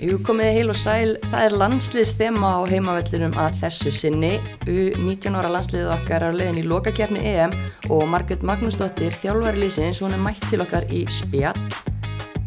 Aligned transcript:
Jú 0.00 0.14
komið 0.24 0.54
heil 0.56 0.70
og 0.72 0.78
sæl, 0.80 1.10
það 1.28 1.42
er 1.44 1.54
landsliðsþema 1.60 2.50
á 2.56 2.60
heimavellinum 2.70 3.34
að 3.36 3.58
þessu 3.60 3.90
sinni. 3.92 4.30
U19 4.64 5.34
ára 5.36 5.50
landsliðið 5.52 5.90
okkar 5.92 6.22
er 6.24 6.32
á 6.32 6.38
leiðin 6.38 6.60
í 6.62 6.68
lokakefni 6.70 7.20
EM 7.28 7.52
og 7.92 8.06
Margret 8.08 8.40
Magnúsdóttir, 8.40 9.12
þjálfæri 9.20 9.60
lýsins, 9.60 10.00
hún 10.00 10.16
er 10.16 10.22
mætt 10.24 10.46
til 10.48 10.62
okkar 10.64 10.86
í 10.88 11.02
spjall. 11.12 11.52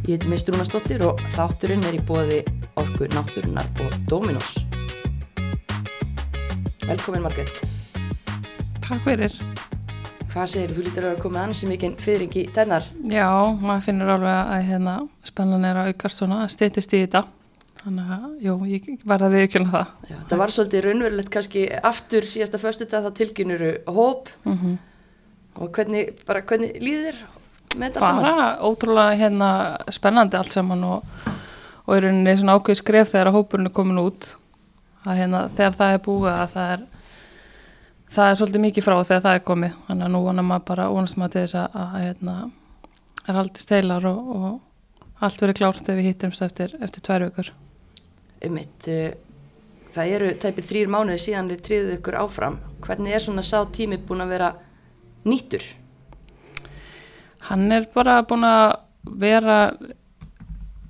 Ég 0.07 0.15
heiti 0.15 0.31
Mist 0.31 0.49
Rúnasdóttir 0.49 1.03
og 1.05 1.21
þátturinn 1.35 1.85
er 1.85 1.99
í 1.99 2.01
bóði 2.07 2.39
Orku 2.81 3.05
Náttúrunar 3.13 3.69
og 3.85 3.93
Dominos. 4.09 4.55
Velkomin 6.87 7.21
Margret. 7.27 7.53
Takk 8.81 9.05
fyrir. 9.05 9.37
Hvað 10.33 10.49
segir 10.55 10.73
þú 10.73 10.87
lítur 10.87 11.09
að 11.11 11.21
koma 11.21 11.45
ansi 11.45 11.69
mikinn 11.69 11.93
fyrring 12.01 12.33
í 12.33 12.47
tennar? 12.57 12.89
Já, 13.05 13.29
maður 13.61 13.87
finnur 13.91 14.15
alveg 14.17 14.41
að 14.57 14.67
hérna, 14.73 14.97
spennan 15.29 15.69
er 15.69 15.83
að 15.83 15.93
aukast 15.93 16.23
svona, 16.23 16.41
stýttist 16.49 16.97
í 16.97 17.05
þetta. 17.05 17.27
Þannig 17.83 18.11
að, 18.15 18.25
jú, 18.45 18.53
ég 18.71 18.85
verða 19.03 19.27
að 19.27 19.33
viðkjöla 19.37 19.71
það. 19.73 19.93
Já, 20.07 20.17
það 20.29 20.41
var 20.41 20.51
svolítið 20.55 20.83
raunverulegt 20.85 21.31
kannski 21.33 21.63
aftur 21.91 22.27
síðasta 22.31 22.59
föstu 22.61 22.87
dag 22.87 23.03
þá 23.03 23.11
tilkynuru 23.19 23.71
hóp 23.87 24.29
Mm 24.45 24.57
-hmm. 24.57 24.77
og 25.55 25.71
hvernig, 25.75 26.13
bara 26.25 26.41
hvernig 26.41 26.79
líður 26.79 27.11
þér 27.11 27.17
með 27.77 27.87
þetta 27.87 27.99
saman? 27.99 28.23
Bara 28.23 28.57
ótrúlega 28.61 29.17
hérna, 29.17 29.77
spennandi 29.91 30.37
allt 30.37 30.51
saman 30.51 30.83
og, 30.83 31.03
og 31.85 31.97
í 31.97 31.99
rauninni 31.99 32.37
svona 32.37 32.55
ákveð 32.55 32.79
skref 32.79 33.11
þegar 33.11 33.27
að 33.27 33.37
hópurinn 33.37 33.67
er 33.67 33.73
komin 33.73 33.99
út. 33.99 34.35
Að 35.05 35.17
hérna, 35.17 35.49
þegar 35.55 35.73
það 35.73 35.93
er 35.93 36.03
búið 36.05 36.33
að 36.33 36.49
það 36.53 36.73
er, 36.73 36.83
það 38.13 38.29
er 38.29 38.35
svolítið 38.35 38.61
mikið 38.61 38.83
frá 38.83 39.03
þegar 39.03 39.21
það 39.21 39.35
er 39.35 39.47
komið. 39.49 39.73
Þannig 39.87 40.05
að 40.05 40.11
nú 40.11 40.21
vonar 40.23 40.43
maður 40.43 40.65
bara, 40.65 40.89
vonast 40.89 41.17
maður 41.17 41.31
til 41.31 41.41
þess 41.41 41.55
að, 41.55 41.75
að 41.75 41.97
hérna, 42.03 42.51
er 43.27 43.35
haldist 43.35 43.69
heilar 43.75 44.05
og, 44.05 44.35
og 44.35 45.23
allt 45.23 45.41
verið 45.41 45.59
klárt 45.59 45.89
ef 45.89 45.97
við 45.99 46.07
hittumst 46.07 46.41
eftir, 46.41 46.75
eftir 46.79 47.01
tvær 47.01 47.27
vikur. 47.27 47.51
Einmitt, 48.43 48.89
uh, 48.91 49.13
það 49.95 50.13
eru 50.17 50.31
tæpið 50.43 50.69
þrýr 50.69 50.93
mánuði 50.93 51.23
síðan 51.23 51.51
þið 51.53 51.65
tríðuð 51.67 51.95
ykkur 51.97 52.19
áfram. 52.19 52.59
Hvernig 52.83 53.15
er 53.15 53.23
svona 53.23 53.45
sá 53.47 53.59
tími 53.71 54.01
búin 54.03 54.25
að 54.25 54.33
vera 54.35 54.53
nýttur? 55.27 55.65
Hann 57.49 57.71
er 57.75 57.87
bara 57.93 58.21
búin 58.27 58.45
að 58.47 58.69
vera 59.19 59.57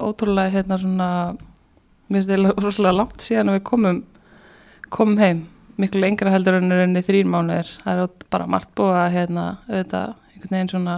ótrúlega 0.02 0.53
hérna 0.53 0.77
svona 0.77 1.09
mér 2.09 2.22
finnst 2.22 2.30
það 2.30 2.64
rosalega 2.64 2.97
langt 2.97 3.23
síðan 3.23 3.52
að 3.52 3.58
við 3.58 3.66
komum 3.70 4.02
komum 4.94 5.17
heim 5.22 5.45
miklu 5.81 6.03
lengra 6.03 6.33
heldur 6.33 6.59
en 6.59 6.72
enni 6.75 7.02
þrín 7.05 7.31
mánuðir 7.33 7.70
það 7.83 8.03
er 8.03 8.11
bara 8.33 8.49
margt 8.49 8.73
búið 8.77 8.99
að 8.99 9.14
hérna 9.16 9.45
auðvitað 9.70 10.09
einhvern 10.33 10.55
veginn 10.55 10.72
svona 10.73 10.97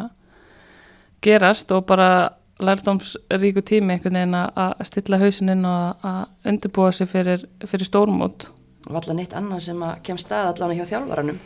gerast 1.25 1.71
og 1.75 1.85
bara 1.87 2.09
lærdomsríku 2.59 3.61
tími 3.67 3.93
einhvern 3.97 4.15
veginn 4.19 4.37
að- 4.37 4.83
stilla 4.87 5.17
hausinn 5.19 5.49
inn 5.51 5.65
og 5.65 6.05
að 6.07 6.21
undirbúa 6.51 6.91
sig 6.93 7.09
fyrir, 7.09 7.45
fyrir 7.65 7.85
stórmót 7.89 8.49
Valla 8.85 9.13
neitt 9.17 9.33
annað 9.33 9.59
sem 9.65 9.79
að 9.81 9.95
kem 10.05 10.17
stað 10.21 10.51
allan 10.51 10.75
hjá 10.77 10.85
þjálfaranum. 10.85 11.39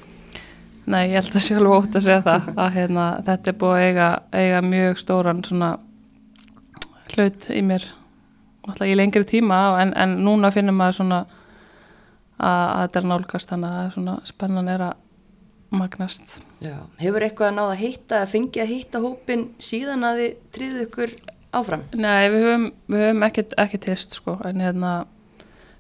Nei, 0.92 1.06
ég 1.08 1.16
held 1.16 1.36
að 1.38 1.44
sjálf 1.46 1.72
ótt 1.72 1.96
að 1.96 2.04
segja 2.04 2.22
það 2.26 2.50
að 2.66 2.74
hérna, 2.76 3.06
þetta 3.24 3.52
er 3.52 3.58
búið 3.62 3.76
að 3.78 3.86
eiga, 3.86 4.08
eiga 4.34 4.62
mjög 4.62 4.98
stóran 5.00 5.44
svona 5.48 5.70
hlut 7.14 7.48
í 7.56 7.62
mér 7.64 7.86
alltaf 8.68 8.88
í 8.92 8.96
lengri 9.00 9.24
tíma 9.26 9.60
en, 9.82 9.94
en 9.98 10.18
núna 10.26 10.52
finnum 10.54 10.76
maður 10.78 10.98
svona 11.00 11.20
að, 12.38 12.66
að 12.66 12.82
þetta 12.84 13.00
er 13.00 13.08
nálgast 13.14 13.54
þannig 13.54 13.78
að 13.80 13.92
svona 13.96 14.18
spennan 14.30 14.68
er 14.76 14.84
að 14.90 14.98
magnast. 15.74 16.40
Já. 16.64 16.76
Hefur 17.02 17.26
eitthvað 17.26 17.54
náð 17.56 17.74
að 17.74 17.82
hitta, 17.84 18.24
fengið 18.30 18.64
að 18.64 18.72
hitta 18.74 19.02
hópin 19.04 19.46
síðan 19.62 20.06
að 20.08 20.22
þið 20.22 20.40
tríðuð 20.56 20.86
ykkur 20.88 21.14
áfram? 21.60 21.86
Nei, 21.94 22.30
við 22.34 22.46
höfum, 22.48 22.66
við 22.90 23.06
höfum 23.06 23.28
ekkert, 23.30 23.56
ekkert 23.62 23.90
hist 23.92 24.18
sko 24.18 24.38
en 24.48 24.64
hérna 24.64 24.94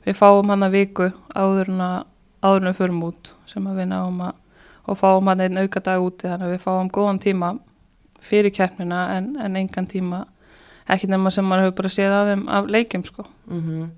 við 0.06 0.20
fáum 0.20 0.54
hann 0.54 0.66
að 0.66 0.78
viku 0.78 1.09
áður 1.36 1.73
en 1.73 1.84
að 1.86 1.98
áður 2.40 2.62
en 2.62 2.70
við 2.70 2.80
förum 2.80 3.02
út 3.09 3.34
sem 3.50 3.68
að 3.68 3.81
við 3.81 3.90
náum 3.92 4.22
að 4.30 4.38
og 4.90 4.98
fáum 4.98 5.28
hann 5.30 5.44
einn 5.44 5.59
auka 5.59 5.81
dag 5.86 6.02
úti 6.02 6.25
þannig 6.25 6.47
að 6.47 6.53
við 6.56 6.63
fáum 6.63 6.92
góðan 6.94 7.22
tíma 7.22 7.53
fyrir 8.19 8.53
keppnina 8.56 9.03
en, 9.18 9.34
en 9.40 9.58
engan 9.59 9.88
tíma 9.90 10.24
ekki 10.90 11.09
nema 11.12 11.31
sem 11.34 11.46
maður 11.46 11.68
hefur 11.68 11.78
bara 11.81 11.92
séð 11.94 12.16
að 12.16 12.31
þeim 12.31 12.46
af 12.58 12.69
leikjum 12.74 13.06
sko. 13.06 13.25
Mm 13.52 13.90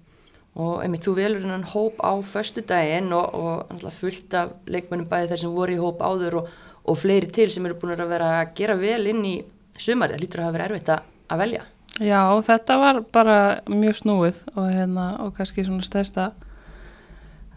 Og 0.60 0.82
einmitt, 0.84 1.06
þú 1.06 1.16
velur 1.16 1.46
hennan 1.46 1.64
hóp 1.72 2.02
á 2.04 2.12
föstu 2.28 2.64
daginn 2.68 3.14
og, 3.16 3.36
og 3.36 3.86
fullt 3.96 4.34
af 4.36 4.52
leikmennum 4.68 5.08
bæði 5.08 5.32
þeir 5.32 5.44
sem 5.46 5.56
voru 5.56 5.78
í 5.78 5.80
hóp 5.80 6.04
áður 6.04 6.42
og, 6.42 6.50
og 6.92 7.00
fleiri 7.00 7.30
til 7.32 7.48
sem 7.54 7.66
eru 7.70 7.80
búin 7.80 7.96
að 7.96 8.12
vera 8.12 8.34
að 8.42 8.52
gera 8.58 8.76
vel 8.80 9.06
inn 9.14 9.24
í 9.24 9.36
sumari. 9.80 10.18
Það 10.18 10.26
lítur 10.26 10.42
að 10.42 10.50
hafa 10.50 10.58
verið 10.58 10.68
erfitt 10.68 10.92
að, 10.92 11.08
að 11.32 11.44
velja. 11.46 11.64
Já, 12.02 12.22
þetta 12.48 12.78
var 12.82 13.02
bara 13.14 13.38
mjög 13.70 13.98
snúið 14.02 14.44
og, 14.56 14.66
hérna, 14.72 15.08
og 15.24 15.36
kannski 15.38 15.64
svona 15.68 15.88
stærsta 15.88 16.32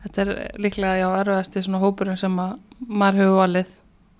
þetta 0.05 0.25
er 0.25 0.61
líklega 0.61 1.00
já 1.00 1.06
erfiðasti 1.21 1.62
svona 1.65 1.81
hópurinn 1.82 2.21
sem 2.21 2.34
að 2.41 2.59
maður 2.84 3.21
hefur 3.22 3.38
valið 3.41 3.71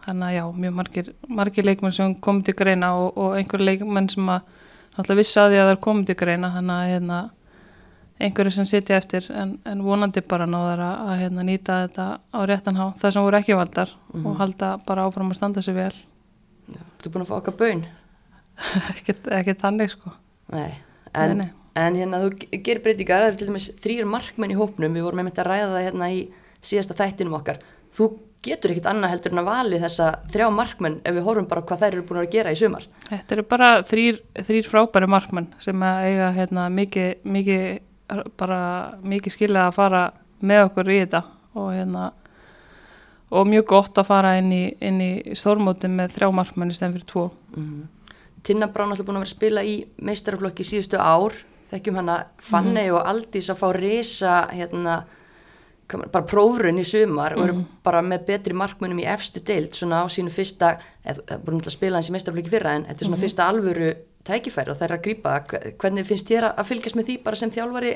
þannig 0.05 0.27
að 0.27 0.37
já, 0.37 0.45
mjög 0.65 0.77
margir, 0.79 1.11
margir 1.41 1.69
leikmenn 1.69 1.97
sem 1.97 2.15
komið 2.25 2.49
til 2.49 2.57
greina 2.61 2.93
og, 3.01 3.35
einhver 3.39 3.65
leikmenn 3.65 4.11
sem 4.13 4.31
að 4.33 5.15
vissi 5.19 5.41
að 5.41 5.53
því 5.53 5.61
að 5.61 5.67
það 5.67 5.73
er 5.75 5.83
komið 5.87 6.11
til 6.11 6.19
greina 6.23 6.53
þannig 6.55 6.77
að 6.77 6.93
hérna, 6.93 7.21
einhverju 8.23 8.53
sem 8.55 8.67
sitja 8.69 8.97
eftir 9.01 9.27
en, 9.35 9.57
en 9.67 9.83
vonandi 9.83 10.23
bara 10.29 10.47
náður 10.47 10.83
að, 10.87 10.99
að 11.11 11.19
hérna, 11.25 11.45
nýta 11.49 11.79
þetta 11.87 12.05
á 12.31 12.39
réttan 12.47 12.79
há 12.79 12.85
það 13.01 13.15
sem 13.17 13.25
voru 13.27 13.39
ekki 13.41 13.57
valdar 13.59 13.95
og 14.21 14.37
halda 14.39 14.69
bara 14.87 15.07
áfram 15.09 15.33
að 15.35 15.41
standa 15.41 15.63
sig 15.65 15.75
vel 15.75 15.93
Já. 16.71 16.81
Þú 17.03 17.09
er 17.09 17.13
búin 17.17 17.25
að 17.27 17.31
fá 17.33 17.37
okkar 17.41 17.57
bön? 17.61 17.83
ekkert 19.39 19.61
þannig 19.65 19.91
sko 19.93 20.13
Nei. 20.55 20.71
En, 21.15 21.37
Nei, 21.39 21.47
nei. 21.47 21.51
en 21.81 21.97
hérna 21.99 22.19
þú 22.23 22.31
ge- 22.43 22.61
gerir 22.67 22.83
breytingar, 22.85 23.23
það 23.25 23.31
eru 23.33 23.39
til 23.41 23.49
dæmis 23.51 23.67
þrýr 23.83 24.07
markmenn 24.11 24.53
í 24.55 24.57
hópnum, 24.59 24.95
við 24.97 25.05
vorum 25.07 25.23
einmitt 25.23 25.39
að 25.41 25.49
ræða 25.51 25.69
það 25.75 25.85
hérna 25.89 26.09
í 26.13 26.19
síðasta 26.65 26.97
þættinum 26.99 27.37
okkar. 27.39 27.61
Þú 27.95 28.09
getur 28.45 28.75
ekkit 28.75 28.89
annað 28.91 29.13
heldur 29.15 29.33
en 29.33 29.41
að 29.41 29.47
vali 29.49 29.79
þessa 29.81 30.09
þrjá 30.35 30.49
markmenn 30.53 30.99
ef 31.07 31.15
við 31.17 31.25
horfum 31.29 31.47
bara 31.49 31.63
hvað 31.65 31.81
þær 31.85 31.95
eru 31.97 32.05
búin 32.11 32.21
að 32.25 32.29
gera 32.35 32.53
í 32.53 32.59
sumar. 32.61 32.85
Þetta 33.09 33.37
eru 33.39 33.45
bara 33.55 33.71
þrýr, 33.89 34.19
þrýr 34.49 34.69
frábæri 34.69 35.09
markmenn 35.15 35.49
sem 35.65 35.87
eiga 35.89 36.29
hérna, 36.37 36.67
mikið, 36.77 37.11
mikið, 37.39 37.65
bara, 38.39 38.61
mikið 39.05 39.35
skilja 39.35 39.69
að 39.69 39.79
fara 39.79 40.05
með 40.45 40.67
okkur 40.69 40.93
í 40.93 41.01
þetta 41.05 41.23
og, 41.55 41.71
hérna, 41.73 42.11
og 43.33 43.49
mjög 43.49 43.67
gott 43.73 44.01
að 44.01 44.11
fara 44.11 44.37
inn 44.41 44.53
í, 44.55 44.65
inn 44.85 45.01
í 45.03 45.11
stórmóti 45.39 45.91
með 45.91 46.19
þrjá 46.19 46.31
markmenn 46.37 46.73
í 46.73 46.77
stefn 46.77 46.97
fyrir 46.99 47.09
tvo. 47.11 47.27
Mm. 47.57 47.83
Tinna 48.45 48.69
Brán 48.69 48.93
alltaf 48.93 49.07
búin 49.09 49.17
að 49.17 49.25
vera 49.25 49.31
að 49.31 49.37
spila 49.39 49.65
í 49.65 49.75
meistaraflokki 50.05 50.67
síðustu 50.69 51.01
ár, 51.01 51.37
þekkjum 51.71 52.01
hana 52.03 52.19
Fanney 52.45 52.93
og 52.93 53.07
Aldís 53.09 53.49
að 53.51 53.63
fá 53.63 53.69
risa 53.73 54.35
hérna, 54.53 54.99
bara 55.89 56.25
prófrun 56.29 56.81
í 56.81 56.85
sumar 56.87 57.37
og 57.39 57.47
eru 57.47 57.63
bara 57.85 58.03
með 58.05 58.27
betri 58.29 58.57
markmennum 58.57 59.01
í 59.01 59.09
efstu 59.09 59.41
deild 59.45 59.77
svona 59.77 60.03
á 60.05 60.07
sínu 60.13 60.33
fyrsta, 60.33 60.75
eða 61.05 61.39
búin 61.45 61.63
að 61.63 61.73
spila 61.73 62.01
hans 62.01 62.11
í 62.13 62.15
meistaraflokki 62.15 62.53
fyrra 62.53 62.77
en 62.77 62.87
þetta 62.91 63.05
er 63.05 63.09
svona 63.09 63.23
fyrsta 63.25 63.49
alvöru 63.49 63.95
tækifæri 64.25 64.71
og 64.73 64.79
það 64.81 64.87
er 64.89 64.95
að 64.97 65.05
það. 65.07 65.39
Hve- 65.51 65.73
hvernig 65.83 66.07
finnst 66.09 66.29
þér 66.31 66.47
að 66.55 66.69
fylgjast 66.71 66.97
með 66.99 67.09
því 67.11 67.17
bara 67.25 67.37
sem 67.37 67.51
þjálfari 67.55 67.95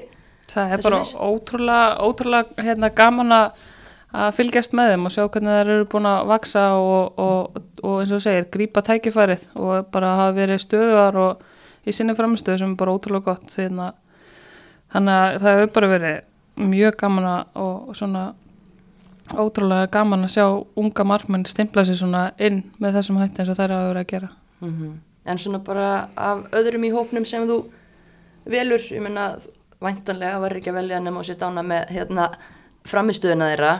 Það 0.48 0.70
er 0.72 0.82
bara 0.86 0.98
ótrúlega, 1.28 1.88
ótrúlega 2.08 2.64
hérna, 2.64 2.88
gaman 2.96 3.32
að 3.36 4.32
fylgjast 4.38 4.72
með 4.72 4.90
þeim 4.94 5.04
og 5.04 5.12
sjá 5.12 5.24
hvernig 5.28 5.52
þær 5.58 5.70
eru 5.74 5.84
búin 5.92 6.06
að 6.08 6.26
vaksa 6.30 6.62
og, 6.80 7.18
og, 7.20 7.58
og 7.84 7.98
eins 8.00 8.12
og 8.16 8.22
segir, 8.24 8.46
grípa 8.54 8.80
tækifærið 8.86 9.42
og 9.60 9.90
bara 9.92 10.14
hafa 10.16 10.32
verið 10.38 10.62
stöðuar 10.64 11.18
og 11.20 11.42
í 11.84 11.92
sinni 11.92 12.14
framstöðu 12.16 12.58
sem 12.62 12.72
er 12.72 12.78
bara 12.80 12.94
ótrúlega 12.96 13.24
gott 13.28 13.52
hérna. 13.58 13.90
þannig 14.92 15.18
að 15.20 15.36
það 15.42 15.58
hefur 15.58 15.72
bara 15.76 15.90
verið 15.92 16.18
mjög 16.72 16.96
gaman 17.02 17.28
að 17.28 17.60
og 17.66 17.96
svona 18.00 18.22
ótrúlega 19.36 19.90
gaman 19.92 20.24
að 20.24 20.32
sjá 20.38 20.46
unga 20.80 21.04
markmenn 21.04 21.44
stimpla 21.48 21.84
sér 21.84 22.00
svona 22.00 22.22
inn 22.40 22.62
með 22.80 22.96
þessum 22.96 23.20
hætti 23.20 23.42
eins 23.44 23.52
og 23.52 23.58
þær 23.60 23.74
hafa 23.76 23.90
verið 23.92 24.00
að 24.06 24.10
gera 24.14 24.30
en 25.28 25.40
svona 25.40 25.60
bara 25.64 26.08
af 26.16 26.46
öðrum 26.56 26.86
í 26.88 26.92
hópnum 26.94 27.26
sem 27.28 27.46
þú 27.48 27.60
velur, 28.48 28.80
ég 28.80 29.04
menna 29.04 29.30
væntanlega 29.82 30.40
var 30.42 30.56
ekki 30.58 30.72
að 30.72 30.80
velja 30.80 31.00
nema 31.02 31.22
og 31.22 31.28
setja 31.28 31.50
ána 31.50 31.64
með 31.66 31.92
hérna 31.94 32.28
framistöðuna 32.88 33.52
þeirra. 33.52 33.72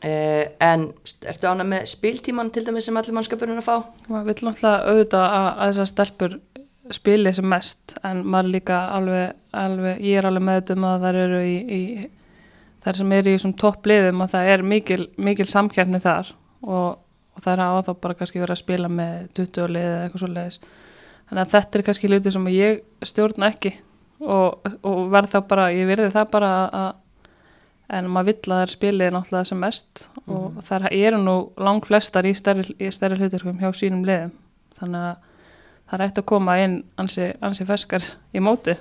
Eh, 0.00 0.52
en 0.64 0.86
ertu 1.28 1.48
ána 1.48 1.64
með 1.68 1.90
spiltíman 1.90 2.50
til 2.52 2.64
dæmis 2.64 2.86
sem 2.88 2.96
allir 2.96 3.16
mannskapurinn 3.16 3.60
að 3.60 3.66
fá? 3.66 3.74
Maður 4.08 4.30
vil 4.30 4.46
náttúrulega 4.46 4.78
auðvitað 4.88 5.24
að, 5.26 5.48
að 5.50 5.70
þessar 5.70 5.90
stelpur 5.90 6.38
spili 6.90 7.32
sem 7.36 7.46
mest 7.46 7.94
en 8.06 8.22
maður 8.26 8.54
líka 8.54 8.78
alveg, 8.96 9.36
alveg 9.54 10.00
ég 10.02 10.18
er 10.18 10.28
alveg 10.30 10.46
með 10.46 10.72
um 10.74 10.86
að 10.88 11.04
þær 11.04 11.18
eru 11.24 11.42
í, 11.44 11.58
í 11.60 11.80
þær 12.84 13.00
sem 13.00 13.12
eru 13.18 13.30
í 13.30 13.36
þessum 13.36 13.54
toppliðum 13.60 14.24
og 14.24 14.32
það 14.32 14.50
er 14.54 14.64
mikil, 14.72 15.02
mikil 15.20 15.46
samkjærni 15.52 16.00
þar. 16.02 16.32
Og, 16.64 16.88
og 17.40 17.44
það 17.46 17.52
er 17.54 17.64
að 17.64 17.82
þá 17.88 17.92
bara 18.04 18.18
kannski 18.20 18.42
verið 18.42 18.56
að 18.56 18.62
spila 18.62 18.90
með 18.92 19.28
20 19.38 19.70
lið 19.74 19.86
eða 19.90 20.00
eitthvað 20.04 20.24
svo 20.24 20.32
leiðis 20.34 20.58
þannig 21.30 21.42
að 21.42 21.54
þetta 21.54 21.78
er 21.78 21.86
kannski 21.86 22.10
hluti 22.10 22.34
sem 22.34 22.50
ég 22.52 22.82
stjórna 23.08 23.48
ekki 23.54 23.72
og, 24.20 24.68
og 24.84 25.00
verð 25.14 25.32
þá 25.32 25.40
bara, 25.48 25.70
ég 25.72 25.88
verði 25.88 26.10
það 26.12 26.34
bara 26.34 26.50
að 26.68 26.90
en 27.90 28.06
maður 28.12 28.28
vill 28.30 28.52
að 28.54 28.60
þær 28.60 28.72
spili 28.74 29.08
náttúrulega 29.10 29.48
sem 29.48 29.58
mest 29.58 30.04
og 30.30 30.60
þær 30.66 30.86
eru 30.92 31.18
nú 31.18 31.34
lang 31.58 31.82
flestar 31.86 32.28
í 32.28 32.36
stærri, 32.38 32.76
stærri 32.94 33.18
hluturkum 33.18 33.58
hjá 33.58 33.72
sínum 33.74 34.04
liðum. 34.06 34.30
Þannig 34.78 35.06
að 35.08 35.16
það 35.90 35.96
er 35.96 36.04
eitt 36.06 36.20
að 36.20 36.28
koma 36.30 36.56
inn 36.62 36.76
ansi, 37.02 37.32
ansi 37.42 37.66
ferskar 37.66 38.06
í 38.30 38.42
móti 38.44 38.76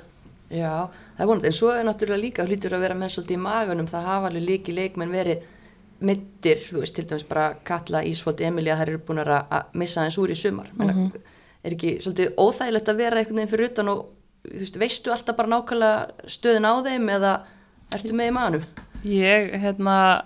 Já, 0.49 0.89
það 1.17 1.23
er 1.23 1.29
vonandi, 1.29 1.49
en 1.49 1.53
svo 1.53 1.71
er 1.73 1.83
náttúrulega 1.85 2.21
líka 2.23 2.45
hlýtur 2.45 2.73
að 2.73 2.85
vera 2.85 2.97
menn 2.97 3.11
svolítið 3.13 3.37
í 3.37 3.41
maganum, 3.43 3.89
það 3.89 4.07
hafa 4.09 4.29
alveg 4.31 4.45
líki 4.47 4.73
leikmenn 4.73 5.11
verið 5.13 5.43
mittir, 6.05 6.61
þú 6.63 6.83
veist, 6.83 6.95
til 6.95 7.07
dæmis 7.09 7.25
bara 7.27 7.49
Katla, 7.67 8.03
Ísfold, 8.07 8.41
Emilia, 8.45 8.77
þær 8.79 8.93
eru 8.93 9.01
búin 9.07 9.23
að 9.23 9.73
missa 9.79 10.05
eins 10.05 10.17
úr 10.21 10.31
í 10.31 10.37
sumar, 10.37 10.69
mm 10.73 10.89
-hmm. 10.89 11.21
er 11.63 11.73
ekki 11.73 11.99
svolítið 12.01 12.33
óþægilegt 12.37 12.89
að 12.89 12.97
vera 12.97 13.19
einhvern 13.19 13.35
veginn 13.35 13.51
fyrir 13.51 13.71
utan 13.71 13.89
og, 13.89 14.05
þú 14.47 14.59
veist, 14.59 14.79
veistu 14.79 15.11
alltaf 15.11 15.35
bara 15.35 15.49
nákvæmlega 15.49 16.07
stöðin 16.27 16.69
á 16.71 16.73
þeim 16.83 17.09
eða 17.09 17.33
ertu 17.93 18.13
með 18.13 18.27
í 18.27 18.31
maganum? 18.31 18.63
Ég, 19.03 19.51
hérna, 19.61 20.23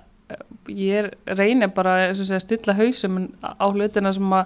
ég 0.67 1.11
reynir 1.25 1.67
bara 1.67 2.09
að 2.09 2.39
stilla 2.39 2.73
hausum 2.73 3.29
á 3.41 3.65
hlutina 3.69 4.13
sem 4.13 4.33
að 4.33 4.45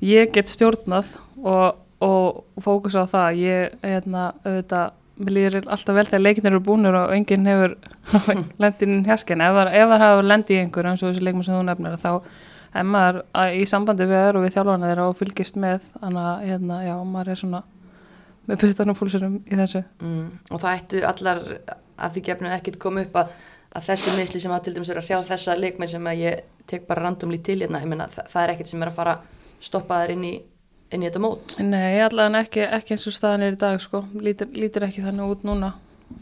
ég 0.00 0.32
get 0.32 0.48
stjórnað 0.48 1.16
og, 1.42 1.76
og 2.00 2.44
fókusa 2.60 3.04
á 3.04 3.06
það 3.06 3.40
ég, 3.40 3.78
hérna, 3.82 4.34
auðvitað 4.44 4.92
mér 5.18 5.36
líður 5.36 5.60
alltaf 5.68 5.94
vel 5.94 6.06
þegar 6.08 6.24
leikinnir 6.24 6.54
eru 6.54 6.64
búinur 6.64 6.98
og 6.98 7.14
enginn 7.14 7.46
hefur 7.46 7.76
lendin 8.62 9.04
hérsken 9.06 9.44
ef, 9.44 9.60
það 9.74 10.02
hafa 10.02 10.26
lendið 10.26 10.56
í 10.56 10.64
einhver 10.64 10.90
eins 10.90 11.04
og 11.04 11.12
þessu 11.12 11.24
leikmenn 11.26 11.46
sem 11.46 11.58
þú 11.58 11.62
nefnir 11.68 12.00
þá 12.02 12.10
er 12.74 12.86
maður 12.88 13.20
í 13.54 13.64
sambandi 13.70 14.06
við 14.08 14.20
þér 14.20 14.38
og 14.38 14.44
við 14.44 14.54
þjálfana 14.56 14.90
þeirra 14.90 15.06
og 15.10 15.18
fylgist 15.18 15.58
með. 15.60 15.84
Þannig 16.00 16.28
að 16.30 16.44
hérna, 16.48 16.78
já, 16.84 16.94
maður 17.06 17.32
er 17.32 17.40
svona 17.40 17.60
með 18.48 18.60
putanum 18.60 18.98
fólksurum 18.98 19.36
í 19.46 19.58
þessu. 19.60 19.82
Mm, 20.02 20.24
og 20.50 20.62
það 20.62 20.80
ættu 20.80 21.02
allar 21.08 21.42
að 21.94 22.16
því 22.16 22.24
gefnum 22.28 22.56
ekkert 22.56 22.80
koma 22.82 23.04
upp 23.04 23.20
að, 23.22 23.30
að 23.78 23.86
þessi 23.90 24.16
meðsli 24.18 24.42
sem 24.42 24.54
að 24.54 24.66
til 24.66 24.74
dæmis 24.76 24.90
eru 24.92 25.04
að 25.04 25.08
hrjá 25.08 25.20
þessa 25.30 25.56
leikmenn 25.60 25.92
sem 25.94 26.10
að 26.10 26.24
ég 26.24 26.42
tek 26.70 26.88
bara 26.88 27.06
randomlí 27.06 27.38
til 27.44 27.60
hérna, 27.62 27.80
ég 27.84 27.90
menna 27.90 28.08
það, 28.10 28.28
það 28.32 28.42
er 28.42 28.54
ekkert 28.54 28.72
sem 28.72 28.82
er 28.82 28.90
að 28.90 28.98
fara 28.98 29.14
stoppa 29.64 30.00
þær 30.02 30.14
inn 30.16 30.26
í, 30.28 30.34
inn 30.94 31.04
í 31.04 31.08
þetta 31.08 31.22
mót? 31.24 31.56
Nei, 31.62 31.98
allavega 32.04 32.44
ekki, 32.44 32.64
ekki 32.78 32.96
eins 32.96 33.08
og 33.10 33.16
staðan 33.16 33.46
er 33.46 33.56
í 33.56 33.60
dag 33.60 33.80
sko, 33.82 34.04
lítir, 34.22 34.52
lítir 34.54 34.86
ekki 34.86 35.04
þannig 35.04 35.34
út 35.34 35.46
núna. 35.48 35.72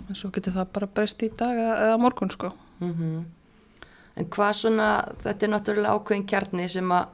En 0.08 0.18
svo 0.18 0.30
getur 0.32 0.56
það 0.56 0.72
bara 0.76 0.90
breyst 0.96 1.24
í 1.26 1.30
dag 1.36 1.58
eða, 1.58 1.76
eða 1.88 2.00
morgun 2.00 2.32
sko. 2.32 2.52
Mm 2.80 2.92
-hmm. 2.92 3.22
En 4.16 4.26
hvað 4.28 4.52
svona, 4.56 4.88
þetta 5.22 5.46
er 5.46 5.52
náttúrulega 5.52 5.94
ákveðin 5.96 6.26
kjarni 6.28 6.68
sem 6.68 6.90
að 6.92 7.06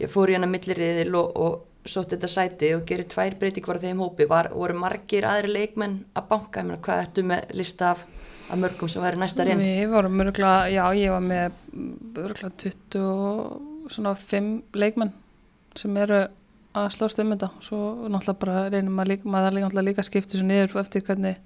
ég 0.00 0.10
fór 0.10 0.30
í 0.30 0.38
hana 0.38 0.46
milliriðil 0.46 1.14
og, 1.14 1.36
og 1.36 1.66
sótt 1.88 2.10
þetta 2.14 2.28
sæti 2.28 2.74
og 2.76 2.82
gerir 2.88 3.06
tvær 3.08 3.34
breytingar 3.40 3.78
á 3.80 3.84
þeim 3.84 4.00
hópi, 4.04 4.24
Var, 4.28 4.46
voru 4.52 4.74
margir 4.78 5.24
aðri 5.28 5.48
leikmenn 5.52 6.04
að 6.14 6.24
banka, 6.28 6.62
menna, 6.62 6.78
hvað 6.84 7.02
ertu 7.04 7.22
með 7.22 7.40
lista 7.56 7.84
af, 7.94 8.00
af 8.50 8.58
mörgum 8.60 8.88
sem 8.88 9.02
væri 9.02 9.16
næsta 9.20 9.44
reyn? 9.44 9.58
Við 9.58 9.88
vorum 9.92 10.16
mörgla, 10.20 10.52
já 10.72 10.84
ég 10.96 11.10
var 11.10 11.20
með 11.24 11.52
mörgla 12.18 12.50
25 12.60 14.62
leikmenn 14.74 15.12
sem 15.78 15.96
eru 15.96 16.26
að 16.74 16.88
slást 16.94 17.18
um 17.22 17.32
þetta 17.34 17.48
svo 17.64 17.78
náttúrulega 18.06 18.40
bara 18.44 18.68
reynum 18.70 19.00
að 19.02 19.12
líka, 19.12 19.28
maður 19.28 19.56
líka, 19.56 19.82
líka 19.82 20.04
skipti 20.06 20.38
svo 20.38 20.46
niður 20.46 20.76
eftir 20.80 21.04
hvernig 21.06 21.40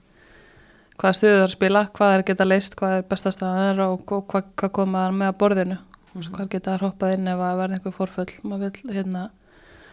hvaða 1.01 1.17
stuðu 1.19 1.33
það 1.33 1.41
er 1.41 1.49
að 1.49 1.55
spila, 1.55 1.83
hvað 1.97 2.17
er 2.17 2.25
geta 2.29 2.47
leist, 2.47 2.77
hvað 2.79 2.97
er 2.99 3.09
bestast 3.09 3.43
að 3.43 3.63
er 3.71 3.83
og 3.87 4.05
hvað, 4.05 4.53
hvað 4.61 4.75
komaðar 4.79 5.17
með 5.17 5.33
að 5.33 5.39
borðinu 5.41 5.79
mm 5.79 6.21
-hmm. 6.21 6.35
hvað 6.37 6.51
geta 6.53 6.75
að 6.75 6.85
hoppað 6.87 7.15
inn 7.17 7.29
ef 7.29 7.41
að 7.41 7.59
verða 7.59 7.75
einhver 7.75 7.97
forföll 7.99 8.33
maður 8.43 8.71
vil 8.71 8.95
hérna 8.95 9.31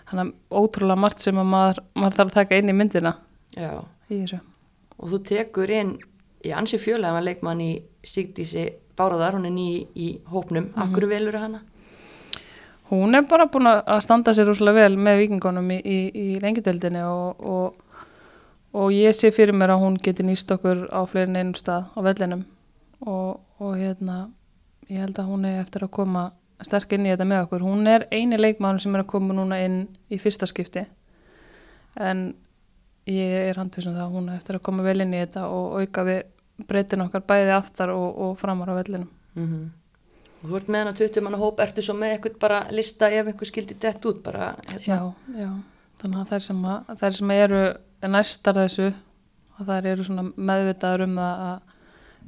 hann 0.05 0.19
er 0.19 0.33
ótrúlega 0.51 0.99
margt 0.99 1.21
sem 1.21 1.35
maður, 1.35 1.83
maður 1.95 2.15
þarf 2.17 2.31
að 2.31 2.33
taka 2.33 2.57
inn 2.57 2.69
í 2.69 2.73
myndina 2.73 3.15
Já. 3.55 3.83
í 4.09 4.21
þessu 4.21 4.39
og 4.97 5.09
þú 5.09 5.23
tekur 5.23 5.69
inn 5.69 5.97
í 6.45 6.51
ansi 6.51 6.77
fjölega 6.77 7.21
leikmann 7.21 7.61
í 7.61 7.71
Sigdísi 8.03 8.69
Báraðar, 8.97 9.37
hún 9.37 9.45
er 9.45 9.53
ný 9.55 9.87
í 9.95 10.19
hópnum, 10.25 10.63
mm 10.63 10.73
-hmm. 10.73 10.83
akkur 10.83 11.07
velur 11.07 11.37
hana? 11.37 11.61
Hún 12.91 13.15
er 13.15 13.23
bara 13.23 13.45
búin 13.47 13.69
að 13.71 14.01
standa 14.03 14.33
sér 14.35 14.49
úrslega 14.51 14.83
vel 14.83 14.97
með 14.99 15.21
vikingunum 15.21 15.69
í, 15.71 15.77
í, 15.79 15.99
í 16.11 16.25
lengjadeildinni 16.43 17.05
og, 17.07 17.39
og, 17.39 18.01
og 18.75 18.91
ég 18.91 19.15
sé 19.15 19.31
fyrir 19.31 19.55
mér 19.55 19.77
að 19.77 19.85
hún 19.85 19.95
geti 20.03 20.25
nýst 20.27 20.51
okkur 20.51 20.89
á 20.91 20.99
fleirin 21.07 21.39
einum 21.39 21.55
stað 21.55 21.87
á 21.95 21.99
vellinum 22.03 22.43
og, 23.07 23.39
og 23.63 23.79
hérna 23.79 24.17
ég 24.91 25.05
held 25.05 25.23
að 25.23 25.31
hún 25.31 25.47
er 25.47 25.63
eftir 25.63 25.87
að 25.87 25.93
koma 26.01 26.27
sterk 26.59 26.91
inn 26.97 27.07
í 27.07 27.13
þetta 27.13 27.31
með 27.31 27.45
okkur. 27.45 27.63
Hún 27.63 27.87
er 27.87 28.09
eini 28.11 28.35
leikmann 28.35 28.83
sem 28.83 28.99
er 28.99 29.05
að 29.05 29.11
koma 29.15 29.39
núna 29.39 29.63
inn 29.63 29.81
í 30.11 30.19
fyrsta 30.19 30.49
skipti 30.51 30.83
en 31.95 32.27
ég 33.07 33.37
er 33.47 33.57
handfisum 33.59 33.95
það 33.95 34.07
að 34.09 34.15
hún 34.19 34.31
er 34.33 34.41
eftir 34.41 34.59
að 34.59 34.67
koma 34.67 34.83
vel 34.83 34.99
inn 34.99 35.15
í 35.15 35.23
þetta 35.23 35.47
og 35.47 35.79
auka 35.79 36.09
við 36.11 36.25
breytin 36.67 37.07
okkar 37.07 37.23
bæði 37.23 37.55
aftar 37.55 37.95
og 37.95 38.35
framar 38.39 38.75
á 38.75 38.79
vellinum. 38.83 39.07
Mm 39.31 39.47
-hmm 39.47 39.69
og 40.41 40.47
þú 40.49 40.57
ert 40.57 40.71
með 40.71 40.83
hana 40.83 40.93
20 40.97 41.25
manna 41.25 41.39
hóp, 41.41 41.61
ertu 41.63 41.83
svo 41.85 41.95
með 41.97 42.15
eitthvað 42.15 42.39
bara 42.41 42.61
lista 42.73 43.09
ef 43.13 43.29
einhver 43.29 43.49
skildi 43.49 43.77
dett 43.81 44.05
út 44.09 44.21
bara 44.25 44.51
hérna. 44.65 44.81
Já, 44.85 44.99
já, 45.37 45.49
þannig 46.01 46.21
að 46.21 46.33
þær 46.33 46.45
sem, 46.47 46.61
að, 46.73 46.93
þær 47.01 47.17
sem 47.19 47.33
eru 47.37 47.61
næstar 48.11 48.59
þessu 48.61 48.87
og 48.91 49.67
þær 49.69 49.89
eru 49.93 50.07
svona 50.07 50.27
meðvitaður 50.35 51.05
um 51.07 51.19
það 51.21 51.43
að 51.47 51.75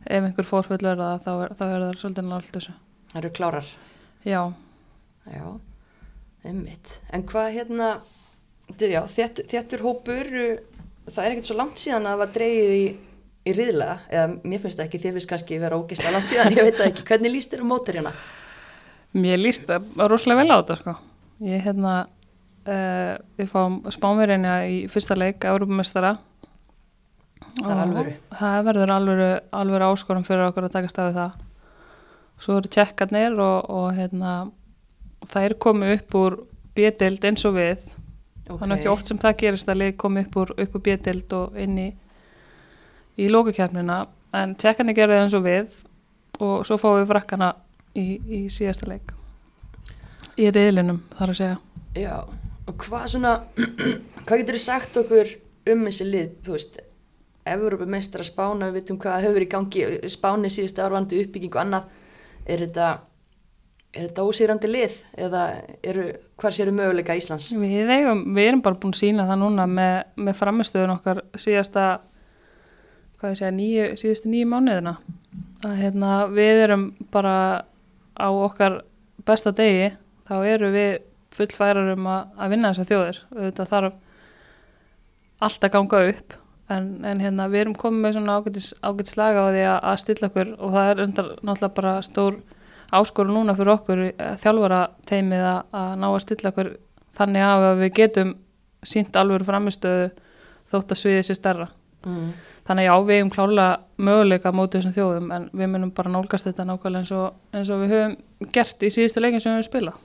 ef 0.04 0.28
einhver 0.28 0.50
fórföll 0.50 0.82
verða 0.84 1.14
þá 1.24 1.32
er, 1.34 1.56
þá 1.58 1.64
er 1.68 1.86
það 1.86 1.96
svolítið 2.02 2.30
nált 2.30 2.52
þessu. 2.54 2.76
Það 3.14 3.22
eru 3.22 3.34
klárar? 3.38 3.72
Já. 4.28 4.42
Já, 5.32 5.46
einmitt. 6.44 6.98
En 7.16 7.24
hvað 7.28 7.50
hérna, 7.56 7.90
já, 8.76 9.02
þéttur, 9.08 9.48
þéttur 9.48 9.84
hópur 9.86 10.32
það 11.08 11.24
er 11.24 11.34
ekkert 11.34 11.50
svo 11.50 11.58
langt 11.60 11.80
síðan 11.80 12.08
að 12.08 12.14
það 12.14 12.22
var 12.22 12.34
dreyið 12.38 12.74
í 12.76 12.84
í 13.44 13.54
riðlega, 13.56 13.98
eða 14.10 14.28
mér 14.48 14.62
finnst 14.64 14.80
það 14.80 14.86
ekki 14.88 15.02
þér 15.04 15.16
finnst 15.18 15.30
kannski 15.32 15.60
vera 15.62 15.80
ógísla 15.80 16.14
land 16.16 16.28
síðan, 16.30 16.54
ég 16.56 16.68
veit 16.68 16.78
það 16.80 16.90
ekki. 16.90 17.08
Hvernig 17.10 17.34
líst 17.34 17.54
þér 17.54 17.64
um 17.66 17.72
mótur 17.74 18.00
hérna? 18.00 18.14
Mér 19.14 19.42
líst 19.42 19.66
það 19.70 20.06
rosalega 20.10 20.42
vel 20.42 20.54
á 20.54 20.58
þetta 20.62 20.78
sko. 20.80 20.94
Ég 21.44 21.66
hérna 21.66 21.96
uh, 22.04 23.16
við 23.40 23.50
fáum 23.52 23.82
spánverðinja 23.94 24.60
í 24.72 24.78
fyrsta 24.92 25.18
leik 25.20 25.44
Európamestara 25.50 26.16
það 27.60 27.74
er 27.74 27.82
alvöru. 27.84 28.14
Það 28.40 28.60
verður 28.68 28.94
alvöru, 28.96 29.30
alvöru 29.62 29.90
áskorum 29.92 30.26
fyrir 30.28 30.48
okkur 30.48 30.68
að 30.68 30.76
taka 30.78 30.92
stafið 30.92 31.20
það. 31.20 31.42
Svo 32.44 32.58
eru 32.60 32.72
tjekkarnir 32.74 33.42
og, 33.44 33.70
og 33.70 33.90
hérna 33.98 34.32
það 35.30 35.50
er 35.50 35.58
komið 35.66 35.94
upp 35.98 36.18
úr 36.20 36.40
bjötild 36.78 37.28
eins 37.30 37.46
og 37.48 37.58
við. 37.58 37.84
Okay. 38.44 38.58
þannig 38.60 38.82
ekki 38.82 38.92
oft 38.92 39.08
sem 39.08 39.20
það 39.22 39.38
gerist 39.40 39.70
að 39.72 39.80
leik 39.80 40.00
komið 40.02 40.26
upp 40.26 40.34
úr, 40.42 40.50
úr 40.60 40.82
bjötild 40.84 41.36
og 41.38 41.60
inn 41.64 41.78
í 41.80 41.86
í 43.20 43.30
lókukjafnina 43.32 44.00
en 44.40 44.56
tjekkarnir 44.60 44.98
gerði 44.98 45.20
eins 45.22 45.36
og 45.38 45.46
við 45.46 45.76
og 46.44 46.64
svo 46.68 46.80
fáum 46.82 47.00
við 47.02 47.12
frakkana 47.12 47.52
í, 47.96 48.06
í 48.18 48.40
síðasta 48.52 48.90
leik. 48.90 49.14
Í 50.40 50.50
reyðlinum 50.50 51.04
þar 51.14 51.34
að 51.34 51.40
segja. 51.40 51.60
Já, 52.00 52.16
og 52.66 52.76
hvað 52.82 53.06
svona 53.14 53.36
hvað 54.26 54.42
getur 54.42 54.58
þið 54.58 54.66
sagt 54.66 55.00
okkur 55.04 55.38
um 55.74 55.86
þessi 55.88 56.10
lið, 56.10 56.36
þú 56.46 56.58
veist 56.58 56.82
Evrópa 57.44 57.86
meistra 57.92 58.24
spána, 58.24 58.70
við 58.70 58.78
veitum 58.80 58.98
hvað 59.04 59.26
hefur 59.26 59.44
í 59.44 59.50
gangi 59.52 59.88
spáni 60.12 60.52
síðustu 60.52 60.80
árvandi 60.80 61.20
uppbygging 61.26 61.52
og 61.52 61.60
annað, 61.60 61.90
er 62.48 62.64
þetta 62.64 62.92
er 63.94 64.08
þetta 64.08 64.26
ósýrandi 64.26 64.70
lið 64.72 64.96
eða 65.22 65.42
eru, 65.86 66.06
hvað 66.42 66.56
séru 66.56 66.74
möguleika 66.74 67.18
Íslands? 67.18 67.52
Við, 67.54 67.92
eigum, 67.94 68.24
við 68.34 68.48
erum 68.50 68.64
bara 68.66 68.80
búin 68.82 68.96
að 68.96 69.04
sína 69.04 69.28
það 69.30 69.42
núna 69.44 69.68
með, 69.70 69.98
með 70.18 70.40
framistöðun 70.40 70.96
okkar 70.96 71.22
síðasta 71.38 71.86
hvað 73.24 73.32
ég 73.32 73.40
segja, 73.40 73.56
nýju, 73.56 73.90
síðustu 74.02 74.30
nýju 74.32 74.52
mánuðina. 74.52 74.98
Að 75.64 75.76
hérna, 75.80 76.12
við 76.28 76.64
erum 76.66 76.86
bara 77.14 77.36
á 78.20 78.28
okkar 78.28 78.82
besta 79.24 79.54
degi, 79.56 79.94
þá 80.28 80.36
eru 80.44 80.72
við 80.74 80.94
fullfærar 81.34 81.94
um 81.96 82.08
að, 82.12 82.34
að 82.36 82.52
vinna 82.54 82.74
þessar 82.74 82.90
þjóðir. 82.92 83.22
Þetta 83.38 83.68
þarf 83.72 84.02
allt 85.44 85.68
að 85.68 85.74
ganga 85.78 86.02
upp 86.12 86.36
en, 86.72 86.90
en 87.08 87.24
hérna, 87.24 87.48
við 87.52 87.64
erum 87.64 87.78
komið 87.80 88.04
með 88.04 88.18
svona 88.18 88.38
ágætis, 88.40 88.70
ágætis 88.84 89.18
laga 89.20 89.44
á 89.44 89.48
því 89.52 89.64
að, 89.68 89.78
að 89.92 90.02
stilla 90.04 90.30
okkur 90.30 90.52
og 90.58 90.76
það 90.76 90.90
er 90.92 91.04
undar 91.08 91.30
náttúrulega 91.40 91.78
bara 91.80 91.94
stór 92.06 92.40
áskoru 92.94 93.34
núna 93.34 93.56
fyrir 93.58 93.74
okkur 93.74 94.04
eh, 94.08 94.34
þjálfara 94.40 94.82
teimið 95.10 95.46
að, 95.50 95.62
að 95.82 95.94
ná 96.00 96.08
að 96.10 96.20
stilla 96.28 96.54
okkur 96.54 96.72
þannig 97.18 97.48
að 97.48 97.70
við 97.82 97.94
getum 98.00 98.36
sínt 98.84 99.20
alveg 99.20 99.48
framistöðu 99.48 100.12
þótt 100.72 100.94
að 100.94 101.02
sviðið 101.02 101.28
sér 101.28 101.40
stærra 101.40 101.70
mm 102.06 102.34
þannig 102.68 102.88
já, 102.88 102.94
við 103.04 103.20
hefum 103.20 103.32
klálega 103.34 104.04
möguleika 104.08 104.54
mótið 104.56 104.80
þessum 104.80 104.96
þjóðum 104.96 105.32
en 105.36 105.46
við 105.52 105.70
munum 105.74 105.92
bara 105.96 106.12
nálgast 106.14 106.48
þetta 106.48 106.66
nákvæmlega 106.70 107.04
eins 107.04 107.14
og, 107.18 107.38
eins 107.52 107.72
og 107.74 107.84
við 107.84 107.94
höfum 107.94 108.52
gert 108.56 108.84
í 108.84 108.92
síðustu 108.94 109.24
leikin 109.24 109.44
sem 109.44 109.52
við 109.52 109.60
höfum 109.60 109.68
spilað. 109.68 109.98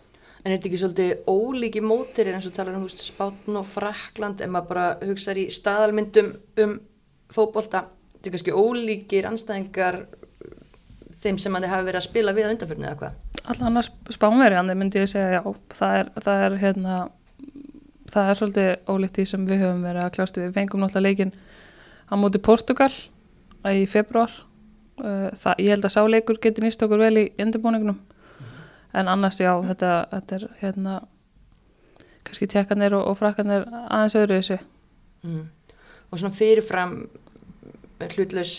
En 0.43 0.52
er 0.52 0.57
þetta 0.57 0.69
ekki 0.71 0.81
svolítið 0.83 1.12
ólíki 1.31 1.83
mótir 1.83 2.31
eins 2.33 2.47
og 2.49 2.55
talar 2.57 2.78
um 2.78 2.87
húst 2.87 3.02
Spátn 3.02 3.59
og 3.59 3.67
Frakland 3.67 4.43
en 4.43 4.52
maður 4.55 4.71
bara 4.73 4.87
hugsaður 5.02 5.43
í 5.45 5.47
staðalmyndum 5.55 6.33
um 6.64 6.75
fókbólta, 7.35 7.85
þetta 8.17 8.31
er 8.31 8.35
kannski 8.37 8.57
ólíkir 8.57 9.28
anstæðingar 9.28 10.00
þeim 11.23 11.38
sem 11.43 11.59
þið 11.59 11.73
hafi 11.75 11.88
verið 11.90 12.00
að 12.00 12.07
spila 12.07 12.35
við 12.35 12.50
undanfjörnu 12.52 12.88
eða 12.88 12.99
hvað? 13.02 13.23
Alltaf 13.45 13.69
annars 13.69 13.90
spánverjandi 14.14 14.76
myndi 14.78 15.02
ég 15.02 15.11
segja 15.11 15.40
já, 15.40 15.43
það 15.75 16.00
er, 16.00 16.12
það 16.25 16.45
er 16.47 16.59
hérna 16.62 16.99
það 18.09 18.31
er 18.31 18.40
svolítið 18.40 18.71
ólíkt 18.88 19.19
því 19.19 19.26
sem 19.28 19.47
við 19.49 19.62
höfum 19.64 19.85
verið 19.85 20.05
að 20.05 20.12
kljástu 20.17 20.45
við 20.45 20.55
fengum 20.57 20.83
náttúrulega 20.83 21.09
leikin 21.09 21.35
á 22.09 22.15
móti 22.17 22.41
Portugal 22.43 22.91
í 23.69 23.85
februar 23.91 24.33
uh, 25.05 25.29
það, 25.37 25.55
ég 25.65 25.75
held 25.75 25.87
að 25.88 25.95
sáleikur 25.95 26.41
getur 26.43 26.67
nýst 26.67 26.83
okkur 26.85 27.05
vel 27.05 27.15
í 27.21 27.27
undirbúningnum 27.43 27.99
mm. 27.99 28.59
en 29.00 29.12
annars 29.12 29.41
já, 29.43 29.53
þetta, 29.69 29.93
þetta 30.15 30.38
er 30.38 30.49
hérna 30.62 30.99
kannski 32.25 32.50
tjekkanir 32.50 32.97
og, 32.99 33.07
og 33.12 33.21
frakkanir 33.21 33.69
aðeins 33.87 34.19
öðru 34.21 34.41
þessi 34.41 34.59
mm. 35.25 35.45
og 36.11 36.21
svona 36.21 36.37
fyrirfram 36.37 36.99
hlutlaus 38.15 38.55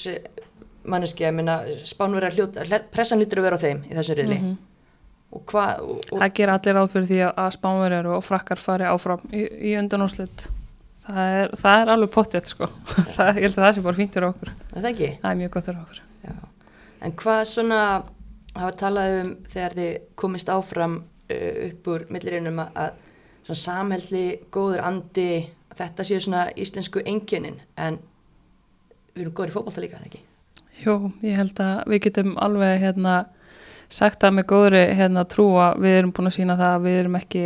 manneski, 0.89 1.25
ég 1.27 1.35
meina 1.35 1.61
spánverðar 1.87 2.35
hlut, 2.37 2.57
pressan 2.93 3.21
hlutur 3.21 3.41
að 3.41 3.49
vera 3.49 3.59
á 3.59 3.63
þeim 3.63 3.85
í 3.87 3.95
þessu 3.97 4.17
riðli 4.17 4.39
og 5.29 5.43
hvað 5.49 5.83
og, 5.83 5.97
og, 6.09 6.15
Það 6.23 6.31
ger 6.39 6.51
allir 6.53 6.79
áð 6.79 6.93
fyrir 6.93 7.09
því 7.09 7.19
að- 7.27 7.41
að 7.43 7.51
spánverjar 7.57 8.07
og 8.15 8.23
frakkar 8.25 8.61
fari 8.61 8.87
áfram 8.89 9.25
í, 9.31 9.43
í 9.71 9.75
undanúslit. 9.77 10.47
Það 11.09 11.35
er, 11.39 11.51
það 11.57 11.81
er 11.81 11.91
alveg 11.95 12.13
pottið, 12.13 12.47
sko. 12.51 12.69
það, 13.15 13.29
ég 13.39 13.45
held 13.47 13.55
að 13.55 13.63
það 13.63 13.75
sé 13.75 13.83
bara 13.85 13.99
fínt 13.99 14.15
fyrir 14.15 14.29
okkur. 14.29 14.53
er 14.69 14.79
það 14.83 14.89
ekki? 14.91 15.11
Það 15.23 15.31
er 15.31 15.39
mjög 15.39 15.53
gott 15.55 15.69
fyrir 15.69 15.79
okkur. 15.83 16.01
Já. 16.27 16.35
En 17.07 17.15
hvað 17.23 17.41
svona 17.49 17.79
hafa 18.59 18.71
talað 18.77 19.15
um 19.19 19.31
þegar 19.49 19.77
þið 19.79 19.91
komist 20.19 20.51
áfram 20.53 20.99
uh, 20.99 21.55
upp 21.69 21.89
úr 21.93 22.05
millirinnum 22.13 22.61
að, 22.65 22.83
að 22.83 23.47
svona 23.47 23.63
samhælli, 23.63 24.25
góður 24.53 24.85
andi, 24.85 25.31
þetta 25.79 26.05
séu 26.05 26.21
svona 26.21 26.45
íslensku 26.59 27.03
enginin 27.07 27.59
en 27.79 27.99
við 29.15 29.25
erum 29.25 29.35
góður 29.37 29.53
í 29.53 29.55
fótbolta 29.55 29.83
líka, 29.83 29.99
það 29.99 30.11
ekki? 30.11 30.23
Jú, 30.83 30.95
ég 31.25 31.39
held 31.39 31.59
að 31.63 31.79
við 31.91 32.03
getum 32.05 32.35
alveg 32.39 32.77
hérna 32.83 33.15
sagt 33.89 34.21
það 34.21 34.35
með 34.37 34.47
góðri 34.51 34.83
hérna 34.99 35.25
trú 35.27 35.47
að 35.59 35.81
við 35.83 35.97
erum 35.97 36.13
búin 36.15 36.29
að 36.29 36.35
sína 36.37 36.55
það 36.59 36.75
að 36.75 36.85
við 36.85 36.99
erum 37.01 37.17
ekki 37.19 37.43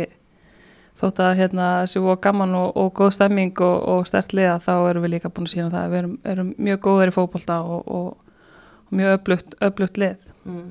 þótt 0.98 1.22
að 1.24 1.38
hérna 1.40 1.68
séu 1.90 2.06
og 2.12 2.20
gaman 2.22 2.54
og, 2.58 2.74
og 2.78 2.92
góð 2.98 3.14
stemming 3.16 3.62
og, 3.64 3.76
og 3.92 4.08
stert 4.08 4.34
liða 4.36 4.58
þá 4.62 4.74
erum 4.90 5.06
við 5.06 5.16
líka 5.16 5.30
búin 5.34 5.48
að 5.48 5.54
sína 5.54 5.72
það 5.72 5.80
að 5.86 5.94
við 5.94 6.00
erum, 6.02 6.14
erum 6.32 6.52
mjög 6.68 6.82
góðir 6.86 7.10
í 7.10 7.16
fótbolta 7.16 7.58
og, 7.62 7.88
og, 7.88 8.36
mjög 8.94 9.16
öflugt, 9.18 9.56
öflugt 9.64 9.98
lið. 9.98 10.28
Mm. 10.46 10.68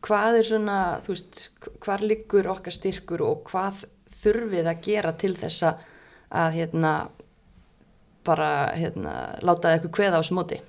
Hvað 0.00 0.40
er 0.40 0.48
svona, 0.48 0.78
þú 1.04 1.14
veist, 1.14 1.40
hvar 1.84 2.02
liggur 2.02 2.48
okkar 2.50 2.74
styrkur 2.74 3.22
og 3.26 3.44
hvað 3.50 3.84
þurfið 4.22 4.70
að 4.72 4.82
gera 4.88 5.12
til 5.20 5.34
þessa 5.38 5.76
að 6.30 6.56
hérna 6.56 6.94
bara 8.26 8.50
hérna 8.76 9.14
láta 9.44 9.74
eitthvað 9.74 9.96
kveða 9.96 10.18
á 10.18 10.20
þessu 10.20 10.36
móti? 10.36 10.60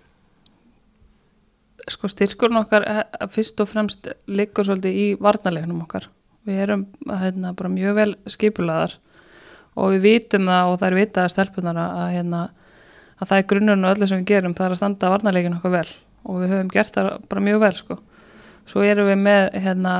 sko 1.90 2.10
styrkurinn 2.12 2.62
okkar 2.62 2.86
eh, 2.88 3.04
fyrst 3.34 3.62
og 3.64 3.70
fremst 3.72 4.10
liggur 4.30 4.68
svolítið 4.68 4.98
í 4.98 5.08
varnalegnum 5.22 5.84
okkar. 5.86 6.08
Við 6.48 6.62
erum 6.64 6.86
hérna, 7.06 7.54
bara 7.58 7.70
mjög 7.70 7.98
vel 8.00 8.12
skipulaðar 8.34 8.96
og 9.78 9.92
við 9.94 10.02
vitum 10.08 10.48
það 10.50 10.70
og 10.72 10.80
það 10.82 10.88
er 10.90 10.98
vitað 10.98 11.24
að 11.28 11.34
stelpunar 11.36 11.78
að, 11.82 12.00
hérna, 12.16 12.40
að 13.22 13.28
það 13.30 13.38
er 13.42 13.46
grunnurinn 13.52 13.86
og 13.88 13.94
öllu 13.96 14.08
sem 14.10 14.22
við 14.24 14.32
gerum 14.34 14.56
það 14.58 14.66
er 14.66 14.76
að 14.76 14.80
standa 14.82 15.12
varnalegin 15.14 15.58
okkar 15.60 15.76
vel 15.76 15.92
og 16.26 16.40
við 16.42 16.52
höfum 16.56 16.72
gert 16.74 16.98
það 16.98 17.12
bara 17.30 17.46
mjög 17.46 17.62
vel 17.64 17.76
sko. 17.78 17.98
Svo 18.70 18.84
erum 18.86 19.08
við 19.10 19.22
með 19.22 19.48
hérna, 19.64 19.94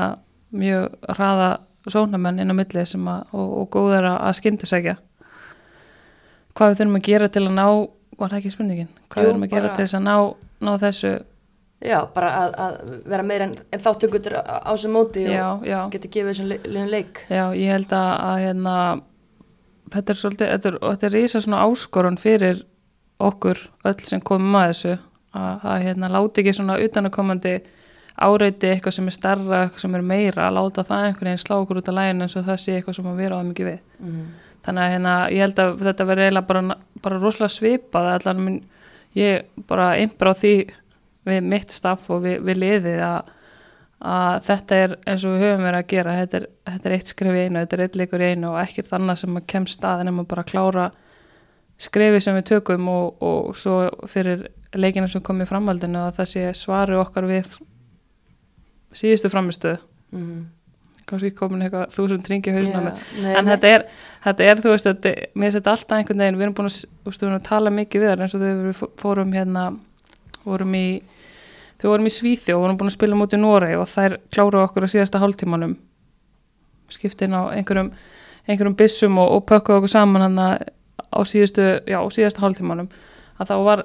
mjög 0.54 0.98
hraða 1.16 1.48
sónamenn 1.90 2.38
inn 2.42 2.52
á 2.52 2.54
milli 2.54 2.84
sem 2.86 3.08
að, 3.10 3.24
og, 3.34 3.48
og 3.62 3.70
góðar 3.74 4.06
að, 4.12 4.18
að 4.28 4.36
skyndisækja. 4.38 4.96
Hvað 6.52 6.72
við 6.72 6.78
þurfum 6.82 6.98
að 7.00 7.06
gera 7.08 7.28
til 7.32 7.42
að 7.46 7.54
ná, 7.56 7.66
var 8.20 8.30
það 8.32 8.38
ekki 8.42 8.52
spurningin? 8.54 8.90
Hvað 9.08 9.22
Jú, 9.22 9.26
við 9.26 9.32
þurfum 9.32 9.46
að 9.46 9.54
gera 9.54 9.66
bara- 9.66 9.76
til 9.78 9.86
þess 9.86 9.98
að 9.98 10.04
ná, 10.06 10.16
ná 10.68 10.72
þessu 10.82 11.12
Já, 11.82 11.98
bara 12.14 12.30
að, 12.38 12.52
að 12.62 12.74
vera 13.10 13.22
meira 13.26 13.46
en, 13.48 13.54
þáttökutur 13.82 14.36
á 14.38 14.62
á 14.62 14.70
þessu 14.70 14.90
móti 14.92 15.24
já, 15.26 15.46
og 15.50 15.64
já, 15.66 15.78
geta 15.90 16.10
gefið 16.14 16.28
þessum 16.30 16.50
liðum 16.52 16.90
leik. 16.92 17.22
já, 17.26 17.44
ég 17.58 17.72
held 17.74 17.94
að, 17.98 18.10
að 18.22 18.42
hérna, 18.44 18.74
þetta 19.96 20.12
er 20.12 20.20
svolítið, 20.20 20.52
þetta 20.52 20.70
er, 20.70 20.76
þetta 20.84 21.08
er 21.08 21.14
rísa 21.16 21.42
svona 21.42 21.62
áskorun 21.66 22.18
fyrir 22.22 22.62
okkur 23.22 23.64
öll 23.90 23.98
sem 24.06 24.22
komum 24.22 24.58
að 24.60 24.68
þessu 24.70 24.92
að, 24.94 25.64
að 25.72 25.86
hérna, 25.86 26.10
láti 26.12 26.42
ekki 26.42 26.54
svona 26.58 26.78
utanakomandi 26.82 27.54
áreiti 28.22 28.70
eitthvað 28.70 28.96
sem 28.98 29.08
er 29.08 29.16
starra, 29.16 29.62
eitthvað 29.64 29.84
sem 29.86 29.96
er 29.98 30.04
meira, 30.06 30.46
að 30.46 30.58
láta 30.58 30.84
það 30.86 31.06
einhvern 31.08 31.30
veginn 31.30 31.42
slá 31.42 31.56
okkur 31.56 31.80
út 31.80 31.90
af 31.90 31.96
læginu 31.96 32.26
eins 32.26 32.36
og 32.38 32.46
það 32.46 32.60
sé 32.62 32.76
eitthvað 32.76 32.98
sem 32.98 33.08
að 33.10 33.22
vera 33.22 33.40
á 33.40 33.42
mikið 33.48 33.70
við. 33.70 33.80
Mm. 33.98 34.26
Þannig 34.62 34.84
að 34.84 34.92
hérna, 34.94 35.14
ég 35.32 35.42
held 35.42 35.62
að 35.62 35.82
þetta 35.88 36.06
verði 36.06 36.26
eiginlega 36.28 36.48
bara, 36.52 36.76
bara 37.02 37.18
rosalega 37.22 37.54
svipað, 37.56 38.10
allan 38.12 38.44
minn, 38.44 38.60
ég 39.18 39.64
bara 39.66 39.88
einbra 39.98 40.36
á 40.36 40.38
því 40.38 40.54
við 41.28 41.40
mitt 41.52 41.70
staff 41.74 42.10
og 42.10 42.22
við, 42.24 42.40
við 42.48 42.56
liðið 42.62 43.02
að, 43.06 43.28
að 44.12 44.38
þetta 44.48 44.78
er 44.84 44.94
eins 45.06 45.24
og 45.28 45.36
við 45.36 45.44
höfum 45.46 45.66
verið 45.68 45.78
að 45.82 45.90
gera, 45.92 46.16
þetta 46.22 46.40
er, 46.40 46.46
þetta 46.72 46.88
er 46.90 46.96
eitt 46.96 47.12
skref 47.12 47.36
í 47.38 47.44
einu, 47.46 47.60
þetta 47.62 47.76
er 47.78 47.84
eitt 47.86 47.98
leikur 48.00 48.24
í 48.26 48.30
einu 48.32 48.50
og 48.52 48.58
ekkert 48.64 48.92
annað 48.98 49.20
sem 49.22 49.36
að 49.38 49.46
kemst 49.54 49.78
staðin 49.78 50.10
en 50.10 50.22
bara 50.26 50.42
að 50.42 50.50
klára 50.50 50.88
skrefið 51.82 52.22
sem 52.22 52.36
við 52.38 52.48
tökum 52.52 52.88
og, 52.92 53.22
og 53.22 53.52
svo 53.58 53.76
fyrir 54.10 54.48
leikina 54.74 55.08
sem 55.10 55.22
kom 55.24 55.40
í 55.42 55.46
framhaldinu 55.48 55.98
að 56.06 56.18
það 56.20 56.28
sé 56.32 56.42
svari 56.56 56.98
okkar 56.98 57.26
við 57.30 57.54
síðustu 58.92 59.30
framistuðu, 59.32 59.78
Mm. 60.12 60.42
kannski 61.08 61.30
komin 61.32 61.62
eitthvað 61.64 61.94
þúsund 61.94 62.26
ringi 62.28 62.52
hausnum 62.52 62.84
Já, 62.84 62.92
nei, 63.22 63.30
en 63.38 63.46
nei. 63.46 63.52
þetta 63.54 63.68
er, 63.72 63.84
þetta 64.26 64.44
er, 64.44 64.58
þú 64.60 64.72
veist, 64.74 64.84
þetta, 64.90 65.12
mér 65.40 65.54
þetta 65.56 65.72
alltaf 65.72 65.96
einhvern 65.98 66.20
veginn, 66.20 66.36
við 66.36 66.44
erum 66.46 66.56
búin 66.58 66.68
að, 66.68 66.76
veist, 67.06 67.22
við 67.22 67.28
erum 67.30 67.38
að 67.38 67.46
tala 67.48 67.72
mikið 67.72 68.02
við 68.04 68.10
þar 68.12 68.22
eins 68.26 68.34
og 68.36 68.42
þegar 68.44 68.60
við 68.66 68.76
fó- 68.82 68.90
fórum 69.00 69.32
hérna, 69.32 69.62
vorum 70.44 70.74
í, 70.78 70.84
þau 71.82 71.88
vorum 71.92 72.08
í 72.08 72.12
Svíþjó 72.14 72.56
og 72.58 72.64
vorum 72.66 72.78
búin 72.80 72.90
að 72.92 72.96
spila 72.96 73.18
mútið 73.18 73.42
Noreg 73.44 73.78
og 73.82 73.88
þær 73.90 74.16
kláru 74.34 74.62
okkur 74.64 74.86
á 74.86 74.92
síðasta 74.94 75.20
hálftímanum, 75.22 75.76
skipti 76.92 77.26
inn 77.28 77.36
á 77.38 77.42
einhverjum, 77.54 77.90
einhverjum 78.48 78.76
byssum 78.78 79.18
og, 79.22 79.32
og 79.38 79.44
pökkuðu 79.50 79.80
okkur 79.82 79.92
saman 79.94 80.26
hann 80.26 80.38
á 80.42 81.20
síðustu, 81.28 81.66
já, 81.88 81.98
á 82.02 82.06
síðasta 82.12 82.42
hálftímanum, 82.44 82.88
að 83.40 83.52
þá 83.52 83.56
var 83.66 83.84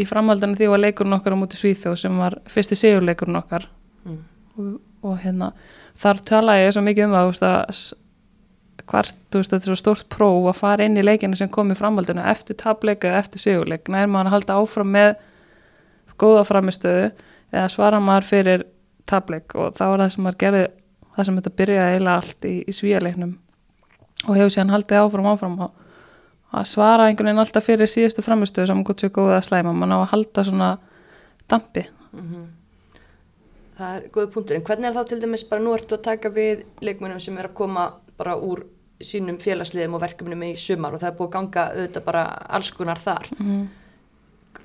í 0.00 0.04
framhaldinu 0.08 0.56
því 0.56 0.68
var 0.72 0.80
leikurinn 0.86 1.18
okkar 1.18 1.36
á 1.36 1.40
mútið 1.42 1.60
Svíþjó 1.64 1.96
sem 2.00 2.14
var 2.20 2.38
fyrsti 2.48 2.78
sigurleikurinn 2.80 3.36
okkar. 3.42 3.66
Mm. 4.06 4.22
og, 4.58 4.70
og 5.06 5.18
hérna 5.22 5.52
þar 6.02 6.22
tala 6.26 6.56
ég 6.58 6.72
svo 6.74 6.82
mikið 6.82 7.04
um 7.10 7.18
að 7.18 7.28
s- 7.70 7.92
hvart, 8.88 9.14
þú 9.30 9.38
veist, 9.42 9.52
þetta 9.52 9.60
er 9.62 9.68
svo 9.70 9.76
stórt 9.78 10.08
próf 10.10 10.48
að 10.50 10.56
fara 10.58 10.84
inn 10.88 10.96
í 10.98 11.04
leikina 11.04 11.36
sem 11.38 11.48
kom 11.52 11.70
í 11.70 11.76
framhaldinu 11.78 12.24
eftir 12.32 12.56
tableik 12.58 13.04
eða 13.06 13.20
eftir 13.22 13.38
sigurleik. 13.44 13.86
Nær 13.92 14.08
maður 14.10 14.30
að 14.32 14.34
halda 14.34 14.56
áfram 14.58 14.90
með 14.96 15.12
góða 16.20 16.44
framistöðu 16.48 17.10
eða 17.52 17.68
svara 17.72 18.00
maður 18.00 18.28
fyrir 18.28 18.64
tableik 19.08 19.54
og 19.58 19.74
það 19.76 19.92
var 19.92 20.04
það 20.04 20.12
sem 20.14 20.26
maður 20.26 20.40
gerði 20.44 20.64
það 21.12 21.28
sem 21.28 21.38
þetta 21.40 21.54
byrjaði 21.60 21.94
eiginlega 21.94 22.16
allt 22.16 22.44
í, 22.48 22.54
í 22.68 22.72
svíjarleiknum 22.72 23.32
og 24.28 24.36
hefur 24.38 24.54
síðan 24.54 24.72
haldið 24.72 25.02
áfram 25.02 25.30
áfram 25.32 25.58
og 25.66 25.78
að 26.52 26.68
svara 26.68 27.08
einhvern 27.08 27.30
veginn 27.30 27.42
alltaf 27.42 27.64
fyrir 27.66 27.90
síðustu 27.90 28.24
framistöðu 28.24 28.70
saman 28.70 28.84
gott 28.86 29.00
sér 29.02 29.12
góða 29.14 29.38
að 29.40 29.46
slæma 29.48 29.72
mann 29.76 29.92
á 29.92 29.98
að 30.02 30.10
halda 30.14 30.44
svona 30.48 30.72
dampi 31.50 31.86
Mhm. 32.12 32.48
Það 33.78 33.94
er 33.96 34.02
góð 34.12 34.26
punktur, 34.34 34.56
en 34.56 34.64
hvernig 34.68 34.88
er 34.90 34.92
þá 34.94 35.06
til 35.08 35.20
dæmis 35.22 35.44
bara 35.48 35.62
nú 35.64 35.72
ertu 35.72 35.96
að 35.96 36.02
taka 36.04 36.30
við 36.30 36.64
leikmennum 36.84 37.20
sem 37.24 37.38
er 37.40 37.48
að 37.48 37.54
koma 37.56 37.86
bara 38.18 38.34
úr 38.36 38.66
sínum 39.02 39.38
félagsliðum 39.40 39.96
og 39.96 40.02
verkefnum 40.04 40.42
í 40.44 40.50
sumar 40.60 40.92
og 40.94 41.00
það 41.00 41.08
er 41.08 41.16
búið 41.18 41.28
að 41.30 41.32
ganga 41.38 41.64
auðvitað 41.72 42.04
bara 42.04 42.24
alls 42.58 42.70
konar 42.76 43.00
þar. 43.00 43.30
mm. 43.38 43.62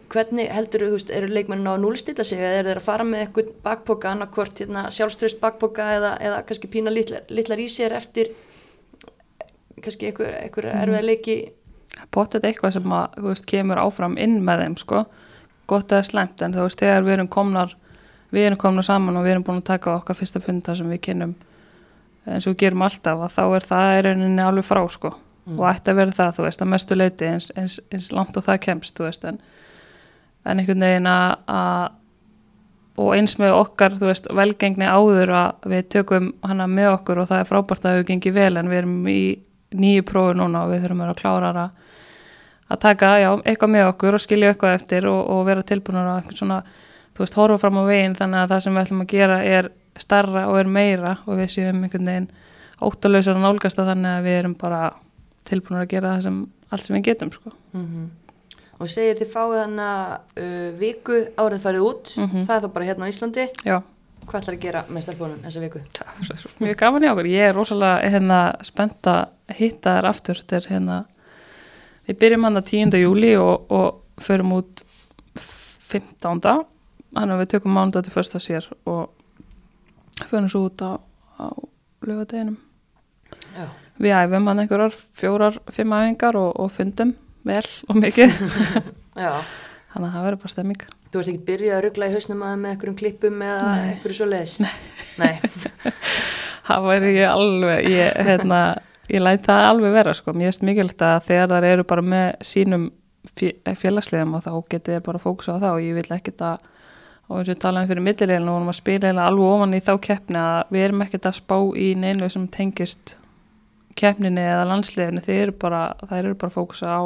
Hvernig 0.08 0.48
heldur 0.56 0.86
þú, 0.88 1.00
eru 1.12 1.28
leikmennin 1.28 1.68
á 1.68 1.76
að 1.76 1.82
núlstilla 1.84 2.24
sig 2.24 2.40
eða 2.40 2.60
eru 2.62 2.70
þeir 2.72 2.80
að 2.80 2.86
fara 2.86 3.04
með 3.08 3.24
eitthvað 3.26 3.50
bakpoka, 3.66 4.12
annarkvort 4.16 4.62
hérna, 4.62 4.86
sjálfströst 4.96 5.40
bakpoka 5.42 5.88
eða, 5.98 6.12
eða 6.24 6.44
kannski 6.48 6.70
pína 6.72 6.94
litlar, 6.94 7.26
litlar 7.30 7.60
í 7.60 7.66
sér 7.72 7.96
eftir 7.98 8.30
kannski 9.84 10.08
einhver, 10.12 10.34
einhver 10.44 10.66
Mhm. 10.66 10.82
erfiða 10.84 11.04
leiki? 11.06 11.38
Pottet 12.12 12.44
eitthvað 12.44 12.74
sem 12.74 12.84
að, 12.84 13.18
veist, 13.24 13.46
kemur 13.46 13.78
áfram 13.82 14.18
inn 14.18 14.42
með 14.46 14.64
þeim, 14.64 14.78
sko, 14.78 15.06
gott 15.68 15.88
eða 15.92 16.06
slæmt 16.06 16.42
en 16.42 16.54
þú 16.54 16.64
veist, 16.68 16.80
þegar 16.80 17.04
við 17.04 17.14
erum 17.18 17.28
komnar 17.28 17.76
við 18.32 18.46
erum 18.48 18.58
komnar 18.58 18.84
saman 18.84 19.16
og 19.18 19.24
við 19.24 19.32
erum 19.32 19.44
búin 19.44 19.62
að 19.62 19.70
taka 19.72 19.96
okkar 19.96 20.16
fyrsta 20.16 20.40
funda 20.44 20.76
sem 20.76 20.90
við 20.92 21.00
kynum 21.02 21.36
eins 22.28 22.48
og 22.48 22.54
við 22.56 22.58
gerum 22.66 22.82
alltaf, 22.84 23.22
að 23.24 23.32
þá 23.38 23.44
er 23.56 23.64
það 23.70 24.00
í 24.00 24.02
rauninni 24.04 24.44
alveg 24.44 24.66
frá, 24.68 24.82
sko, 24.92 25.14
og 25.58 25.64
ætti 25.70 25.92
að 25.94 25.96
vera 25.96 26.12
það 26.12 26.34
þú 26.36 26.44
veist, 26.44 26.62
að 26.62 26.68
mestu 26.74 26.96
leiti 26.96 27.26
eins, 27.26 27.52
eins, 27.56 27.80
eins 27.92 28.12
langt 28.12 28.36
og 28.38 28.44
það 28.44 28.60
kemst, 28.66 28.96
þú 28.98 29.04
veist, 29.08 29.24
en 29.26 29.40
en 30.46 30.60
einhvern 30.62 30.86
veginn 30.86 31.10
að 31.10 31.96
og 32.98 33.14
eins 33.14 33.36
með 33.38 33.54
okkar, 33.54 33.94
þú 34.00 34.10
veist, 34.10 34.28
velgengni 34.34 34.88
áður 34.90 35.32
að 35.38 35.68
við 35.70 35.90
tökum 35.94 36.32
hana 36.42 36.66
með 36.70 36.96
okkur 36.96 37.22
og 37.22 37.28
það 37.30 37.44
er 37.44 37.50
frábært 37.52 37.86
að 37.86 37.94
hefur 37.94 38.08
gengið 38.10 38.38
vel 38.40 38.58
en 38.58 38.72
við 38.72 38.80
erum 38.82 38.96
í 39.12 39.22
nýju 39.78 40.06
prófi 40.08 40.38
núna 40.40 40.64
og 40.66 40.72
við 40.72 40.82
þurfum 40.86 41.04
að 41.04 41.06
vera 41.06 41.22
klárar 41.22 41.62
að 41.62 41.86
að 42.68 42.82
taka, 42.84 43.14
já, 43.22 43.30
eitthvað 43.48 43.72
með 43.72 43.90
okkur 43.94 44.18
og 44.18 44.24
skilja 44.24 44.50
eitthvað 44.52 44.74
eftir 44.76 45.08
og, 45.08 45.20
og 45.32 45.46
vera 45.48 45.64
tilbúinur 45.64 46.10
að 46.12 46.34
svona, 46.36 46.58
þú 47.16 47.24
veist, 47.24 47.38
horfa 47.40 47.62
fram 47.62 47.80
á 47.80 47.84
veginn 47.88 48.18
þannig 48.18 48.42
að 48.42 48.52
það 48.52 48.64
sem 48.66 48.76
við 48.76 48.84
ætlum 48.84 49.04
að 49.06 49.14
gera 49.14 49.38
er 49.56 49.70
starra 49.98 50.44
og 50.52 50.60
er 50.60 50.72
meira 50.78 51.14
og 51.26 51.40
við 51.40 51.54
séum 51.54 51.86
einhvern 51.86 52.12
veginn 52.12 52.30
óttalausar 52.84 53.40
og 53.40 53.46
nálgast 53.46 53.80
að 53.80 53.94
þannig 53.94 54.18
að 54.18 54.28
við 54.28 54.40
erum 54.42 54.58
bara 54.60 54.82
tilbúinur 55.48 55.86
að 55.86 55.94
gera 55.94 56.16
það 56.16 56.26
sem 56.28 56.42
allt 56.68 56.84
sem 56.84 56.98
við 56.98 57.06
getum, 57.12 57.32
sko. 57.38 57.54
mm 57.78 58.08
og 58.80 58.90
segir 58.90 59.18
þið 59.18 59.32
fáið 59.34 59.60
hana 59.64 59.90
uh, 60.38 60.72
viku 60.80 61.20
árið 61.38 61.64
farið 61.66 61.86
út 61.88 62.12
Mhm. 62.18 62.44
það 62.48 62.56
er 62.58 62.62
þá 62.68 62.74
bara 62.74 62.86
hérna 62.86 63.06
á 63.08 63.12
Íslandi 63.12 63.46
Já, 63.66 63.78
hvað 64.28 64.42
ætlar 64.42 64.56
að 64.58 64.62
gera 64.62 64.84
með 64.90 65.02
stelpunum 65.08 65.40
þessa 65.46 65.62
viku? 65.64 65.82
mjög 66.60 66.76
gaman 66.78 67.04
í 67.04 67.10
okkur. 67.12 67.26
Ég 67.32 67.50
er 67.50 67.56
rosalega 67.56 68.10
hérna, 68.12 68.40
spennt 68.64 69.02
að 69.08 69.28
hitta 69.58 69.94
þær 69.98 70.10
aftur. 70.10 70.36
Þetta 70.42 70.56
er 70.58 70.68
hérna, 70.74 70.98
við 72.08 72.18
byrjum 72.20 72.44
hann 72.44 72.58
að 72.58 72.66
10. 72.72 72.98
júli 73.02 73.34
og, 73.40 73.72
og 73.72 74.02
förum 74.20 74.54
út 74.58 74.84
15. 75.38 76.42
Þannig 77.18 77.34
að 77.34 77.40
við 77.42 77.52
tökum 77.54 77.74
mánudag 77.78 78.04
til 78.06 78.14
fyrsta 78.14 78.40
sér 78.44 78.68
og 78.86 79.10
förum 80.28 80.50
svo 80.52 80.66
út 80.68 80.82
á, 80.84 81.00
á 81.40 81.46
lögadeginum. 82.06 82.58
Við 83.98 84.14
æfum 84.14 84.46
hann 84.52 84.60
einhverjar 84.62 84.94
fjórar, 85.18 85.56
fimm 85.74 85.94
æfingar 85.98 86.36
og, 86.38 86.52
og 86.62 86.72
fundum 86.76 87.16
vel 87.50 87.66
og 87.88 88.00
mikið 88.02 88.34
þannig 89.18 90.08
að 90.08 90.14
það 90.14 90.26
verður 90.28 90.42
bara 90.44 90.54
stemming 90.54 90.86
þú 91.08 91.22
ert 91.22 91.32
ekkert 91.32 91.48
byrjuð 91.48 91.76
að 91.78 91.84
ruggla 91.86 92.10
í 92.10 92.16
hausnum 92.16 92.44
að 92.44 92.58
með 92.62 92.74
einhverjum 92.74 93.00
klippum 93.00 93.44
eða 93.48 93.72
Nei. 93.72 93.88
einhverju 93.94 94.18
svo 94.18 94.28
leiðis? 94.28 94.56
Nei. 94.64 94.76
Nei. 95.22 95.94
það 96.68 96.88
væri 96.90 97.12
ég 97.16 97.32
alveg 97.32 97.90
ég, 97.94 98.22
hérna, 98.28 98.62
ég 99.12 99.24
læt 99.24 99.46
það 99.48 99.68
alveg 99.72 99.96
vera 99.98 100.16
sko. 100.18 100.36
mér 100.36 100.52
finnst 100.52 100.66
mikilvægt 100.68 101.06
að 101.08 101.20
þegar 101.30 101.54
það 101.54 101.70
eru 101.72 101.88
bara 101.94 102.08
með 102.14 102.28
sínum 102.52 102.90
félagslegum 103.38 104.36
og 104.38 104.44
þá 104.46 104.52
getið 104.72 104.98
þér 104.98 105.06
bara 105.06 105.22
fókusa 105.22 105.56
á 105.56 105.62
það 105.62 105.78
og 105.78 105.86
ég 105.86 105.98
vil 105.98 106.18
ekkert 106.18 106.44
að 106.48 106.66
og 107.28 107.42
eins 107.42 107.50
og 107.50 107.54
við 107.54 107.62
talaðum 107.64 107.90
fyrir 107.90 108.06
millilegin 108.06 108.48
og 108.48 108.56
vorum 108.56 108.72
að 108.72 108.78
spila 108.78 109.10
alveg 109.20 109.50
ofan 109.52 109.76
í 109.76 109.82
þá 109.84 109.94
keppni 110.06 110.40
að 110.40 110.70
við 110.72 110.86
erum 110.86 111.02
ekkert 111.04 111.28
að 111.28 111.40
spá 111.42 111.58
í 111.76 111.88
neinu 112.00 112.30
sem 112.32 112.46
tengist 112.52 113.18
keppninni 114.00 114.46
eða 114.48 114.68
landsliðinu 114.70 115.24
þeir 115.26 115.42
eru 115.48 115.56
bara, 115.60 115.82
eru 116.08 116.38
bara 116.40 116.54
fókusa 116.54 116.94
á, 116.94 117.04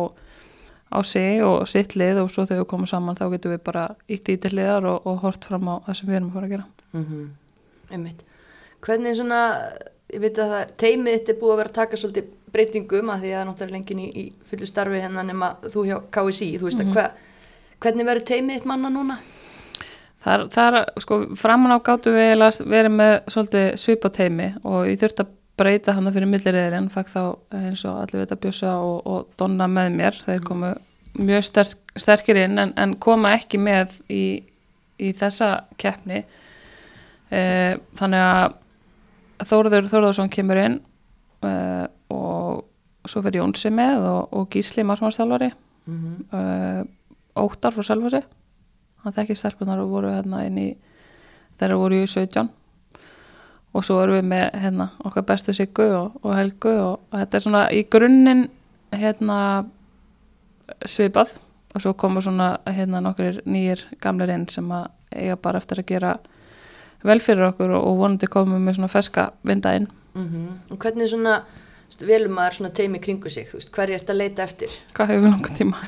á 0.92 1.00
sig 1.08 1.44
og 1.46 1.68
sitt 1.70 1.96
lið 1.96 2.24
og 2.24 2.32
svo 2.32 2.46
þegar 2.46 2.64
við 2.64 2.70
komum 2.74 2.90
saman 2.90 3.18
þá 3.18 3.26
getum 3.34 3.56
við 3.56 3.64
bara 3.64 3.86
ítt 4.12 4.30
í 4.30 4.38
til 4.42 4.54
liðar 4.58 4.88
og, 4.92 5.08
og 5.08 5.24
hort 5.24 5.48
fram 5.48 5.70
á 5.72 5.76
það 5.88 5.98
sem 6.00 6.12
við 6.12 6.20
erum 6.20 6.30
að 6.30 6.38
fara 6.38 6.50
að 6.50 6.56
gera 6.56 6.68
Mm 6.92 7.30
Einmitt. 7.92 8.22
Hvernig 8.80 9.18
svona, 9.18 9.40
ég 10.14 10.22
veit 10.24 10.38
að 10.40 10.52
það 10.54 10.70
teimið 10.80 11.18
þitt 11.18 11.30
er 11.30 11.40
búið 11.42 11.52
að 11.52 11.58
vera 11.60 11.72
að 11.72 11.76
taka 11.76 11.98
svolítið 12.00 12.30
breytingum 12.52 13.10
að 13.12 13.20
því 13.20 13.32
að 13.32 13.36
það 13.36 13.42
er 13.42 13.50
náttúrulega 13.50 13.76
lengin 13.76 14.00
í, 14.00 14.08
í 14.16 14.24
fullu 14.48 14.70
starfi 14.70 15.02
hennan 15.04 15.28
nema 15.28 15.50
þú 15.66 15.84
hjá 15.90 15.98
KSI, 16.16 16.48
þú 16.60 16.70
veist 16.70 16.84
að 16.84 16.94
hva, 16.96 17.06
hvernig 17.84 18.08
verður 18.08 18.28
teimið 18.32 18.58
þitt 18.58 18.70
manna 18.72 18.94
núna? 18.94 19.20
Það 20.22 20.58
er, 20.64 20.80
sko, 21.02 21.20
framan 21.36 21.76
á 21.76 21.80
gáttu 21.84 22.16
við 22.16 22.32
verið 22.70 22.96
með 22.96 23.14
svolítið 23.34 23.68
svipa 23.82 24.12
teimi 24.14 24.52
og 24.64 24.88
ég 24.88 25.00
þurfti 25.02 25.26
að 25.26 25.36
breyta 25.62 25.96
hann 25.96 26.12
fyrir 26.12 26.30
milliriðilinn, 26.30 26.90
fæk 26.94 27.12
þá 27.14 27.22
eins 27.62 27.86
og 27.88 28.02
allir 28.02 28.24
veit 28.24 28.36
að 28.36 28.44
bjösa 28.46 28.76
og, 28.84 28.98
og 29.08 29.32
donna 29.40 29.70
með 29.72 29.98
mér, 29.98 30.20
þeir 30.26 30.46
komu 30.48 30.74
mjög 31.22 31.48
sterk, 31.48 31.96
sterkir 32.00 32.42
inn 32.44 32.60
en, 32.62 32.76
en 32.80 32.96
koma 33.04 33.36
ekki 33.38 33.60
með 33.62 33.98
í, 34.12 34.24
í 35.00 35.12
þessa 35.18 35.54
keppni. 35.82 36.24
E, 37.32 37.42
þannig 38.00 38.28
að 38.28 38.58
Þóruður 39.42 39.88
Þóruðarsson 39.90 40.30
kemur 40.30 40.60
inn 40.62 40.76
e, 41.42 41.52
og 42.14 43.10
svo 43.10 43.24
fyrir 43.26 43.42
Jónsi 43.42 43.72
með 43.74 44.04
og, 44.06 44.36
og 44.38 44.50
Gísli 44.54 44.84
Marsmannstálvari 44.86 45.50
Mm 45.86 45.98
-hmm. 46.32 46.38
uh, 47.36 47.44
Óttar 47.44 47.74
frá 47.74 47.84
Selvasi 47.84 48.22
hann 48.96 49.14
þekki 49.14 49.36
stelpunar 49.36 49.80
og 49.80 49.90
voru 49.90 50.10
hérna 50.14 50.46
inn 50.46 50.58
í 50.58 50.78
þeirra 51.58 51.78
voru 51.78 52.04
í 52.04 52.08
17 52.08 52.50
og 53.72 53.86
svo 53.88 54.02
erum 54.04 54.18
við 54.20 54.26
með 54.34 54.48
hérna 54.64 54.90
okkar 55.08 55.26
bestu 55.30 55.54
Siggu 55.56 55.86
og, 55.96 56.18
og 56.26 56.36
Helgu 56.36 56.74
og, 56.74 57.06
og 57.12 57.22
þetta 57.22 57.38
er 57.38 57.46
svona 57.46 57.64
í 57.72 57.86
grunninn 57.92 58.50
hérna 58.92 59.38
svipað. 60.86 61.38
Og 61.72 61.84
svo 61.84 61.94
koma 61.96 62.20
svona 62.24 62.58
hérna 62.68 63.00
nokkur 63.00 63.40
nýjir 63.48 63.86
gamlir 64.04 64.34
inn 64.34 64.50
sem 64.52 64.68
að 64.76 64.90
eiga 65.16 65.38
bara 65.40 65.62
eftir 65.62 65.80
að 65.80 65.88
gera 65.94 66.12
vel 67.08 67.22
fyrir 67.24 67.48
okkur 67.48 67.72
og, 67.72 67.88
og 67.88 67.98
vonandi 68.04 68.28
komum 68.32 68.62
með 68.66 68.80
svona 68.80 68.92
feska 68.92 69.32
vinda 69.48 69.74
inn. 69.80 69.88
Og 70.70 70.78
hvernig 70.84 71.08
svona, 71.10 71.38
velum 72.04 72.36
maður 72.36 72.58
svona 72.58 72.74
teimi 72.76 73.00
kringu 73.00 73.32
sig, 73.32 73.48
veist, 73.54 73.72
hverju 73.72 73.96
ert 73.96 74.12
að 74.12 74.20
leita 74.20 74.44
eftir? 74.44 74.76
hvað 74.98 75.14
hefur 75.14 75.24
við 75.24 75.32
langan 75.32 75.58
tíma? 75.62 75.78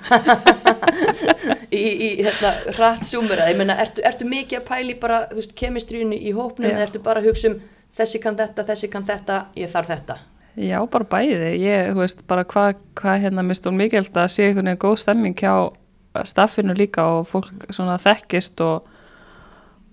Í, 1.73 1.83
í 1.83 2.09
hérna, 2.21 2.51
hratt 2.77 3.05
súmurað, 3.07 3.49
ég 3.49 3.57
meina, 3.57 3.75
ertu, 3.81 4.03
ertu 4.05 4.27
mikið 4.29 4.59
að 4.59 4.67
pæli 4.67 4.95
bara, 5.01 5.23
kemistriðinu 5.57 6.15
í 6.15 6.33
hópnum 6.37 6.69
eða 6.69 6.85
ertu 6.85 7.01
bara 7.03 7.19
að 7.19 7.31
hugsa 7.31 7.49
um 7.49 7.55
þessi 7.97 8.21
kann 8.23 8.37
þetta, 8.39 8.67
þessi 8.67 8.91
kann 8.91 9.07
þetta, 9.07 9.45
ég 9.59 9.71
þarf 9.71 9.91
þetta 9.93 10.19
Já, 10.53 10.77
bara 10.85 11.05
bæði. 11.09 11.55
Ég, 11.63 11.87
þú 11.95 12.01
veist, 12.03 12.19
bara 12.29 12.43
hvað 12.45 12.75
hva, 12.99 13.15
hérna 13.17 13.41
mist 13.45 13.65
hún 13.65 13.79
mikilvægt 13.79 14.17
að 14.21 14.27
sé 14.29 14.45
einhvern 14.45 14.69
veginn 14.69 14.81
góð 14.83 14.99
stemming 15.01 15.39
hjá 15.39 15.53
staffinu 16.29 16.75
líka 16.77 17.07
og 17.09 17.23
fólk 17.25 17.71
svona 17.73 17.95
þekkist 17.97 18.61
og, 18.61 18.83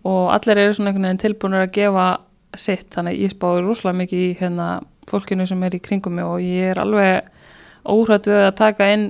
og 0.04 0.26
allir 0.34 0.60
eru 0.60 0.74
svona 0.76 0.92
einhvern 0.92 1.08
veginn 1.08 1.22
tilbúinir 1.22 1.64
að 1.64 1.72
gefa 1.78 2.08
sitt. 2.60 2.90
Þannig 2.92 3.22
ég 3.22 3.32
spáði 3.32 3.62
rúslega 3.64 3.96
mikið 4.02 4.24
í 4.26 4.34
hérna 4.36 4.66
fólkinu 5.08 5.46
sem 5.48 5.64
er 5.64 5.78
í 5.78 5.80
kringum 5.80 6.18
mig 6.18 6.28
og 6.28 6.44
ég 6.44 6.74
er 6.74 6.82
alveg 6.82 7.30
óhrætt 7.88 8.28
við 8.28 8.44
að 8.44 8.58
taka 8.60 8.90
inn 8.92 9.06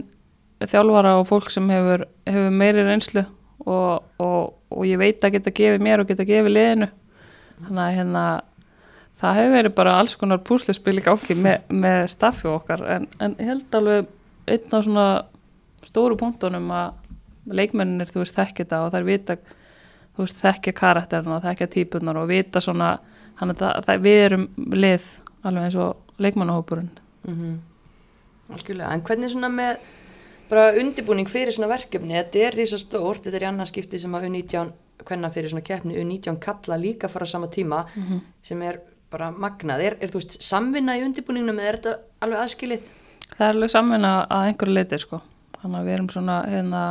þjálfara 0.63 1.17
og 1.19 1.27
fólk 1.33 1.51
sem 1.51 1.67
hefur, 1.73 2.05
hefur 2.31 2.55
meiri 2.55 2.85
reynslu 2.87 3.25
og, 3.67 4.07
og, 4.23 4.55
og 4.71 4.87
ég 4.87 5.03
veit 5.03 5.25
að 5.25 5.35
geta 5.35 5.57
gefið 5.57 5.83
mér 5.83 6.05
og 6.05 6.13
geta 6.13 6.29
gefið 6.29 6.55
liðinu. 6.55 6.91
Þannig 7.67 7.83
að 7.89 7.97
hérna 7.99 8.25
það 9.21 9.39
hefur 9.39 9.55
verið 9.57 9.77
bara 9.77 9.99
alls 10.01 10.17
konar 10.19 10.43
púsluspil 10.47 10.97
í 10.99 11.05
gangi 11.05 11.37
með, 11.37 11.69
með 11.69 12.01
staffi 12.15 12.49
okkar 12.51 12.85
en, 12.97 13.07
en 13.21 13.37
held 13.39 13.79
alveg 13.79 14.11
einn 14.51 14.77
af 14.77 14.85
svona 14.87 15.07
stóru 15.87 16.19
punktunum 16.21 16.71
að 16.75 16.99
leikmennir 17.51 18.11
þú 18.11 18.25
veist 18.25 18.37
þekkja 18.37 18.65
þetta 18.65 18.83
og 18.85 18.93
þær 18.95 19.09
vita 19.09 19.37
þú 19.41 20.27
veist 20.27 20.43
þekkja 20.43 20.77
karakterina 20.77 21.39
og 21.39 21.47
þekkja 21.47 21.71
típunar 21.77 22.21
og 22.21 22.29
vita 22.31 22.63
svona 22.65 22.93
það, 23.41 23.81
það, 23.87 24.05
við 24.05 24.21
erum 24.27 24.47
lið 24.75 25.09
alveg 25.49 25.67
eins 25.67 25.81
og 25.81 26.21
leikmannahópurinn. 26.21 26.93
Mm 27.29 27.59
Algjörlega, 28.51 28.91
en 28.91 29.03
hvernig 29.07 29.31
svona 29.31 29.47
með 29.47 29.77
bara 30.51 30.73
undibúning 30.75 31.29
fyrir 31.31 31.55
svona 31.55 31.69
verkefni? 31.71 32.17
Þetta 32.17 32.41
er 32.43 32.57
rísa 32.59 32.81
stórt, 32.83 33.21
þetta 33.23 33.39
er 33.39 33.45
í 33.45 33.47
annarskipti 33.47 34.01
sem 34.03 34.17
að 34.19 34.25
U19, 34.27 34.73
hvernig 35.07 35.35
fyrir 35.37 35.53
svona 35.53 35.63
keppni. 35.69 35.95
U19 35.95 36.41
kalla 36.43 36.79
líka 36.81 37.07
fara 37.09 37.29
sama 37.31 37.47
tíma 37.47 37.85
sem 38.43 38.65
er 38.67 38.81
bara 39.11 39.31
magnað 39.35 39.81
er, 39.85 39.97
er 40.01 40.09
þú 40.13 40.21
veist 40.21 40.37
samvinna 40.43 40.97
í 40.99 41.05
undibúningnum 41.07 41.59
eða 41.59 41.69
er 41.73 41.79
þetta 41.81 41.95
alveg 42.27 42.43
aðskilið? 42.45 42.83
það 43.37 43.47
er 43.49 43.55
alveg 43.55 43.71
samvinna 43.73 44.11
að 44.31 44.47
einhverju 44.51 44.75
leiti 44.77 44.99
sko. 45.03 45.21
þannig 45.63 45.79
að 45.81 45.87
við 45.89 45.95
erum 45.97 46.09
svona 46.15 46.37
hérna, 46.51 46.83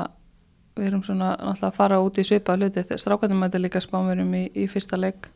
við 0.80 0.88
erum 0.90 1.04
svona 1.04 1.30
náttúrulega 1.38 1.68
að 1.72 1.78
fara 1.80 2.00
út 2.04 2.18
í 2.22 2.24
svipa 2.28 2.56
hluti 2.58 2.84
þegar 2.84 3.02
strákarnir 3.04 3.40
mæti 3.40 3.62
líka 3.64 3.82
spámurum 3.84 4.34
í, 4.36 4.44
í 4.56 4.68
fyrsta 4.72 4.98
leik 5.00 5.30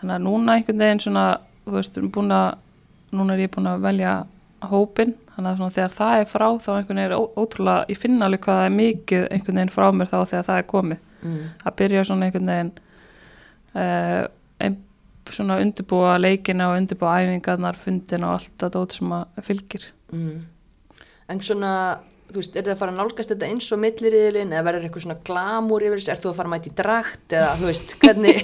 þannig 0.00 0.14
að 0.18 0.22
núna 0.28 0.54
einhvern 0.58 0.78
veginn 0.84 1.00
svona 1.04 1.24
þú 1.66 1.74
veist, 1.78 1.98
búin 2.14 2.32
að 2.34 2.54
núna 3.12 3.34
er 3.36 3.44
ég 3.46 3.50
búin 3.54 3.68
að 3.70 3.82
velja 3.84 4.12
hópin 4.70 5.14
þannig 5.34 5.50
að 5.50 5.56
svona 5.60 5.74
þegar 5.76 5.92
það 5.96 6.20
er 6.22 6.28
frá 6.30 6.46
þá 6.64 6.70
einhvern 6.76 6.98
veginn 7.00 7.04
er 7.06 7.16
ó- 7.18 7.32
ótrúlega, 7.42 7.84
ég 7.92 7.98
finna 7.98 8.26
alveg 8.28 8.40
hvað 8.46 8.58
það 8.60 8.66
er 8.70 8.76
mikið 8.78 9.26
einhvern 9.32 9.58
veginn 9.60 9.72
frá 9.74 9.86
mér 9.96 10.10
þá 10.12 10.18
þegar 10.32 10.46
það 10.50 10.58
er 10.62 10.68
komið 10.76 11.08
Mm. 11.22 11.42
að 11.62 11.74
byrja 11.78 12.00
svona 12.08 12.26
einhvern 12.26 12.48
veginn 12.50 12.70
uh, 13.78 14.24
svona 15.36 15.58
undirbúa 15.62 16.14
leikina 16.20 16.70
og 16.70 16.78
undirbúa 16.80 17.18
æfingarnar, 17.24 17.76
fundin 17.80 18.24
og 18.28 18.36
allt 18.38 18.54
það 18.60 18.74
dót 18.78 18.98
sem 18.98 19.12
að 19.18 19.44
fylgir 19.48 19.90
Mm. 20.12 20.42
En 21.32 21.38
svona, 21.40 21.68
þú 22.28 22.36
veist, 22.42 22.56
er 22.56 22.66
það 22.66 22.74
að 22.74 22.80
fara 22.82 22.92
að 22.92 22.98
nálgast 22.98 23.30
þetta 23.32 23.46
eins 23.48 23.68
og 23.72 23.78
milliriðilinn 23.80 24.52
eða 24.52 24.64
verður 24.66 24.82
eitthvað 24.88 25.04
svona 25.06 25.22
glamúr 25.24 25.86
yfir 25.86 26.00
þessu, 26.02 26.10
ert 26.12 26.26
þú 26.26 26.32
að 26.32 26.36
fara 26.36 26.50
að 26.50 26.52
mæta 26.52 26.68
í 26.68 26.74
drakt 26.82 27.32
eða, 27.38 27.54
þú 27.62 27.68
veist, 27.70 27.94
hvernig, 28.02 28.42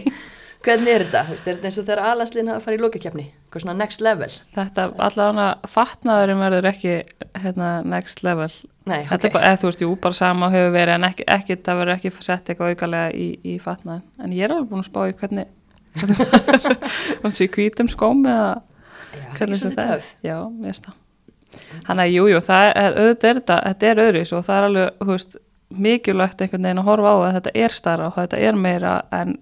hvernig 0.64 0.94
er 0.94 1.04
þetta? 1.04 1.22
Veist, 1.28 1.44
er 1.44 1.58
þetta 1.58 1.68
eins 1.68 1.78
og 1.82 1.86
þegar 1.90 2.02
alansliðin 2.14 2.48
hafa 2.54 2.62
að 2.62 2.64
fara 2.70 2.78
í 2.78 2.82
lokakefni? 2.86 3.26
Eitthvað 3.28 3.64
svona 3.66 3.76
next 3.82 4.04
level? 4.06 4.30
Þetta 4.56 4.86
allavega 5.08 5.48
fatnaðurinn 5.74 6.42
verður 6.46 6.70
ekki 6.72 6.96
hérna, 7.44 7.68
next 7.84 8.24
level. 8.24 8.48
Nei, 8.88 9.02
Þetta 9.04 9.20
ok. 9.20 9.28
er 9.28 9.36
bara, 9.36 9.52
eða 9.52 9.60
þú 9.60 9.68
veist, 9.68 9.84
jú, 9.84 9.92
bara 10.08 10.16
sama 10.16 10.48
hefur 10.54 10.72
verið 10.72 10.94
en 10.96 11.08
ekki, 11.10 11.28
ekki 11.36 11.58
það 11.68 11.82
verður 11.82 11.96
ekki 11.98 12.12
sett 12.24 12.48
eitthvað 12.48 12.72
aukalega 12.72 13.12
í, 13.12 13.28
í 13.44 13.58
fatnaðin. 13.60 14.06
En 14.24 14.32
ég 14.32 14.48
er 14.48 14.54
alveg 14.56 14.70
búin 14.72 14.80
að 14.80 14.88
spá 14.88 15.02
í 15.04 15.16
hvernig, 15.20 15.50
þannig 15.96 17.28
að 17.28 17.42
ég 17.42 17.52
hvítum 17.56 17.90
skóm 17.90 18.24
eða 18.28 18.62
hvernig 19.38 19.60
sem 19.60 19.74
það 19.74 19.92
er. 19.96 20.08
Já, 20.26 20.36
mér 20.48 20.72
finnst 20.72 20.88
það. 20.88 20.96
Þannig 21.86 22.02
að 22.04 22.14
jú, 22.14 22.24
jú, 22.28 22.40
það 22.44 22.64
er, 22.68 22.96
er 23.02 23.14
þetta, 23.22 23.58
þetta 23.66 23.90
er 23.90 24.00
öðris 24.04 24.32
og 24.36 24.44
það 24.46 24.58
er 24.58 24.66
alveg, 24.68 24.98
þú 25.00 25.10
veist, 25.14 25.36
mikilvægt 25.68 26.42
einhvern 26.44 26.64
veginn 26.64 26.80
að 26.82 26.88
horfa 26.88 27.12
á 27.12 27.16
að 27.18 27.34
þetta 27.38 27.52
er 27.64 27.76
starra 27.76 28.08
og 28.08 28.16
þetta 28.16 28.40
er 28.48 28.58
meira 28.58 28.94
en 29.12 29.34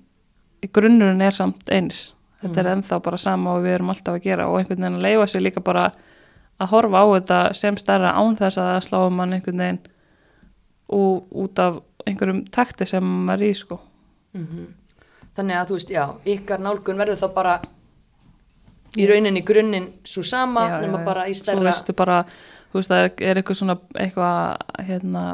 í 0.65 0.71
grunnurinn 0.75 1.23
er 1.23 1.35
samt 1.35 1.71
eins. 1.71 2.01
Þetta 2.43 2.63
er 2.63 2.71
ennþá 2.75 2.99
bara 3.03 3.19
sama 3.21 3.57
og 3.57 3.65
við 3.65 3.77
erum 3.79 3.91
alltaf 3.95 4.19
að 4.19 4.27
gera 4.27 4.47
og 4.51 4.59
einhvern 4.61 4.83
veginn 4.83 4.99
að 4.99 5.07
leifa 5.07 5.29
sér 5.33 5.45
líka 5.47 5.63
bara 5.65 5.87
að 6.57 6.73
horfa 6.73 7.03
á 7.03 7.07
þetta 7.17 7.39
sem 7.59 7.79
starra 7.81 8.15
án 8.17 8.37
þess 8.39 8.61
að 8.61 8.71
það 8.71 8.81
sláum 8.87 9.17
mann 9.19 9.37
einhvern 9.37 9.63
veginn 9.63 9.81
ú, 10.93 11.01
út 11.43 11.63
af 11.63 11.79
einhverjum 12.07 12.43
takti 12.55 12.87
sem 12.89 13.07
maður 13.27 13.49
í 13.49 13.53
sko. 13.59 13.81
Mhm. 14.37 14.67
Þannig 15.37 15.59
að 15.61 15.71
þú 15.71 15.79
veist, 15.79 15.91
já, 15.93 16.05
ykkar 16.37 16.63
nálgun 16.65 17.01
verður 17.01 17.19
þá 17.21 17.27
bara 17.35 17.57
í 18.97 19.09
rauninni 19.09 19.43
grunninn 19.47 19.89
svo 20.07 20.25
sama 20.25 20.67
Já, 20.71 20.79
nema 20.85 21.03
já, 21.03 21.05
bara 21.05 21.27
í 21.29 21.35
Svo 21.35 21.45
stærra 21.45 21.67
veistu 21.67 21.97
bara, 21.97 22.23
þú 22.71 22.81
veist, 22.81 22.93
það 22.93 23.03
er, 23.03 23.11
er 23.31 23.41
eitthvað 23.43 23.61
svona, 23.61 23.77
eitthvað, 24.01 24.65
hérna, 24.89 25.25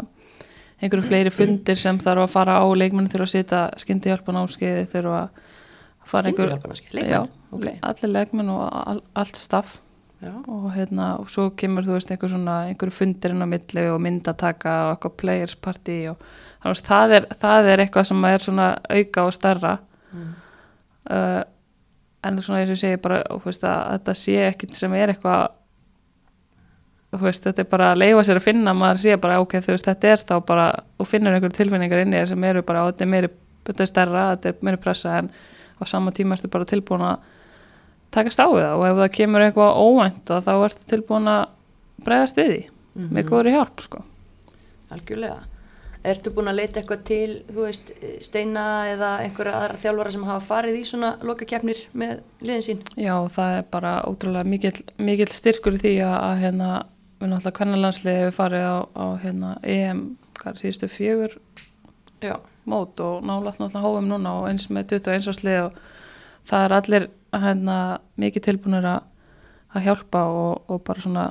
einhverju 0.83 1.07
fleiri 1.07 1.35
fundir 1.35 1.79
sem 1.79 2.01
þarf 2.03 2.27
að 2.27 2.35
fara 2.35 2.59
á 2.59 2.67
leikmenn 2.75 3.11
þurfa 3.13 3.29
að 3.29 3.35
sita 3.37 3.63
skyndi 3.79 4.11
hjálpa 4.11 4.35
námskeiði 4.35 4.89
þurfa 4.91 5.23
að 5.23 5.47
fara 6.13 6.33
einhver, 6.33 6.59
já, 7.07 7.23
Ok. 7.53 7.67
allir 7.85 8.15
leikmenn 8.17 8.51
og 8.51 8.67
all, 8.73 9.03
allt 9.15 9.39
staff. 9.39 9.79
Já. 10.23 10.31
og 10.47 10.69
hérna, 10.71 11.17
og 11.19 11.27
svo 11.35 11.49
kemur 11.59 11.83
þú 11.83 11.97
veist 11.97 12.11
einhver 12.15 12.31
svona, 12.31 12.61
einhverju 12.71 12.95
fundir 12.95 13.33
inn 13.35 13.43
á 13.43 13.47
milli 13.51 13.83
og 13.91 13.97
myndataka 14.05 14.75
og 14.85 14.91
eitthvað 14.93 15.17
players 15.19 15.57
party 15.59 15.97
og 16.13 16.21
þannig 16.63 16.79
að 16.79 16.85
það 16.87 17.15
er, 17.17 17.27
það 17.41 17.71
er 17.73 17.83
eitthvað 17.83 18.07
sem 18.07 18.27
er 18.29 18.45
svona 18.45 18.69
auka 18.87 19.25
og 19.27 19.35
starra 19.35 19.73
Mm. 20.13 20.33
uh, 21.11 21.43
en 22.23 22.39
svona 22.45 22.63
eins 22.63 22.71
og 22.75 22.79
segi 22.79 23.01
bara, 23.03 23.23
veist 23.45 23.65
að 23.67 23.83
þetta 23.97 24.15
sé 24.19 24.39
ekkit 24.51 24.77
sem 24.79 24.95
er 24.95 25.15
eitthvað 25.15 25.51
veist, 27.21 27.45
þetta 27.45 27.65
er 27.65 27.69
bara 27.69 27.91
að 27.93 28.01
leifa 28.01 28.25
sér 28.25 28.41
að 28.41 28.47
finna 28.47 28.75
maður 28.77 29.03
sé 29.03 29.17
bara, 29.21 29.41
ok, 29.43 29.59
þú 29.65 29.75
veist, 29.75 29.89
þetta 29.89 30.13
er 30.13 30.23
þá 30.29 30.35
bara 30.49 30.67
og 31.01 31.09
finnur 31.09 31.35
einhverju 31.35 31.59
tilfinningar 31.59 32.05
inni 32.05 32.17
í 32.17 32.23
þér 32.23 32.31
sem 32.33 32.47
eru 32.49 32.63
bara, 32.67 32.87
þetta 32.89 33.05
er 33.05 33.11
meiri, 33.15 33.33
þetta 33.69 33.85
er 33.85 33.91
stærra, 33.91 34.25
þetta 34.35 34.53
er 34.53 34.65
meiri 34.69 34.81
pressa 34.81 35.17
en 35.21 35.33
á 35.33 35.83
sama 35.89 36.15
tíma 36.15 36.39
ertu 36.39 36.51
bara 36.53 36.69
tilbúin 36.69 37.05
að 37.05 37.27
takast 38.15 38.41
á 38.41 38.49
það 38.49 38.77
og 38.79 38.87
ef 38.89 39.01
það 39.03 39.13
kemur 39.19 39.45
eitthvað 39.47 39.83
óvænt 39.83 40.33
þá 40.47 40.53
ertu 40.55 40.89
tilbúin 40.89 41.29
að 41.33 41.45
bregðast 42.07 42.41
við 42.41 42.53
því 42.53 43.09
með 43.13 43.29
góðri 43.29 43.57
hjálp, 43.57 43.85
sko 43.85 44.05
Algjörlega. 44.93 45.52
Ertu 46.03 46.33
búin 46.35 46.51
að 46.51 46.57
leita 46.59 46.81
eitthvað 46.81 47.03
til, 47.07 47.35
þú 47.47 47.65
veist, 47.69 47.91
Steina 48.27 48.63
eða 48.91 49.11
einhverja 49.23 49.59
aðra 49.61 49.79
þjálfara 49.79 50.13
sem 50.15 50.25
hafa 50.27 50.43
farið 50.49 50.79
í 50.81 50.87
svona 50.89 51.13
lokakefnir 51.23 51.83
með 51.95 52.17
liðin 52.43 52.65
sín? 52.67 52.81
Já, 52.99 53.15
það 53.31 53.59
er 53.59 53.69
bara 53.71 53.93
ótrúlega 54.11 54.51
mikill, 54.51 54.81
mikill 54.99 55.31
styrkur 55.31 55.79
því 55.79 55.93
að, 56.03 56.17
að 56.27 56.43
hérna, 56.43 56.71
við 57.21 57.31
náttúrulega 57.31 57.59
kvennalandsliði 57.61 58.25
hefur 58.25 58.37
farið 58.41 58.67
á, 58.67 58.77
á 58.99 59.07
hérna, 59.23 59.53
EM, 59.63 60.01
hvað 60.41 60.51
er 60.53 60.63
síðustu 60.65 60.91
fjögur 60.91 61.39
Já. 62.23 62.35
mót 62.67 63.03
og 63.07 63.23
náttúrulega 63.29 63.85
hóum 63.87 64.11
núna 64.11 64.35
og 64.41 64.49
eins 64.51 64.67
með 64.75 64.97
21 64.97 65.31
áslið 65.31 65.61
og 65.69 65.79
það 66.51 66.67
er 66.67 66.77
allir 66.81 67.09
hérna, 67.45 67.79
mikið 68.19 68.49
tilbúinir 68.49 68.91
að, 68.91 69.07
að 69.71 69.87
hjálpa 69.87 70.25
og, 70.35 70.67
og 70.67 70.83
bara 70.83 71.07
svona 71.07 71.29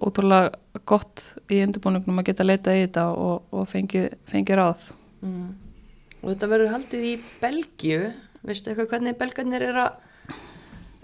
ótrúlega 0.00 0.82
gott 0.88 1.24
í 1.52 1.60
undirbúningnum 1.64 2.22
að 2.22 2.30
geta 2.30 2.46
leita 2.46 2.74
í 2.76 2.84
þetta 2.86 3.08
og, 3.14 3.48
og 3.52 3.68
fengi, 3.70 4.06
fengi 4.28 4.56
ráð. 4.58 4.88
Mm. 5.24 5.50
Og 6.22 6.32
þetta 6.32 6.48
verður 6.50 6.72
haldið 6.74 7.04
í 7.06 7.12
Belgíu, 7.42 8.00
veistu 8.46 8.72
eitthvað 8.72 8.90
hvernig 8.94 9.18
belgarnir 9.20 9.66
er 9.68 9.78
að, 9.84 10.00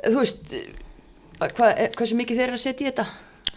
þú 0.08 0.16
veist, 0.18 0.56
hvað, 1.38 1.70
er, 1.70 1.94
hversu 1.94 2.18
mikið 2.18 2.40
þeir 2.40 2.48
eru 2.48 2.58
að 2.58 2.64
setja 2.64 2.86
í 2.86 2.90
þetta? 2.90 3.06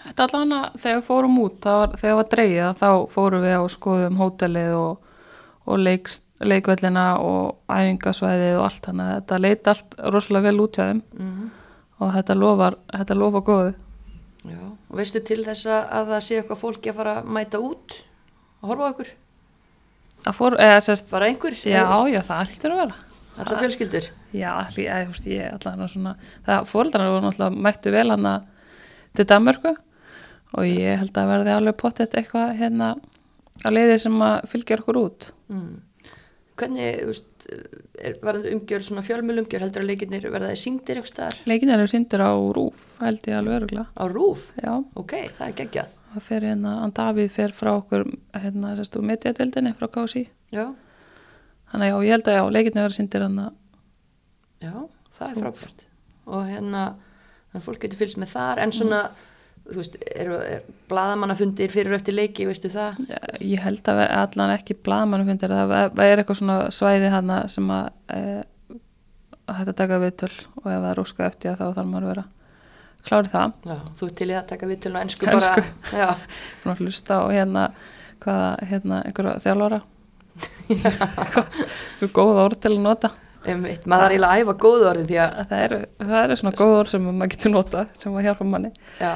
Þetta 0.08 0.28
allan 0.28 0.56
að 0.56 0.78
þegar 0.84 1.00
við 1.00 1.08
fórum 1.10 1.40
út, 1.42 1.58
var, 1.66 1.96
þegar 1.98 2.14
það 2.14 2.20
var 2.20 2.32
dreigið, 2.34 2.68
þá 2.80 2.90
fórum 3.12 3.44
við 3.44 3.58
og 3.58 3.72
skoðum 3.74 4.20
hótelið 4.22 4.76
og, 4.78 5.16
og 5.68 5.82
leikst, 5.82 6.28
leikvellina 6.46 7.08
og 7.26 7.58
æfingasvæðið 7.74 8.60
og 8.60 8.68
allt 8.68 8.88
þannig 8.88 9.08
að 9.08 9.16
þetta 9.18 9.42
leiti 9.42 9.72
allt 9.74 9.98
rosalega 10.14 10.48
vel 10.52 10.64
út 10.64 10.78
hjá 10.78 10.86
þeim 10.86 11.02
Mm. 11.18 11.50
og 11.98 12.14
þetta 12.14 12.38
lofar, 12.38 12.78
þetta 12.94 13.18
lofar 13.18 13.46
góðu. 13.50 13.74
Já, 14.52 14.60
og 14.64 15.00
veistu 15.00 15.22
til 15.28 15.40
þess 15.46 15.68
að, 15.70 15.82
að 16.00 16.12
það 16.14 16.22
sé 16.28 16.38
eitthvað 16.42 16.62
fólki 16.62 16.92
að 16.92 17.00
fara 17.02 17.16
að 17.22 17.32
mæta 17.38 17.62
út 17.64 17.98
að 18.62 18.70
horfa 18.72 18.92
okkur? 18.94 19.12
Það 20.28 20.38
fór, 20.40 20.58
eða 20.68 20.80
sérst, 20.88 21.10
Bara 21.12 21.28
einhver? 21.32 21.58
já, 21.62 21.84
já, 22.12 22.22
það 22.26 22.52
hlýttur 22.52 22.76
að 22.76 22.82
vera. 22.84 23.02
Alltaf 23.38 23.60
fjölskyldur? 23.62 24.08
Já, 24.34 24.50
allir, 24.58 24.88
ég, 25.30 25.52
allan 25.54 25.84
að 25.86 25.92
svona, 25.94 26.14
það 26.48 26.70
fóreldrarna 26.72 27.12
voru 27.14 27.26
náttúrulega 27.28 27.66
mættu 27.68 27.94
vel 27.94 28.08
hann 28.12 28.30
til 29.18 29.26
Danmörku 29.30 29.74
og 30.58 30.66
ég 30.68 30.98
held 31.02 31.20
að 31.20 31.30
verði 31.32 31.54
alveg 31.54 31.78
pottet 31.80 32.16
eitthvað 32.18 32.56
hérna 32.58 32.96
á 33.66 33.70
leiði 33.70 33.98
sem 34.02 34.18
að 34.24 34.48
fylgja 34.52 34.80
okkur 34.82 35.00
út. 35.02 35.30
Mm. 35.54 35.76
Hvernig, 36.58 36.88
þú 37.04 37.10
veist, 37.12 37.48
var 38.26 38.38
þetta 38.40 38.54
umgjör 38.56 38.86
svona 38.88 39.04
fjölmjöl 39.06 39.42
umgjör 39.44 39.62
heldur 39.66 39.84
að 39.84 39.90
leikirnir 39.92 40.24
verða 40.34 40.48
það 40.52 40.60
syngdir 40.64 40.98
eitthvað 40.98 41.12
staðar? 41.12 41.38
Leikin 41.52 41.70
eru 41.76 41.86
síndir 41.92 42.24
á 42.26 42.32
rúf, 42.58 42.88
held 43.04 43.30
ég 43.30 43.38
alveg 43.38 43.58
öruglega. 43.60 43.86
Á 43.94 44.04
rúf? 44.10 44.48
Já, 44.58 44.72
Ok, 44.98 45.14
það 45.38 45.46
er 45.52 45.56
geggjað. 45.62 45.92
það 46.16 46.26
fer 46.32 46.48
hérna, 46.48 46.74
hann 46.82 46.96
Davíð 46.98 47.30
fer 47.36 47.54
frá 47.54 47.72
okkur 47.78 48.08
hérna, 48.34 48.74
sérstu, 48.80 49.04
mediadeildinni 49.06 49.76
frá 49.78 49.88
KSI. 49.94 50.26
Já, 50.56 50.66
Þannig 51.72 51.90
já, 51.92 51.98
ég 52.08 52.14
held 52.16 52.28
að 52.32 52.38
já, 52.40 52.44
leikinni 52.56 52.80
verður 52.82 52.96
síndir 52.98 53.24
hann 53.28 53.40
að, 53.44 53.56
já, 54.64 54.74
það 55.18 55.30
er 55.34 55.40
frábært. 55.44 55.82
Og 56.32 56.46
hérna, 56.48 56.84
þannig 57.52 57.60
að 57.62 57.66
fólk 57.68 57.82
getur 57.84 58.00
fylgst 58.02 58.20
með 58.24 58.32
þar, 58.34 58.62
en 58.64 58.72
svona, 58.76 59.02
þú 59.68 59.80
veist, 59.82 59.98
eru 60.16 60.38
er 60.42 60.62
bladamannafundir 60.92 61.74
fyrir 61.74 61.98
eftir 61.98 62.16
leiki, 62.16 62.48
veistu 62.50 62.72
það? 62.72 63.02
ég 63.44 63.64
held 63.64 63.92
að 63.92 64.00
vera 64.02 64.22
allan 64.26 64.54
ekki 64.56 64.78
blaðmannu 64.86 65.28
fundir, 65.28 65.54
það 65.54 66.06
er 66.06 66.22
eitthvað 66.22 66.40
svona 66.42 66.58
svæði 66.74 67.12
hann 67.14 67.34
sem 67.52 67.74
að 67.74 67.90
e, 68.16 68.22
að 69.48 69.60
hætta 69.60 69.74
að 69.74 69.80
taka 69.82 70.02
viðtöl 70.04 70.34
og 70.64 70.66
ef 70.72 70.80
það 70.80 70.90
er 70.90 71.04
óskað 71.04 71.30
eftir 71.32 71.60
þá 71.60 71.66
þarf 71.68 71.92
maður 71.92 72.08
að 72.08 72.14
vera 72.14 72.26
klárið 73.08 73.36
það, 73.36 73.54
Já, 73.68 73.78
þú 74.00 74.10
til 74.20 74.28
í 74.28 74.36
að 74.36 74.50
taka 74.50 74.68
við 74.68 74.82
til 74.84 74.92
og 74.92 75.00
ennsku 75.04 75.30
bara. 75.30 75.62
Já, 75.96 76.10
svona 76.64 76.76
hlusta 76.82 77.20
og 77.24 77.32
hérna 77.36 77.68
hvaða, 78.24 78.50
hérna, 78.68 79.00
einhverja 79.08 79.38
þjálfara. 79.46 79.80
Eitthvað 80.68 82.12
góð 82.14 82.42
orð 82.44 82.60
til 82.66 82.74
að 82.74 82.84
nota. 82.84 83.14
Einmitt, 83.48 83.86
maður 83.88 84.10
er 84.10 84.16
eiginlega 84.16 84.34
að 84.34 84.42
æfa 84.44 84.56
góðu 84.66 84.88
orðin 84.90 85.08
því 85.08 85.20
að, 85.24 85.36
Að 85.40 85.52
það 85.52 85.66
eru, 85.68 85.78
það 86.02 86.24
eru 86.24 86.38
svona 86.42 86.58
góð 86.60 86.74
orð 86.82 86.92
sem 86.92 87.06
maður 87.08 87.32
getur 87.34 87.54
nota 87.54 87.84
sem 88.02 88.18
að 88.18 88.28
hjálpa 88.28 88.48
manni. 88.52 88.72
Já, 89.00 89.14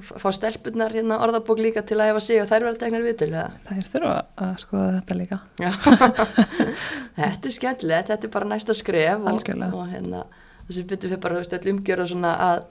fá 0.00 0.30
stelpunnar 0.32 0.94
hérna 0.96 1.18
orðabók 1.20 1.60
líka 1.60 1.82
til 1.84 1.98
að 2.00 2.14
æfa 2.14 2.22
sig 2.24 2.40
og 2.40 2.48
þær 2.48 2.64
verða 2.64 2.80
teknar 2.80 3.04
við 3.04 3.16
til 3.20 3.28
það. 3.34 3.56
það 3.66 3.80
er 3.82 3.90
þurfa 3.92 4.14
að 4.46 4.54
skoða 4.62 4.94
þetta 4.94 5.16
líka 5.18 5.38
þetta 7.18 7.50
er 7.50 7.56
skemmtilegt, 7.58 8.08
þetta 8.08 8.28
er 8.28 8.32
bara 8.32 8.48
næsta 8.48 8.76
skref 8.76 9.28
og, 9.28 9.52
og 9.68 9.84
hérna, 9.92 10.24
þessi 10.68 10.86
byttum 10.88 11.12
við 11.12 11.22
bara, 11.26 11.42
öll 11.42 11.72
umgjör 11.74 12.04
og 12.04 12.10
svona 12.14 12.32
að, 12.48 12.64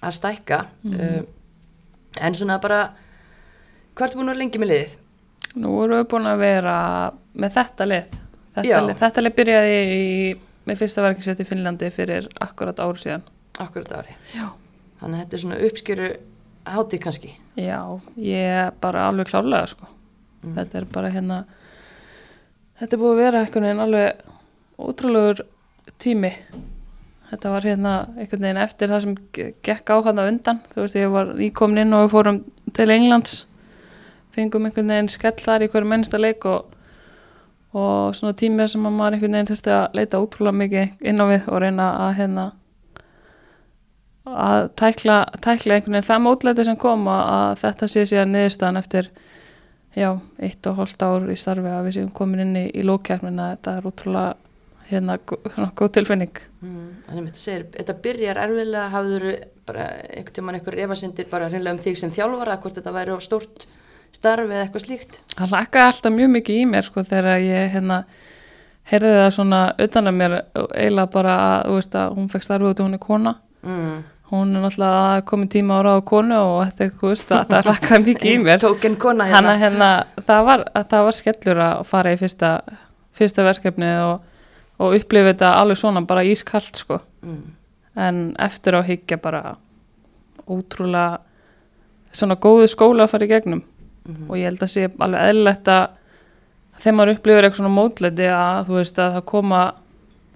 að 0.00 0.16
stækka. 0.18 0.60
Mhm. 0.82 1.00
Um, 1.00 1.32
en 2.26 2.34
svona 2.34 2.58
bara, 2.62 2.82
hvað 3.94 4.08
ertu 4.08 4.18
búin 4.18 4.30
að 4.30 4.34
vera 4.34 4.42
lengi 4.42 4.62
með 4.62 4.72
liðið? 4.72 4.94
Nú 5.56 5.72
erum 5.84 6.00
við 6.00 6.06
búin 6.12 6.30
að 6.30 6.42
vera 6.42 6.76
með 7.36 7.58
þetta 7.60 7.90
lið. 7.92 8.20
Þetta 8.56 8.84
lið, 8.86 8.94
þetta 9.02 9.22
lið 9.22 9.34
byrjaði 9.36 9.80
í, 9.96 10.04
með 10.66 10.80
fyrsta 10.82 11.04
verkinsett 11.04 11.42
í 11.42 11.46
Finnlandi 11.46 11.90
fyrir 11.92 12.30
akkurat 12.42 12.80
áru 12.80 12.98
síðan. 13.00 13.26
Akkurat 13.60 13.92
ári. 14.00 14.16
Já. 14.32 14.48
Þannig 15.00 15.18
að 15.18 15.22
þetta 15.22 15.36
er 15.36 15.42
svona 15.42 15.60
uppskjöru 15.68 16.08
hátíð 16.66 17.00
kannski. 17.06 17.30
Já, 17.56 17.80
ég 18.18 18.52
er 18.66 18.72
bara 18.80 19.06
alveg 19.08 19.26
klárlega 19.30 19.66
sko. 19.70 19.86
Mhm. 20.42 20.54
Þetta 20.58 20.78
er 20.80 20.84
bara 20.92 21.10
hérna, 21.10 21.44
þetta 22.80 22.92
er 22.96 23.02
búið 23.02 23.12
að 23.14 23.22
vera 23.24 23.40
einhvern 23.44 23.66
veginn 23.68 23.84
alveg 23.86 24.16
ótrúlegur 24.78 25.40
tími. 26.02 26.32
Þetta 27.30 27.50
var 27.50 27.66
hérna 27.66 27.92
einhvern 28.16 28.44
veginn 28.46 28.62
eftir 28.62 28.88
það 28.92 29.00
sem 29.02 29.14
ge- 29.32 29.54
gekk 29.62 29.90
á 29.90 29.96
hann 30.04 30.18
undan. 30.22 30.60
Þú 30.74 30.80
veist, 30.84 30.94
ég 30.96 31.10
var 31.10 31.26
nýkomin 31.34 31.78
inn 31.82 31.94
og 31.94 32.06
við 32.08 32.12
fórum 32.14 32.44
til 32.72 32.90
Englands, 32.90 33.46
fengum 34.36 34.66
einhvern 34.68 34.88
veginn 34.92 35.08
skell 35.08 35.32
þar 35.40 35.62
í 35.66 35.68
hverju 35.68 35.86
mennsta 35.88 36.18
leik 36.20 36.44
og 36.46 36.72
og 37.76 38.14
svona 38.14 38.32
tímið 38.32 38.70
sem 38.72 38.86
að 38.86 38.92
maður 38.96 39.12
einhvern 39.16 39.32
veginn 39.36 39.48
þurfti 39.50 39.70
að 39.74 39.94
leita 39.98 40.20
útrúlega 40.22 40.56
mikið 40.56 40.92
inn 41.10 41.20
á 41.20 41.24
við 41.28 41.48
og 41.48 41.58
reyna 41.60 41.88
að 42.06 42.14
hérna 42.16 42.44
að 44.26 44.68
tækla, 44.80 45.16
tækla 45.44 45.76
einhvern 45.78 45.96
veginn 45.98 46.08
það 46.08 46.24
mótlæti 46.26 46.64
sem 46.66 46.76
kom 46.80 47.06
að, 47.12 47.52
þetta 47.62 47.88
sé 47.92 48.04
síðan 48.10 48.32
niðurstaðan 48.34 48.80
eftir 48.80 49.10
já, 49.96 50.10
eitt 50.42 50.66
og 50.66 50.80
hálft 50.80 51.02
ár 51.06 51.28
í 51.30 51.36
starfi 51.38 51.70
að 51.72 51.86
við 51.88 51.94
séum 52.00 52.10
komin 52.16 52.42
inn 52.46 52.56
í, 52.58 52.64
í 52.74 52.82
lókjafnina 52.86 53.52
þetta 53.54 53.76
er 53.78 53.86
útrúlega 53.92 54.34
hérna 54.90 55.18
góð 55.78 55.94
tilfinning 56.00 56.42
Mm. 56.66 56.86
Myndi 57.12 57.30
að 57.30 57.36
segja, 57.38 57.64
þetta 57.76 57.94
byrjar 58.02 58.38
erfiðlega, 58.42 58.84
hafður 58.90 59.24
bara 59.68 59.84
einhvern 60.08 60.34
tímann 60.34 60.56
einhver 60.58 60.74
efasindir 60.82 61.28
bara 61.30 61.46
hreinlega 61.52 61.76
um 61.76 61.82
þig 61.84 61.98
sem 62.00 62.10
þjálfara, 62.16 62.56
hvort 62.62 62.78
þetta 62.80 62.94
væri 62.96 63.14
á 63.14 63.18
stórt 63.22 63.66
starf 64.16 64.48
eða 64.50 64.64
eitthvað 64.64 64.82
slíkt. 64.86 65.18
það 65.36 65.52
lakkaði 65.52 65.86
alltaf 65.92 66.14
mjög 66.16 66.32
mikið 66.32 66.58
í 66.58 66.64
mér 66.72 66.88
sko 66.88 67.04
þegar 67.06 67.38
ég 67.44 67.70
hérna 67.76 68.00
heyrði 68.90 69.12
það 69.20 69.30
svona 69.36 69.60
utan 69.86 70.10
að 70.10 70.18
mér 70.18 70.34
eiginlega 70.56 71.12
bara 71.12 71.36
að, 71.44 71.62
þú 71.68 71.76
veist 71.78 71.96
að 72.00 72.16
hún 72.16 72.28
fekk 72.34 72.46
starfi 72.48 72.70
út 72.72 72.80
og 72.82 72.88
hún 72.88 72.98
er 72.98 73.04
kona 73.06 73.34
Mm. 73.66 74.02
Hún 74.30 74.56
er 74.56 74.62
náttúrulega 74.64 75.22
komin 75.28 75.48
tíma 75.48 75.76
ára 75.80 75.96
á 75.96 76.00
konu 76.02 76.34
og 76.34 76.64
þetta, 76.66 76.88
þú 77.00 77.10
veist, 77.12 77.32
að 77.32 77.50
það 77.52 77.68
lakkaði 77.70 78.04
mikið 78.08 78.32
í 78.32 78.38
mér 78.42 78.62
Tóken 78.64 78.96
kona 78.98 79.26
Hanna, 79.30 79.52
hérna. 79.56 79.58
hérna, 79.62 80.24
það, 80.26 80.40
var, 80.48 80.64
að 80.74 80.88
það 80.94 81.04
var 81.08 81.16
skellur 81.20 81.60
að 81.66 81.84
fara 81.86 82.12
í 82.14 82.18
fyrsta, 82.20 82.50
fyrsta 83.14 83.44
verkefni 83.46 83.92
og, 84.06 84.24
og 84.82 84.96
upplifa 84.98 85.30
þetta 85.32 85.52
alveg 85.60 85.78
svona 85.80 86.02
bara 86.06 86.24
ískallt 86.26 86.76
sko. 86.82 86.98
Mm. 87.22 87.44
En 87.96 88.18
eftir 88.42 88.74
á 88.76 88.82
higgja 88.84 89.16
bara 89.22 89.54
ótrúlega 90.46 91.20
svona 92.16 92.36
góðu 92.40 92.66
skóla 92.70 93.06
að 93.06 93.14
fara 93.14 93.26
í 93.26 93.30
gegnum 93.30 93.62
Mhm. 94.06 94.28
og 94.30 94.36
ég 94.38 94.44
held 94.46 94.60
að 94.62 94.70
sé 94.70 94.82
alveg 95.02 95.20
eðlilegt 95.30 95.66
að 95.66 95.86
þegar 96.78 96.94
maður 96.94 97.14
upplifir 97.16 97.42
eitthvað 97.46 97.58
svona 97.58 97.74
mótleiti 97.74 98.26
að 98.30 98.68
þú 98.68 98.74
veist 98.78 98.98
að 99.02 99.14
það 99.16 99.24
koma 99.32 99.62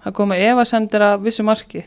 það 0.03 0.13
koma 0.17 0.35
efasemdir 0.35 1.01
að 1.05 1.21
vissu 1.23 1.43
marki 1.47 1.83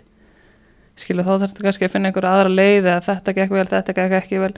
skilu 0.96 1.22
þá 1.26 1.30
þarf 1.35 1.50
þetta 1.52 1.64
kannski 1.66 1.85
að 1.88 1.92
finna 1.94 2.09
einhverja 2.11 2.33
aðra 2.38 2.52
leið 2.54 2.87
eða 2.87 3.00
þetta 3.09 3.35
gekk 3.38 3.50
vel, 3.57 3.66
þetta 3.72 3.94
gekk 3.98 4.16
ekki 4.20 4.38
vel 4.44 4.52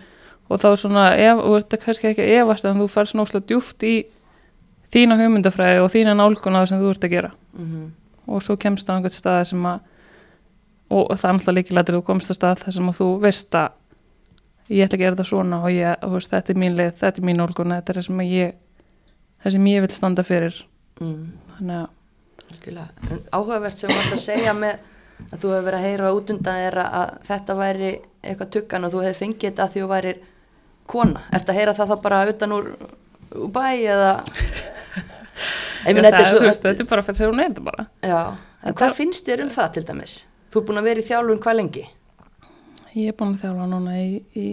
og 0.50 0.60
þá 0.62 0.68
svona, 0.78 1.04
ef, 1.18 1.38
og 1.42 1.54
þetta 1.62 1.78
kannski 1.84 2.08
ekki 2.12 2.22
að 2.26 2.34
efast 2.42 2.64
en 2.68 2.80
þú 2.82 2.86
fær 2.92 3.08
svona 3.10 3.24
óslega 3.26 3.46
djúft 3.50 3.82
í 3.88 3.94
þína 4.94 5.16
hugmyndafræði 5.18 5.80
og 5.82 5.90
þína 5.94 6.12
nálgun 6.18 6.54
á 6.54 6.60
það 6.62 6.68
sem 6.70 6.82
þú 6.84 6.90
ert 6.94 7.04
að 7.08 7.14
gera 7.16 7.32
Mm. 7.56 7.86
og 8.28 8.42
svo 8.44 8.56
kemst 8.60 8.90
á 8.90 8.92
einhvern 8.92 9.14
stað 9.16 9.44
sem 9.48 9.62
að 9.64 9.80
og 10.92 11.08
það 11.16 11.24
er 11.30 11.34
náttúrulega 11.38 11.56
líkilættir 11.56 11.94
þú 11.96 12.02
komst 12.04 12.30
á 12.30 12.34
stað 12.36 12.60
þar 12.62 12.74
sem 12.76 12.88
að 12.92 12.98
þú 13.00 13.06
veist 13.22 13.54
að 13.56 13.70
ég 14.76 14.84
ætla 14.86 14.96
að 14.98 15.00
gera 15.02 15.14
þetta 15.16 15.26
svona 15.30 15.60
og 15.64 15.70
ég, 15.72 15.96
og 16.04 16.12
veist, 16.18 16.30
þetta 16.34 16.52
er 16.52 16.58
mín 16.60 16.76
leið, 16.76 16.92
þetta 17.00 17.22
er 17.22 17.26
mín 17.26 17.40
nálgun 17.40 17.72
þetta 17.74 17.90
er 17.94 17.96
það 18.00 18.06
sem 18.10 18.20
að 18.20 18.30
ég 18.36 18.52
það 19.42 19.54
sem 19.56 19.66
ég 19.72 19.80
vil 19.86 19.94
standa 19.96 20.22
fyrir 20.26 20.60
Mm. 21.00 21.32
þannig 21.56 21.76
að 21.80 21.88
Algjörlega. 22.46 22.88
En 23.10 23.18
áhugavert 23.32 23.76
sem 23.80 23.90
varst 23.90 24.12
að 24.14 24.20
segja 24.22 24.52
með 24.54 24.76
að 25.26 25.38
þú 25.42 25.50
hefur 25.52 25.66
verið 25.66 25.78
að 25.80 25.86
heyra 25.88 26.12
út 26.16 26.30
undan 26.34 26.60
þér 26.62 26.78
að 26.84 27.12
þetta 27.28 27.56
væri 27.60 27.90
eitthvað 28.22 28.50
tuggan 28.56 28.84
og 28.88 28.92
þú 28.94 29.02
hefði 29.06 29.18
fengið 29.22 29.46
þetta 29.50 29.64
að 29.66 29.72
því 29.76 29.82
þú 29.84 29.88
værir 29.92 30.20
kona? 30.86 31.22
Ertu 31.34 31.52
að 31.52 31.58
heyra 31.60 31.74
það 31.78 31.90
þá 31.92 31.96
bara 32.06 32.20
utan 32.30 32.52
úr, 32.56 32.68
úr 33.36 33.50
bæ 33.56 33.64
eða 33.74 34.12
Ég 35.86 35.94
Þetta, 35.94 35.94
meina, 35.94 36.08
þetta 36.08 36.20
er 36.22 36.30
svo, 36.30 36.38
veist, 36.46 36.62
þetta 36.64 36.82
er 36.82 36.88
bara 36.90 37.02
fyrir 37.06 37.26
að 37.26 37.30
hún 37.32 37.40
er 37.44 37.50
þetta 37.52 37.64
bara 37.66 37.84
Já, 38.02 38.20
en 38.26 38.38
Þetta- 38.66 38.78
hvað 38.80 38.94
finnst 38.96 39.26
þér 39.28 39.42
um 39.44 39.50
það 39.54 39.72
til 39.76 39.84
dæmis? 39.90 40.14
Þú 40.50 40.58
er 40.60 40.64
búin 40.70 40.80
að 40.80 40.86
vera 40.88 41.02
í 41.02 41.06
þjálfun 41.06 41.42
hvað 41.44 41.58
lengi? 41.60 41.84
Ég 42.96 43.08
er 43.12 43.16
búin 43.20 43.34
að 43.36 43.42
þjálfa 43.44 43.66
núna 43.70 43.96
í, 44.00 44.08
í 44.34 44.46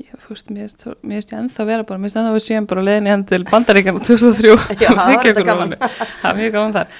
ég, 0.00 0.12
veist, 0.28 0.50
mér 0.50 0.68
finnst 0.70 1.32
ég 1.32 1.38
ennþá 1.38 1.66
vera 1.68 1.84
bara, 1.88 1.98
mér 2.00 2.08
finnst 2.10 2.20
ennþá 2.20 2.34
við 2.36 2.44
séum 2.46 2.66
bara 2.70 2.84
leiðin 2.86 3.08
í 3.08 3.12
henn 3.14 3.24
til 3.28 3.42
bandaríkjana 3.50 4.02
2003 4.06 4.52
Já, 4.84 4.90
það 4.90 5.00
var 5.00 5.24
þetta 5.26 5.44
gaman. 5.50 5.74
Það 6.22 6.30
er 6.30 6.38
mjög 6.40 6.52
gaman 6.56 6.76
þar. 6.78 6.94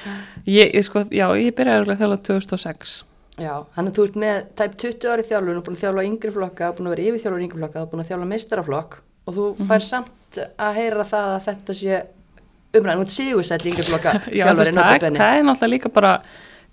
Ég, 0.47 0.75
ég, 0.75 0.85
sko, 0.87 1.05
Já, 1.15 1.27
ég 1.41 1.55
byrjaði 1.57 1.95
að 1.95 2.03
þjálfa 2.03 2.21
2006 2.31 2.99
Já, 3.41 3.55
þannig 3.75 3.91
að 3.93 3.97
þú 3.97 4.05
ert 4.09 4.17
með 4.21 4.41
tæp 4.61 4.73
20 4.83 5.11
ári 5.15 5.23
þjálfun 5.31 5.59
og 5.61 5.65
búin 5.65 5.77
að 5.79 5.83
þjálfa 5.85 6.03
yngri 6.11 6.33
flokka, 6.35 6.67
búin 6.77 6.89
að 6.91 6.95
vera 6.97 7.05
yfirþjálfur 7.09 7.45
yngri 7.47 7.61
flokka, 7.63 7.85
búin 7.89 8.03
að 8.03 8.11
þjálfa 8.11 8.27
meistaraflokk 8.35 8.97
og 9.31 9.37
þú 9.37 9.45
Mhm. 9.55 9.69
fær 9.71 9.85
samt 9.87 10.41
að 10.61 10.75
heyra 10.77 11.05
það 11.09 11.29
að 11.37 11.45
þetta 11.47 11.77
sé 11.81 12.01
umræðan, 12.77 13.01
þú 13.01 13.07
ert 13.07 13.15
sigursæll 13.15 13.67
yngri 13.71 13.87
flokka 13.89 14.13
Já, 14.41 14.45
veist, 14.53 14.75
það, 14.77 15.07
það 15.17 15.39
er 15.39 15.47
náttúrulega 15.49 15.73
líka 15.73 15.93
bara 15.95 16.13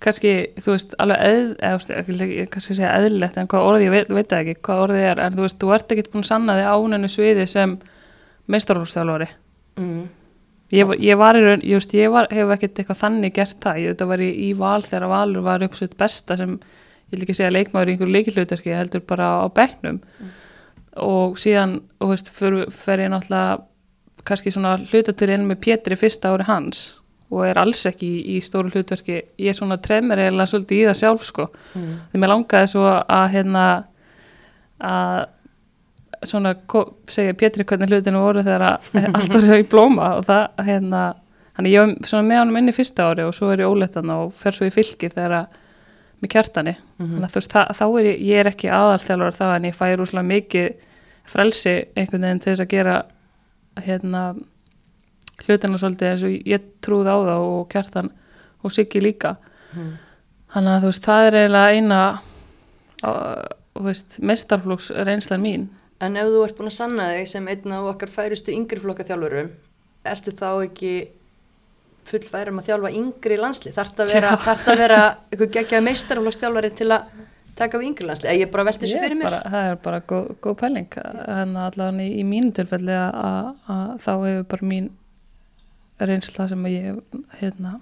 kannski, 0.04 0.32
þú 0.62 0.74
veist, 0.76 0.92
alveg 1.02 1.22
eð, 1.26 1.48
eða, 1.58 2.46
kannski 2.52 2.74
segja 2.76 2.92
eðlilegt 3.00 3.36
en 3.40 3.48
hvað 3.50 3.64
orðið, 3.70 3.84
ég 3.88 3.94
veit, 3.96 4.12
veit 4.14 4.34
ekki, 4.38 4.54
hvað 4.68 4.82
orðið 4.84 5.06
er 5.10 5.22
en 5.24 5.34
þú 5.38 5.44
veist, 5.46 5.58
þú 5.62 5.72
ert 5.74 5.92
ekkert 5.94 6.10
búin 6.12 6.22
að 6.26 6.28
sanna 6.30 6.54
þig 6.58 6.68
ánennu 6.74 7.10
sviði 7.10 7.46
sem 7.50 7.78
meistarhúsþjálfari 8.48 9.28
Mm. 9.78 10.08
ég, 10.72 10.86
var- 10.86 10.98
ég 10.98 11.16
var 11.18 11.34
í 11.38 11.42
raun, 11.44 11.60
ég 11.62 11.78
veist, 11.78 11.92
ég 11.94 12.10
var, 12.10 12.26
hef 12.30 12.50
ekkert 12.50 12.74
eitthvað 12.82 12.98
þannig 13.02 13.32
gert 13.34 13.60
það, 13.60 13.76
ég 13.78 13.92
þetta 13.94 14.06
var 14.08 14.18
í, 14.18 14.30
í 14.48 14.52
val 14.58 14.82
þegar 14.82 15.08
valur 15.08 15.42
var 15.46 15.62
uppsveit 15.62 15.96
besta 15.96 16.36
sem 16.36 16.56
ég 16.58 17.12
vil 17.14 17.22
ekki 17.22 17.34
segja 17.38 17.52
leikmaður 17.54 17.88
í 17.88 17.92
einhverju 17.94 18.12
leikilhautarki 18.16 18.74
heldur 18.74 19.00
bara 19.06 19.28
á 19.42 19.46
bekknum. 19.54 20.00
Og 20.98 21.38
síðan, 21.38 21.76
og 22.00 22.10
veist, 22.10 22.28
fer, 22.28 22.66
fer 22.74 22.98
ég 23.04 23.10
náttúrulega 23.12 23.62
kannski 24.26 24.50
svona 24.50 24.76
hluta 24.90 25.12
til 25.14 25.30
inn 25.30 25.46
með 25.46 25.60
Pétri 25.62 25.96
fyrsta 25.96 26.32
ári 26.34 26.44
hans 26.50 26.96
og 27.30 27.42
er 27.44 27.58
alls 27.60 27.82
ekki 27.90 28.06
í, 28.08 28.36
í 28.36 28.40
stóru 28.44 28.70
hlutverki 28.72 29.16
ég 29.38 29.50
er 29.52 29.56
svona 29.58 29.76
tremur 29.84 30.18
eiginlega 30.20 30.48
svolítið 30.52 30.78
í 30.80 30.86
það 30.88 31.00
sjálf 31.02 31.24
sko, 31.28 31.48
Mm. 31.74 31.90
því 32.12 32.20
mér 32.22 32.32
langaði 32.32 32.70
svo 32.72 32.84
að 32.88 33.26
hérna 33.34 33.64
að 34.80 35.26
svona 36.26 36.54
segja 37.12 37.34
Pétri 37.38 37.64
hvernig 37.68 37.90
hlutinu 37.92 38.20
voru 38.22 38.42
þegar 38.46 38.64
allt 39.14 39.32
voru 39.34 39.58
í 39.60 39.66
blóma 39.70 40.14
og 40.18 40.26
það 40.28 40.68
hérna 40.70 41.06
Þannig 41.58 41.72
ég 41.74 41.80
var 41.82 42.06
svona 42.06 42.22
með 42.28 42.38
honum 42.38 42.56
inn 42.60 42.70
í 42.70 42.72
fyrsta 42.76 43.04
ári 43.10 43.24
og 43.26 43.32
svo 43.34 43.48
er 43.50 43.64
ég 43.64 43.66
ólettan 43.66 44.10
og 44.14 44.28
fer 44.30 44.54
svo 44.54 44.68
í 44.68 44.70
fylgir 44.70 45.10
þegar 45.10 45.32
að 45.40 45.56
með 46.22 46.30
kjartani. 46.30 46.74
Þannig 47.00 47.24
að 47.26 47.32
þú 47.34 47.40
veist, 47.40 47.50
það, 47.56 47.72
þá 47.80 47.82
er 47.88 48.06
ég, 48.06 48.20
ég 48.28 48.38
er 48.44 48.50
ekki 48.52 48.70
aðalþjálfur 48.76 49.34
það 49.40 49.54
en 49.56 49.66
ég 49.66 49.74
fæ 49.74 49.82
rúslega 49.98 50.28
mikið 50.28 50.68
frelsi 51.32 51.72
einhvern 51.98 52.26
veginn 52.28 52.42
til 52.44 52.52
þess 52.52 52.62
að 52.62 52.70
gera 52.76 52.94
hérna 53.88 54.22
hlutina 55.44 55.78
svolítið 55.80 56.12
eins 56.12 56.24
og 56.26 56.36
ég 56.52 56.68
trúð 56.84 57.10
á 57.10 57.16
það 57.16 57.46
og 57.46 57.68
kjartan 57.72 58.10
og 58.64 58.74
Siggi 58.74 59.02
líka. 59.02 59.36
Mm. 59.72 59.92
Þannig 60.54 60.74
að 60.74 60.80
þú 60.84 60.92
veist, 60.92 61.04
það 61.04 61.26
er 61.26 61.38
eiginlega 61.38 61.76
eina 61.76 62.00
á, 63.04 63.10
mestarflóks 64.30 64.90
reynslan 65.06 65.44
mín. 65.44 65.68
En 66.02 66.16
ef 66.18 66.30
þú 66.30 66.42
ert 66.46 66.58
búin 66.58 66.70
að 66.70 66.78
sanna 66.78 67.12
þig 67.16 67.30
sem 67.30 67.48
einn 67.52 67.74
af 67.74 67.92
okkar 67.92 68.10
færustu 68.10 68.54
yngri 68.54 68.80
flokka 68.82 69.06
þjálfurum, 69.06 69.48
ertu 70.08 70.34
þá 70.38 70.50
ekki 70.64 70.92
fullfærum 72.08 72.60
að 72.60 72.70
þjálfa 72.70 72.92
yngri 72.96 73.38
landslið? 73.38 73.74
Þarf 73.76 74.04
að 74.04 74.12
vera, 74.14 74.30
Já. 74.32 74.44
þarft 74.46 74.70
að 74.72 74.82
vera 74.82 75.00
eitthvað 75.28 75.50
geggjað 75.56 75.84
meistaraflokksþjálfari 75.88 76.70
til 76.78 76.88
að 76.94 77.24
taka 77.58 77.80
við 77.80 77.90
yngri 77.90 78.08
landslið? 78.08 78.30
Eða 78.30 78.44
ég 78.44 78.52
bara 78.54 78.66
velti 78.68 78.84
þessu 78.86 79.02
fyrir 79.02 79.18
mér? 79.18 79.28
Bara, 79.28 79.40
það 79.52 79.70
er 79.72 79.80
bara 79.84 80.00
góð, 80.12 80.30
góð 80.46 80.56
pæling 80.62 80.98
en 81.02 81.58
allavega 81.66 82.06
í, 82.06 82.08
í 82.22 82.24
mínu 82.28 82.54
tilfelli 82.56 82.96
að 82.96 83.50
þá 84.06 84.12
hefur 84.14 84.48
bara 84.54 84.70
mín 84.72 84.88
reynsla 86.00 86.48
sem 86.48 86.66
ég 86.66 86.98
hérna 87.40 87.80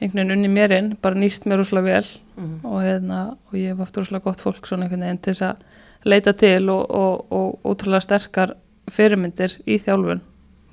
einhvern 0.00 0.18
veginn 0.28 0.32
unni 0.34 0.48
mér 0.50 0.72
inn, 0.78 0.96
bara 1.02 1.14
nýst 1.14 1.46
mér 1.46 1.60
úslega 1.62 1.84
vel 1.84 2.06
Mhm. 2.36 2.64
og, 2.66 2.80
hérna, 2.82 3.36
og 3.46 3.52
ég 3.54 3.68
hef 3.70 3.78
haft 3.78 3.96
úslega 3.96 4.22
gott 4.24 4.40
fólk 4.42 4.66
svona 4.66 4.84
einhvern 4.88 5.00
veginn 5.06 5.18
til 5.22 5.32
þess 5.32 5.42
að 5.42 5.56
leita 6.04 6.32
til 6.36 6.68
og, 6.70 6.90
og, 6.90 7.26
og 7.32 7.60
ótrúlega 7.64 8.00
sterkar 8.02 8.54
fyrirmyndir 8.90 9.54
í 9.66 9.78
þjálfun 9.78 10.20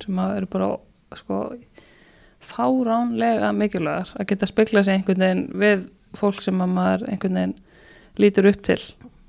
sem 0.02 0.18
eru 0.18 0.46
bara 0.50 0.76
sko 1.16 1.52
fáránlega 2.42 3.52
mikilvægar 3.54 4.10
að 4.18 4.26
geta 4.32 4.46
speklað 4.50 4.84
sig 4.88 4.94
einhvern 4.98 5.22
veginn 5.22 5.44
við 5.62 5.84
fólk 6.18 6.42
sem 6.42 6.58
að 6.60 6.72
maður 6.74 7.06
einhvern 7.08 7.38
veginn 7.38 7.54
lítur 8.18 8.50
upp 8.50 8.62
til 8.66 8.80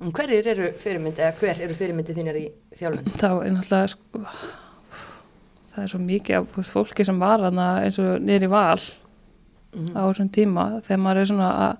Hverjir 0.04 0.46
eru 0.50 0.66
fyrirmyndi, 0.76 1.22
eða 1.22 1.38
hver 1.38 1.60
eru 1.64 1.74
fyrirmyndi 1.78 2.12
þínar 2.18 2.36
í 2.36 2.48
þjálfun? 2.76 3.06
þá 3.14 3.28
er 3.46 3.52
náttúrulega 3.54 3.92
sko, 3.94 4.24
það 5.74 5.82
er 5.84 5.90
svo 5.92 5.98
mikið 6.00 6.36
af 6.38 6.70
fólki 6.70 7.04
sem 7.04 7.18
var 7.18 7.42
eins 7.48 7.98
og 7.98 8.20
niður 8.22 8.46
í 8.46 8.50
val 8.52 8.80
Mhm. 9.74 9.96
á 9.98 10.02
þessum 10.06 10.28
tíma 10.30 10.64
þegar 10.86 11.00
maður 11.02 11.20
er 11.20 11.26
svona 11.26 11.48
að, 11.64 11.76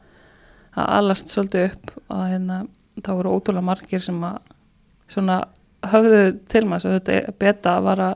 að 0.74 0.88
alast 0.98 1.28
svolítið 1.30 1.68
upp 1.70 1.90
að 2.10 2.24
hérna, 2.32 2.56
þá 3.02 3.10
voru 3.14 3.34
ótrúlega 3.38 3.62
margir 3.68 4.00
sem 4.02 4.20
að 4.26 4.38
svona 5.08 5.36
höfðu 5.84 6.22
til 6.50 6.64
maður 6.66 6.80
svo 6.80 6.94
þetta 6.98 7.34
beta 7.38 7.76
var 7.84 7.98
að, 8.02 8.14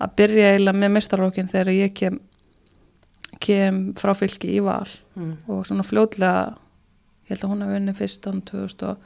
að 0.00 0.12
byrja 0.16 0.50
eiginlega 0.52 0.78
með 0.82 0.92
mistarókin 0.98 1.48
þegar 1.48 1.72
ég 1.72 1.94
kem 1.94 2.20
kem 3.40 3.78
frá 3.96 4.12
fylki 4.14 4.52
í 4.58 4.60
val 4.64 4.88
Mm. 5.16 5.36
og 5.48 5.64
svona 5.66 5.82
fljótlega 5.84 6.52
ég 7.24 7.28
held 7.32 7.42
að 7.44 7.50
hún 7.50 7.62
hafi 7.64 7.72
vunnið 7.78 7.96
fyrstan 7.98 8.42
2004 8.42 8.98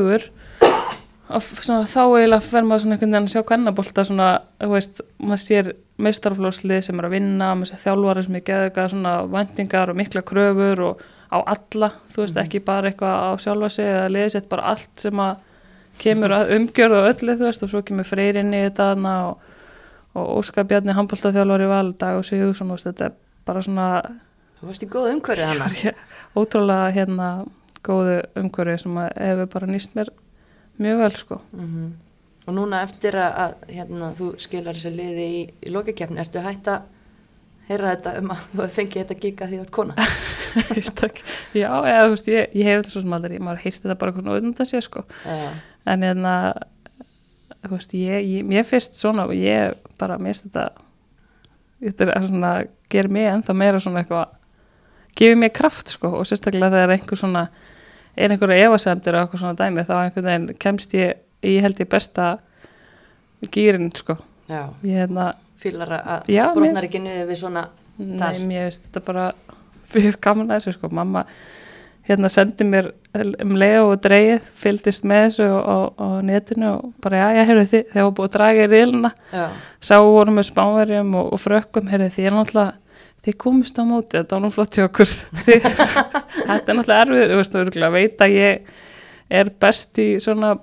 og 0.00 0.12
f- 0.20 0.65
svona, 1.28 1.82
þá 1.90 2.00
eiginlega 2.06 2.44
fer 2.46 2.62
maður 2.66 2.82
svona 2.84 2.96
einhvern 2.96 3.12
veginn 3.16 3.26
að 3.26 3.32
sjá 3.34 3.42
kvennabolta 3.48 4.04
svona, 4.06 4.28
þú 4.62 4.68
veist, 4.72 5.00
maður 5.18 5.42
sér 5.42 5.70
meistarflóðslið 6.06 6.82
sem 6.86 7.00
er 7.00 7.08
að 7.08 7.14
vinna 7.16 7.48
maður 7.56 7.70
sér 7.72 7.82
þjálfari 7.86 8.24
sem 8.26 8.36
er 8.38 8.44
geðuga 8.50 8.84
svona 8.92 9.14
væntingar 9.32 9.90
og 9.92 9.98
mikla 9.98 10.22
kröfur 10.28 10.82
og 10.90 11.02
á 11.32 11.38
alla 11.42 11.88
þú 12.14 12.22
veist, 12.22 12.38
ekki 12.42 12.60
bara 12.66 12.90
eitthvað 12.92 13.16
á 13.26 13.30
sjálfa 13.42 13.70
sig 13.74 13.88
eða 13.90 14.10
liðsett 14.14 14.48
bara 14.52 14.68
allt 14.72 15.02
sem 15.06 15.22
að 15.24 15.42
kemur 15.98 16.34
að 16.36 16.52
umgjörð 16.58 16.98
og 17.00 17.08
öllu, 17.10 17.36
þú 17.40 17.46
veist, 17.48 17.64
og 17.64 17.72
svo 17.72 17.82
kemur 17.88 18.04
freyrin 18.06 18.52
í 18.54 18.60
þetta 18.68 18.90
og, 19.16 19.38
og 20.14 20.30
Óskar 20.38 20.66
Bjarni 20.68 20.94
handboltaþjálfari 20.96 21.66
val, 21.72 21.92
Dag 21.98 22.20
og 22.20 22.24
þú 22.28 22.52
veist, 22.70 22.86
þetta 22.90 23.10
er 23.10 23.16
bara 23.46 23.62
svona 23.64 23.88
Þú 24.56 24.70
varst 24.70 24.84
í 24.84 24.88
góða 24.88 25.10
umhverfið 25.12 25.48
hana. 25.50 25.66
ég- 25.82 25.98
ótrúlega 26.38 26.92
hérna 26.94 27.26
góðu 27.84 28.14
umhverfi 28.40 28.78
sem 28.84 28.94
hefur 28.96 29.50
bara 29.52 29.66
nýst 29.68 29.92
mér 29.96 30.08
mjög 30.82 31.00
vel 31.04 31.14
sko. 31.20 31.40
Mm 31.52 31.94
Og 32.46 32.54
núna 32.54 32.84
eftir 32.86 33.16
að, 33.18 33.32
að 33.42 33.72
hérna, 33.74 34.12
þú 34.14 34.28
skilar 34.38 34.76
þessu 34.78 34.92
liði 34.94 35.24
í, 35.26 35.38
í 35.66 35.70
lokakefni, 35.74 36.20
ertu 36.22 36.38
hægt 36.44 36.68
að 36.70 36.84
heyra 37.66 37.96
þetta 37.96 38.12
um 38.20 38.30
að 38.30 38.44
þú 38.52 38.66
fengið 38.76 39.00
þetta 39.00 39.16
gíka 39.24 39.48
því 39.50 39.58
ert 39.64 39.72
kona? 39.74 39.96
Já, 41.60 41.70
eða 41.80 42.04
þú 42.04 42.12
veist, 42.12 42.30
ég, 42.30 42.54
ég 42.54 42.68
heyr 42.68 42.78
þetta 42.78 42.92
svo 42.92 43.02
sem 43.02 43.16
aldrei. 43.18 43.34
Maður 43.42 43.64
heyrst 43.64 43.82
þetta 43.82 43.98
bara 43.98 44.14
svona 44.14 44.36
auðvitað 44.36 44.70
sé 44.70 44.82
sko. 44.86 45.02
Já. 45.26 45.50
en 45.90 46.06
hérna 46.06 46.36
þú 47.66 47.72
veist, 47.74 47.98
ég, 47.98 48.30
ég, 48.30 48.46
mér 48.46 48.66
finnst 48.70 48.98
svona 49.00 49.26
og 49.26 49.34
ég 49.34 49.74
bara, 49.98 50.20
mér 50.22 50.36
finnst 50.36 50.46
þetta 50.46 50.68
þetta 51.82 52.08
er 52.14 52.28
svona, 52.30 52.52
gerir 52.92 53.12
mig 53.12 53.26
ennþá 53.30 53.56
meira 53.58 53.82
svona 53.82 54.04
eitthvað 54.04 54.36
gefur 55.18 55.40
mér 55.40 55.52
kraft 55.56 55.96
sko. 55.96 56.12
Og 56.20 56.28
sérstaklega 56.28 56.72
þegar 56.76 56.94
einhver 56.94 57.20
svona 57.20 57.48
er 58.16 58.32
einhverja 58.32 58.68
efasemdir 58.70 59.16
og 59.16 59.24
eitthvað 59.24 59.42
svona 59.42 59.58
dæmi 59.60 59.86
þá 59.86 59.96
einhvern 60.00 60.28
veginn 60.30 60.60
kemst 60.62 60.94
ég 60.96 61.18
í 61.46 61.58
held 61.62 61.80
ég 61.82 61.90
besta 61.92 62.36
gýrin 63.52 63.90
sko 63.96 64.16
Já. 64.48 64.70
ég 64.82 65.02
hérna, 65.02 65.34
Fílar 65.60 65.92
að 65.96 66.30
brotnar 66.54 66.84
ekki 66.84 67.00
niður 67.00 67.30
við 67.30 67.38
svona 67.40 67.68
nei, 67.96 68.40
mér 68.44 68.66
finnst 68.66 68.88
þetta 68.88 69.04
bara 69.06 69.28
fyrir 69.92 70.18
gaman 70.22 70.50
að 70.50 70.60
þessu 70.60 70.76
sko, 70.76 70.90
mamma 70.92 71.24
hérna 72.06 72.28
sendi 72.30 72.64
mér 72.66 72.92
um 73.42 73.56
leið 73.58 73.80
og 73.82 73.94
dreigið, 74.04 74.44
fylgdist 74.60 75.06
með 75.08 75.24
þessu 75.24 75.46
á, 75.50 75.76
netinu 76.22 76.68
og 76.76 76.90
bara 77.02 77.22
já, 77.22 77.26
já, 77.34 77.46
heyrðu 77.48 77.64
þið, 77.72 77.86
þegar 77.92 78.06
var 78.06 78.16
búið 78.18 78.28
að 78.28 78.36
draga 78.36 78.66
í 78.66 78.70
ríluna 78.70 79.10
Já. 79.32 79.46
sá 79.88 79.96
vorum 80.04 80.38
með 80.38 80.48
spánverjum 80.50 81.16
og, 81.18 81.32
og 81.34 81.42
frökkum, 81.42 81.88
heyrðu 81.90 82.12
þið 82.14 82.28
er 82.28 82.36
náttúrulega 82.36 82.85
þið 83.26 83.36
komist 83.42 83.78
á 83.78 83.84
móti, 83.86 84.14
þetta 84.16 84.36
var 84.36 84.44
nú 84.46 84.52
flott 84.54 84.78
hjá 84.78 84.86
okkur 84.86 85.10
þetta 85.46 86.56
er 86.56 86.78
náttúrulega 86.78 87.02
erfið 87.02 87.26
þú 87.32 87.40
veist, 87.42 87.58
þú 87.58 87.90
veit 87.96 88.24
að 88.26 88.36
ég 88.36 88.72
er 89.40 89.52
best 89.66 90.02
í 90.02 90.08
svona 90.22 90.54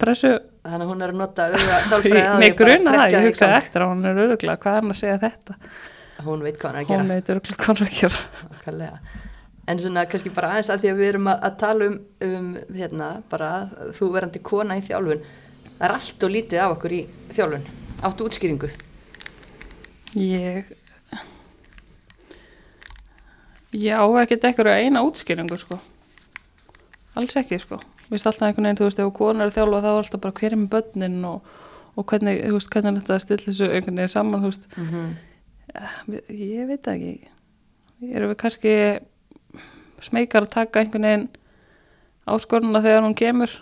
pressu 0.00 0.36
Þannig 0.60 0.84
að 0.84 0.90
hún 0.92 1.00
er 1.06 1.12
að 1.14 1.16
nota 1.16 1.46
auða 1.48 1.76
sálfræði 1.88 2.20
á 2.20 2.32
því 2.36 2.40
Nei, 2.42 2.50
að 2.50 2.58
bara 2.58 2.58
gruna 2.58 2.92
það, 2.98 3.14
ég 3.14 3.26
hugsaði 3.30 3.54
eftir 3.56 3.84
að 3.84 3.90
hún 3.94 4.08
er 4.10 4.18
öruglega, 4.26 4.60
hvað 4.60 4.74
er 4.76 4.82
hann 4.84 4.92
að 4.92 4.98
segja 5.00 5.20
þetta? 5.22 5.54
Hún 6.26 6.42
veit 6.44 6.58
hvað 6.60 6.68
hann 6.68 6.80
að 6.82 6.90
Hún 6.90 6.98
gera. 7.00 7.14
veit 7.14 7.30
öruglega 7.32 7.62
hvað 7.64 7.80
hann 7.80 7.88
að 7.88 7.94
gera. 7.96 8.18
Nákvæmlega. 8.50 8.98
En 9.72 9.80
svona 9.80 10.02
kannski 10.10 10.32
bara 10.36 10.50
aðeins 10.52 10.70
að 10.74 10.82
því 10.82 10.90
að 10.90 11.00
við 11.00 11.08
erum 11.14 11.30
að, 11.32 11.38
að 11.48 11.56
tala 11.62 11.88
um, 11.88 11.96
um 12.26 12.50
hérna, 12.76 13.08
bara 13.32 13.50
þú 13.96 14.10
verandi 14.18 14.42
kona 14.50 14.76
í 14.76 14.84
þjálfun. 14.84 15.24
Það 15.70 15.86
er 15.88 15.94
allt 15.96 16.26
og 16.28 16.34
lítið 16.36 16.60
af 16.66 16.74
okkur 16.76 16.96
í 16.98 17.00
þjálfun. 17.38 17.66
Áttu 18.10 18.28
útskýringu. 18.28 18.70
Ég, 20.20 20.68
ég 23.76 23.94
á 23.94 24.04
ekkert 24.22 24.46
ekkur 24.50 24.70
eina 24.72 25.04
útskýringu, 25.06 25.58
sko. 25.60 25.78
Alls 27.18 27.36
ekki, 27.38 27.58
sko. 27.62 27.80
Mér 28.10 28.18
finnst 28.18 28.26
alltaf 28.30 28.48
einhvern 28.48 28.66
veginn, 28.66 28.78
þú 28.80 28.86
veist, 28.88 29.02
ef 29.02 29.10
konar 29.14 29.46
er 29.46 29.52
að 29.52 29.58
þjálfa 29.58 29.82
þá 29.84 29.90
er 29.90 29.98
alltaf 30.02 30.22
bara 30.24 30.38
hver 30.40 30.54
er 30.54 30.58
með 30.58 30.70
börnin 30.74 31.18
og, 31.28 31.50
og 31.94 32.06
hvernig, 32.10 32.40
þú 32.42 32.56
veist, 32.56 32.70
hvernig 32.74 32.90
er 32.90 33.02
þetta 33.02 33.16
að 33.16 33.24
stilla 33.24 33.46
þessu 33.46 33.68
einhvern 33.68 34.00
veginn 34.00 34.14
saman, 34.14 34.42
þú 34.42 34.50
veist, 34.50 34.70
mm 34.76 35.10
ég, 36.10 36.30
ég 36.34 36.68
veit 36.70 36.90
ekki. 36.90 37.12
Erum 38.10 38.32
við 38.32 38.38
kannski 38.40 38.74
smekar 40.02 40.46
að 40.46 40.54
taka 40.54 40.82
einhvern 40.82 41.06
veginn 41.06 41.26
áskoruna 42.30 42.82
þegar 42.84 43.04
hún 43.06 43.18
kemur. 43.18 43.52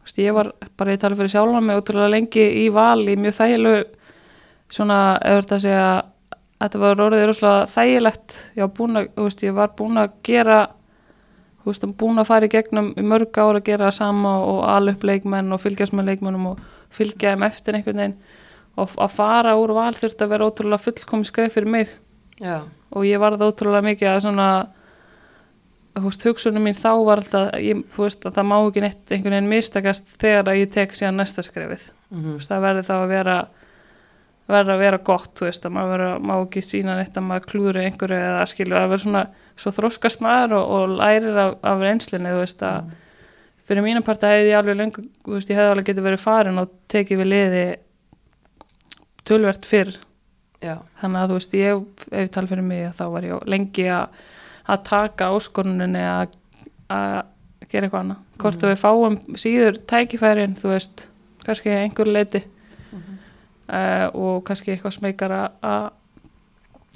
Þú 0.00 0.08
veist, 0.08 0.22
ég 0.22 0.36
var 0.36 0.50
bara 0.78 0.94
í 0.94 1.00
tala 1.00 1.18
fyrir 1.18 1.32
sjálfa 1.32 1.60
mig 1.64 1.78
ótrúlega 1.78 2.12
lengi 2.12 2.46
í 2.64 2.66
val 2.74 3.04
í 3.06 3.16
mjög 3.20 3.38
þægilegu 3.38 3.84
svona, 4.74 4.98
ef 5.22 5.44
þetta 5.44 5.58
að 5.58 5.64
segja 5.66 5.88
þetta 6.64 6.80
var 6.82 7.02
orðið 7.04 7.26
rosalega 7.28 7.66
þægilegt. 7.74 8.38
Ég 8.56 8.64
var 8.64 8.72
búin 8.78 9.00
að, 9.00 9.10
veist, 9.20 9.44
ég 9.44 9.56
var 9.56 9.74
búin 9.78 10.00
að 10.00 10.14
gera 10.26 10.60
veist, 11.64 11.86
búin 12.00 12.20
að 12.20 12.30
fara 12.30 12.48
í 12.48 12.52
gegnum 12.52 12.92
í 13.00 13.04
mörg 13.06 13.40
ára 13.40 13.60
að 13.60 13.66
gera 13.68 13.88
það 13.88 13.98
sama 13.98 14.36
og 14.44 14.62
ala 14.68 14.94
upp 14.94 15.04
leikmenn 15.06 15.52
og 15.54 15.62
fylgjast 15.62 15.96
með 15.96 16.12
leikmennum 16.12 16.48
og 16.52 16.64
fylgja 16.94 17.34
þeim 17.34 17.46
eftir 17.48 17.78
einhvern 17.78 18.02
veginn. 18.02 18.16
Og 18.80 18.94
að 18.98 19.12
fara 19.14 19.54
úr 19.58 19.74
val 19.76 19.92
þurfti 19.94 20.26
að 20.26 20.32
vera 20.34 20.48
ótrúlega 20.48 20.82
fullkomi 20.82 21.28
skref 21.28 21.54
fyrir 21.54 21.70
mig. 21.70 21.92
Já, 22.42 22.64
og 22.90 23.06
ég 23.06 23.20
var 23.22 23.36
það 23.36 23.52
ótrúlega 23.52 23.86
mikið 23.86 24.10
að 24.10 24.24
svona 24.24 24.48
veist, 26.02 26.24
hugsunum 26.26 26.64
mín 26.66 26.74
þá 26.74 26.90
var 27.06 27.22
alltaf 27.22 27.52
ég, 27.62 27.84
veist, 27.96 28.24
að 28.26 28.38
það 28.38 28.48
má 28.50 28.56
ekki 28.58 28.82
neitt 28.82 29.12
einhvern 29.14 29.36
veginn 29.36 29.52
mistakast 29.52 30.16
þegar 30.18 30.50
að 30.50 30.60
ég 30.64 30.72
tek 30.74 30.96
síðan 30.96 31.20
næsta 31.20 31.44
skrefið. 31.46 31.86
Mm 32.10 32.32
veist, 32.34 32.50
það 32.50 32.66
verður 32.66 32.88
þá 32.88 32.94
að 32.96 33.12
vera 33.12 33.36
verður 34.50 34.74
að 34.74 34.82
vera 34.82 35.00
gott, 35.04 35.30
þú 35.38 35.46
veist, 35.48 35.64
að 35.64 35.74
maður 35.74 35.94
verður, 35.94 36.24
má 36.28 36.34
ekki 36.34 36.62
sína 36.64 36.98
neitt 36.98 37.16
að 37.16 37.26
maður 37.28 37.46
klúri 37.48 37.84
einhverju 37.86 38.18
eða 38.20 38.44
skilu, 38.50 38.76
að 38.76 38.90
vera 38.92 39.04
svona, 39.04 39.22
svo 39.60 39.72
þroskast 39.72 40.24
maður 40.24 40.56
og, 40.58 40.74
og 40.76 40.94
lærir 40.98 41.40
af, 41.40 41.54
af 41.64 41.84
reynslinni, 41.84 42.32
þú 42.34 42.42
veist, 42.42 42.64
að 42.68 42.92
fyrir 43.64 43.86
mína 43.86 44.04
parta 44.04 44.34
hefði 44.34 44.50
ég 44.50 44.58
alveg 44.58 44.78
löngu, 44.80 45.06
þú 45.24 45.36
veist, 45.38 45.52
ég 45.52 45.60
hefði 45.60 45.72
alveg 45.72 45.88
getið 45.88 46.08
verið 46.10 46.24
farin 46.26 46.60
og 46.60 46.74
tekið 46.92 47.22
við 47.22 47.30
liði 47.32 47.64
tölvert 49.24 49.68
fyrr, 49.68 49.94
já, 50.60 50.76
þannig 51.00 51.22
að 51.22 51.32
þú 51.32 51.40
veist, 51.40 51.58
ég, 51.62 51.84
ef 52.10 52.24
ég 52.26 52.32
tala 52.36 52.52
fyrir 52.52 52.68
mig, 52.68 52.88
þá 52.92 53.04
var 53.14 53.28
ég 53.30 53.46
lengi 53.48 53.88
að, 53.88 54.24
að 54.68 54.88
taka 54.90 55.30
áskoruninni 55.32 56.04
að, 56.04 56.36
að 56.92 57.22
gera 57.70 57.88
eitthvað 57.88 58.02
annað, 58.02 58.24
hvort 58.44 58.66
að 58.66 58.74
við 58.74 58.82
fáum 58.84 59.20
síður 59.40 59.80
tækifærin, 59.88 60.58
þú 60.60 60.74
veist, 60.74 61.06
kannski 61.44 61.72
að 61.72 61.86
einhverju 61.86 62.12
leiti 62.12 62.44
uh, 63.68 64.06
og 64.14 64.44
kannski 64.48 64.74
eitthvað 64.74 64.96
smekar 64.98 65.34
að- 65.34 65.58
að 65.62 65.90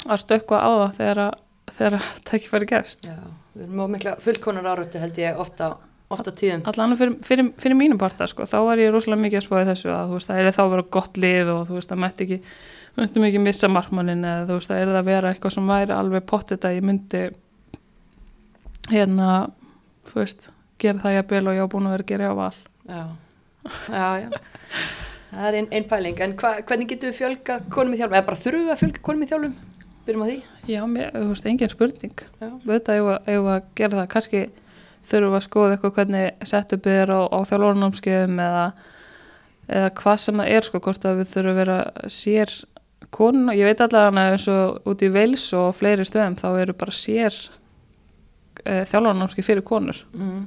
að 0.09 0.22
stökkva 0.22 0.59
á 0.62 0.70
það 0.85 0.96
þegar 1.00 1.20
að 1.26 1.37
þegar 1.78 1.94
að 1.98 2.09
tækifæri 2.31 2.66
gefst. 2.70 3.09
Já 3.11 3.18
Við 3.59 3.64
erum 3.66 3.81
á 3.83 3.87
mikla 3.90 4.12
fullkonar 4.22 4.66
árötu 4.70 5.00
held 5.02 5.16
ég 5.18 5.38
ofta, 5.42 5.72
ofta 6.14 6.31
tíðum. 6.31 6.61
Allan 6.70 6.92
fyrir, 6.96 7.16
fyrir, 7.26 7.48
fyrir 7.59 7.74
mínum 7.74 7.98
parta 7.98 8.28
sko, 8.31 8.44
þá 8.46 8.54
var 8.68 8.78
ég 8.78 8.92
rosalega 8.94 9.24
mikið 9.24 9.40
að 9.40 9.46
spáði 9.48 9.66
þessu 9.72 9.90
að 9.90 10.12
þú 10.12 10.14
veist, 10.20 10.28
það 10.31 10.38
er 10.44 10.50
þá 10.54 10.61
að 10.62 10.70
vera 10.76 10.85
gott 10.96 11.18
lið 11.18 11.50
og 11.57 11.64
þú 11.66 11.74
veist, 11.81 11.90
það 11.90 12.00
mætti 12.04 12.26
ekki 12.28 12.38
myndum 12.98 13.26
ekki 13.28 13.40
missa 13.42 13.68
markmannin 13.74 14.22
eða 14.24 14.46
þú 14.48 14.61
veist, 14.61 14.70
það 14.70 14.78
er 14.85 14.92
það 14.92 15.00
að 15.02 15.11
vera 15.11 15.33
eitthvað 15.35 15.54
sem 15.57 15.68
væri 15.74 15.96
alveg 15.98 16.24
pottet 16.31 16.64
að 16.70 16.76
ég 16.78 16.87
myndi 16.87 17.24
hérna 18.92 19.28
þú 20.09 20.20
veist, 20.22 20.48
gera 20.81 21.02
það 21.02 21.16
jafnvel 21.18 21.44
og 21.50 21.59
ég 21.59 21.66
á 21.66 21.72
búin 21.74 21.90
að 21.90 21.96
vera 21.96 22.07
að 22.07 22.12
gera 22.14 22.31
á 22.31 22.35
val. 22.38 22.54
Já, 22.88 23.02
já, 23.90 24.09
já 24.22 24.31
Það 25.28 25.48
er 25.48 25.58
einn 25.58 25.68
ein 25.76 25.88
pæling, 25.88 26.20
en 26.24 26.36
hva, 26.40 26.54
hvernig 26.64 26.88
getum 26.88 27.10
við 27.10 27.18
fjölga 27.18 27.58
konum 27.72 27.94
í 27.94 27.98
þjálfum, 27.98 28.16
eða 28.16 28.28
bara 28.28 28.40
þurfum 28.44 28.64
við 28.64 28.74
að 28.74 28.80
fjölga 28.82 29.02
konum 29.08 29.24
í 29.24 29.28
þjálfum? 29.28 29.58
Byrjum 30.06 30.24
á 30.24 30.28
því? 30.28 30.38
Já, 30.72 30.80
mér, 30.88 31.10
þú 31.12 31.26
veist, 31.28 31.48
engin 31.50 31.72
spurning. 31.72 32.22
Já, 32.40 32.48
Veit 32.64 32.88
að 32.88 33.00
ef 33.02 33.26
við 33.28 33.50
að 33.52 33.66
gera 33.76 33.98
það. 33.98 34.08
Kannski 34.14 34.40
þurfum 35.08 35.34
við 35.34 35.38
að 35.38 35.44
skoða 35.44 35.74
eitthvað 35.74 35.94
hvernig 35.98 36.48
setupið 36.48 37.00
er 37.02 37.12
á, 37.12 37.20
á 37.28 37.38
þjálfurnámskeiðum 37.50 38.42
eða, 38.46 38.64
eða 39.68 39.92
hvað 40.00 40.18
sem 40.24 40.42
það 40.42 40.52
er 40.56 40.68
sko, 40.68 40.82
hvort 40.88 41.06
að 41.08 41.20
við 41.20 41.30
þurfum 41.34 41.52
að 41.52 41.60
vera 41.62 41.78
sér 42.18 42.56
konuna, 43.14 43.56
ég 43.56 43.68
veit 43.68 43.80
allavega 43.84 44.24
að 44.24 44.34
eins 44.34 44.48
og 44.52 44.90
út 44.90 45.04
í 45.04 45.10
Veils 45.12 45.46
og 45.56 45.70
fleiri 45.76 46.04
stöðum 46.08 46.36
þá 46.40 46.48
eru 46.60 46.76
bara 46.76 46.94
sér 46.94 47.36
e, 48.64 48.84
þjálfurnámskeið 48.90 49.48
fyrir 49.48 49.66
konur. 49.66 50.02
Mm. 50.16 50.42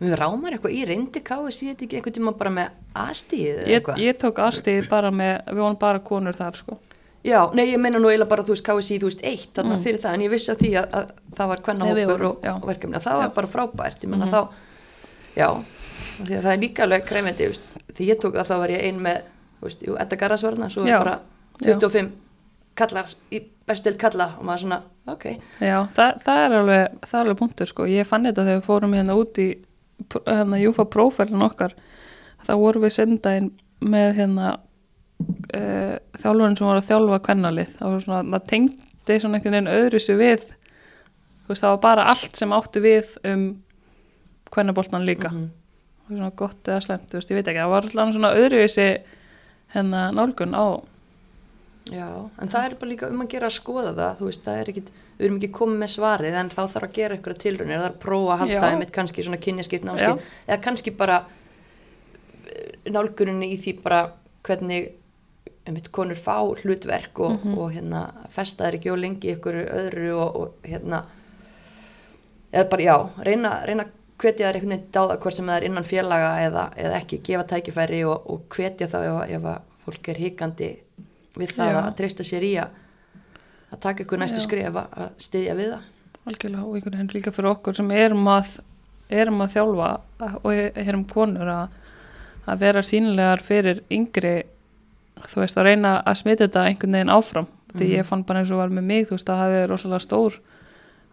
Við 0.00 0.12
rámar 0.20 0.52
eitthvað 0.52 0.74
í 0.76 0.82
reyndi 0.84 1.20
KSI 1.24 1.70
þetta 1.70 1.84
ekki 1.86 1.96
einhvern 1.96 2.16
tíma 2.18 2.32
bara 2.36 2.50
með 2.50 2.68
aðstíð 2.94 3.46
eða 3.46 3.68
ég, 3.70 3.78
eitthvað? 3.80 4.00
ég 4.04 4.18
tók 4.20 4.40
aðstíð 4.44 4.88
bara 4.90 5.10
með, 5.10 5.38
við 5.48 5.62
vonum 5.64 5.78
bara 5.80 5.98
konur 6.04 6.36
þar 6.36 6.56
sko 6.60 6.78
Já, 7.26 7.40
nei, 7.58 7.64
ég 7.72 7.80
meina 7.82 7.98
nú 7.98 8.06
eiginlega 8.06 8.28
bara, 8.30 8.42
þú 8.46 8.54
veist, 8.54 8.62
KSI, 8.68 8.98
þú 9.02 9.08
veist, 9.08 9.22
eitt 9.26 9.48
þarna 9.56 9.74
Mm. 9.74 9.82
fyrir 9.82 9.98
það, 9.98 10.12
en 10.14 10.20
ég 10.20 10.30
vissi 10.30 10.50
að 10.52 10.60
því 10.60 10.68
að, 10.78 10.84
að 10.94 11.06
það 11.34 11.48
var 11.48 11.62
kvennahópur 11.66 12.06
vorum, 12.06 12.26
og, 12.36 12.44
og 12.62 12.68
verkefni, 12.68 12.94
að 12.96 13.02
það 13.02 13.16
var 13.18 13.26
Já. 13.26 13.34
bara 13.34 13.46
frábært, 13.46 14.04
ég 14.04 14.10
menna 14.12 14.26
Mhm. 14.26 14.32
þá, 14.36 14.48
já, 15.34 15.48
því 16.22 16.36
að 16.36 16.42
það 16.44 16.52
er 16.52 16.60
líka 16.62 16.82
alveg 16.84 17.10
veist, 17.48 17.60
því 17.96 18.06
ég 18.12 18.20
tók 18.22 18.34
að 18.38 18.46
þá 18.46 18.54
var 18.60 18.68
ég 18.68 18.84
ein 18.84 19.00
með, 19.02 19.18
þú 19.58 19.66
veist, 19.66 19.82
jú, 19.82 19.96
Edda 19.98 20.16
Garðarsvarna, 20.16 20.68
svo 20.70 20.86
Já. 20.86 20.98
bara 21.02 21.20
25 21.64 22.12
kallar 22.76 23.06
í 23.32 23.42
bestild 23.66 23.98
kalla 23.98 24.36
og 24.38 24.44
maður 24.44 24.62
svona, 24.62 24.82
ok, 25.08 25.24
Já, 25.60 25.82
það, 25.88 26.22
það, 26.22 26.44
er 26.46 26.56
alveg, 26.60 26.98
það 27.00 27.14
er 27.20 27.24
alveg 27.26 27.38
punktur 27.38 27.66
sko. 27.66 27.82
Ég 27.90 28.06
fann 28.06 28.22
þetta 28.24 28.44
þegar 28.46 28.60
við 28.60 28.66
fórum 28.70 28.94
hérna 28.94 29.16
út 29.18 29.34
í 29.42 29.48
hérna 30.26 30.60
Júfa 30.60 30.86
prófælun 30.90 31.46
okkar 31.46 31.74
þá 32.46 32.52
vorum 32.60 32.84
við 32.86 32.94
sendaginn 32.96 33.50
með 33.84 34.12
hérna 34.20 34.52
uh, 34.56 35.96
þjálfurinn 36.20 36.56
sem 36.58 36.68
var 36.68 36.80
að 36.80 36.88
þjálfa 36.90 37.20
kvennalið. 37.26 37.74
Það 37.80 38.38
tengdi 38.50 39.18
svona 39.20 39.38
einhvern 39.38 39.56
veginn 39.56 39.72
öðru 39.72 40.00
sér 40.02 40.20
við 40.20 40.48
veist, 41.46 41.62
það 41.62 41.70
var 41.76 41.82
bara 41.84 42.08
allt 42.12 42.38
sem 42.38 42.54
átti 42.56 42.82
við 42.84 43.12
um 43.30 43.46
kvennaboltan 44.52 45.06
líka. 45.06 45.30
Það 45.30 46.10
var 46.10 46.18
svona 46.18 46.34
gott 46.38 46.70
eða 46.70 46.82
slemt, 46.84 47.14
veist, 47.14 47.30
ég 47.30 47.38
veit 47.38 47.50
ekki 47.50 47.62
það 47.62 47.72
var 47.72 47.88
alltaf 47.88 48.12
svona 48.16 48.34
öðruvísi 48.38 48.88
hérna 49.74 50.08
nálgun 50.14 50.54
á 50.54 50.64
já, 51.92 52.08
en 52.42 52.48
það 52.52 52.64
er 52.66 52.74
bara 52.80 52.90
líka 52.90 53.08
um 53.12 53.20
að 53.22 53.28
gera 53.36 53.46
að 53.50 53.56
skoða 53.58 53.92
það, 53.94 54.16
þú 54.18 54.28
veist, 54.30 54.44
það 54.44 54.60
er 54.62 54.70
ekkit, 54.72 54.90
við 55.18 55.26
erum 55.26 55.36
ekki 55.40 55.50
komið 55.54 55.78
með 55.84 55.92
svarið, 55.94 56.34
en 56.40 56.50
þá 56.50 56.60
þarf 56.74 56.86
að 56.88 56.92
gera 56.98 57.14
eitthvað 57.16 57.38
tilraunir, 57.44 57.78
það 57.78 57.86
er 57.88 57.94
að 57.94 58.00
prófa 58.06 58.32
að 58.34 58.38
halda 58.42 58.60
einmitt 58.72 58.92
kannski 58.96 59.22
svona 59.26 59.40
kynjaskipt 59.46 59.84
námskeið, 59.86 60.30
eða 60.48 60.60
kannski 60.66 60.90
bara 60.98 61.18
eh, 62.46 62.90
nálguninni 62.90 63.52
í 63.54 63.58
því 63.62 63.76
bara 63.82 64.00
hvernig 64.46 64.92
einmitt 65.66 65.88
konur 65.90 66.14
fá 66.18 66.36
hlutverk 66.62 67.18
og, 67.20 67.40
Mhm. 67.44 67.58
og 67.58 67.72
hérna 67.74 68.02
festa 68.30 68.64
þær 68.68 68.76
ekki 68.78 68.92
og 68.92 68.98
lengi 69.02 69.32
ykkur 69.34 69.56
öðru 69.66 70.10
og, 70.14 70.36
og 70.36 70.52
hérna 70.62 71.04
eða 72.52 72.68
bara 72.70 72.82
já, 72.82 72.96
reyna, 73.26 73.50
reyna 73.66 73.86
hvetja 74.18 74.46
þær 74.48 74.54
einhvern 74.60 74.70
veginn 74.76 74.92
dáða 74.94 75.16
hvort 75.20 75.34
sem 75.34 75.46
það 75.50 75.56
er 75.56 75.64
innan 75.68 75.84
félaga 75.84 76.30
eða, 76.46 76.62
eða 76.76 77.00
ekki, 77.00 77.18
gefa 77.26 77.44
tækifæri 77.50 78.04
og, 78.08 78.30
og 78.30 78.46
hvetja 78.54 78.86
þá 78.88 78.96
ef, 79.02 79.30
ef 79.36 79.48
að 79.50 79.58
fólk 79.84 80.08
er 80.08 80.20
hikandi 80.22 80.70
við 81.36 81.52
það 81.56 81.72
Já. 81.72 81.78
að 81.82 81.94
treysta 82.00 82.24
sér 82.26 82.42
í 82.46 82.52
að 82.62 82.82
að 83.74 83.80
taka 83.82 84.04
ykkur 84.04 84.18
næstu 84.22 84.40
skref 84.44 84.76
að 84.78 85.08
styðja 85.20 85.54
við 85.58 85.70
það. 85.74 85.86
Algjörlega 86.26 86.64
og 86.66 86.74
einhvern 86.78 86.96
veginn 86.96 87.12
líka 87.14 87.32
fyrir 87.34 87.50
okkur 87.52 87.74
sem 87.76 87.90
erum 87.94 88.28
að, 88.30 88.52
erum 89.10 89.40
að 89.44 89.52
þjálfa 89.56 89.88
og 90.42 90.52
erum 90.86 91.04
konur 91.10 91.50
að, 91.50 91.68
að 92.46 92.58
vera 92.62 92.82
sínilegar 92.86 93.42
fyrir 93.46 93.82
yngri 93.90 94.36
þú 95.26 95.42
veist 95.42 95.58
að 95.58 95.66
reyna 95.70 95.92
að 96.06 96.18
smita 96.22 96.46
þetta 96.46 96.64
einhvern 96.70 96.92
veginn 96.98 97.10
áfram. 97.14 97.46
Því 97.76 97.84
Mhm. 97.86 97.96
ég 97.98 98.06
fann 98.06 98.22
bara 98.24 98.40
eins 98.40 98.50
og 98.54 98.58
var 98.62 98.68
með 98.70 98.82
mig 98.86 99.06
þú 99.08 99.16
veist 99.18 99.28
að 99.28 99.36
það 99.40 99.50
hefði 99.52 99.68
rosalega 99.70 100.04
stór 100.06 100.38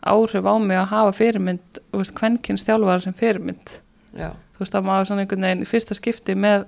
áhrif 0.04 0.46
á 0.46 0.56
mig 0.60 0.78
að 0.78 0.88
hafa 0.94 1.12
fyrirmynd 1.18 1.80
þú 1.92 1.98
veist 2.02 2.16
kvenkins 2.16 2.64
þjálfara 2.68 3.02
sem 3.02 3.14
fyrirmynd. 3.14 3.80
Já, 4.18 4.30
þú 4.54 4.60
veist 4.60 4.76
að 4.76 4.86
maður 4.88 5.06
svona 5.10 5.22
einhvern 5.26 5.42
veginn 5.48 5.64
í 5.66 5.70
fyrsta 5.70 5.96
skipti 5.98 6.36
með 6.36 6.66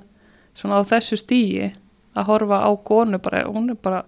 svona 0.56 0.82
á 0.82 0.84
þessu 0.90 1.18
stíi 1.22 1.74
að 2.16 2.26
horfa 2.30 2.62
á 2.64 2.72
konu 2.88 3.20
bara, 3.20 3.44
hún 3.48 3.70
er 3.70 3.76
bara 3.76 4.04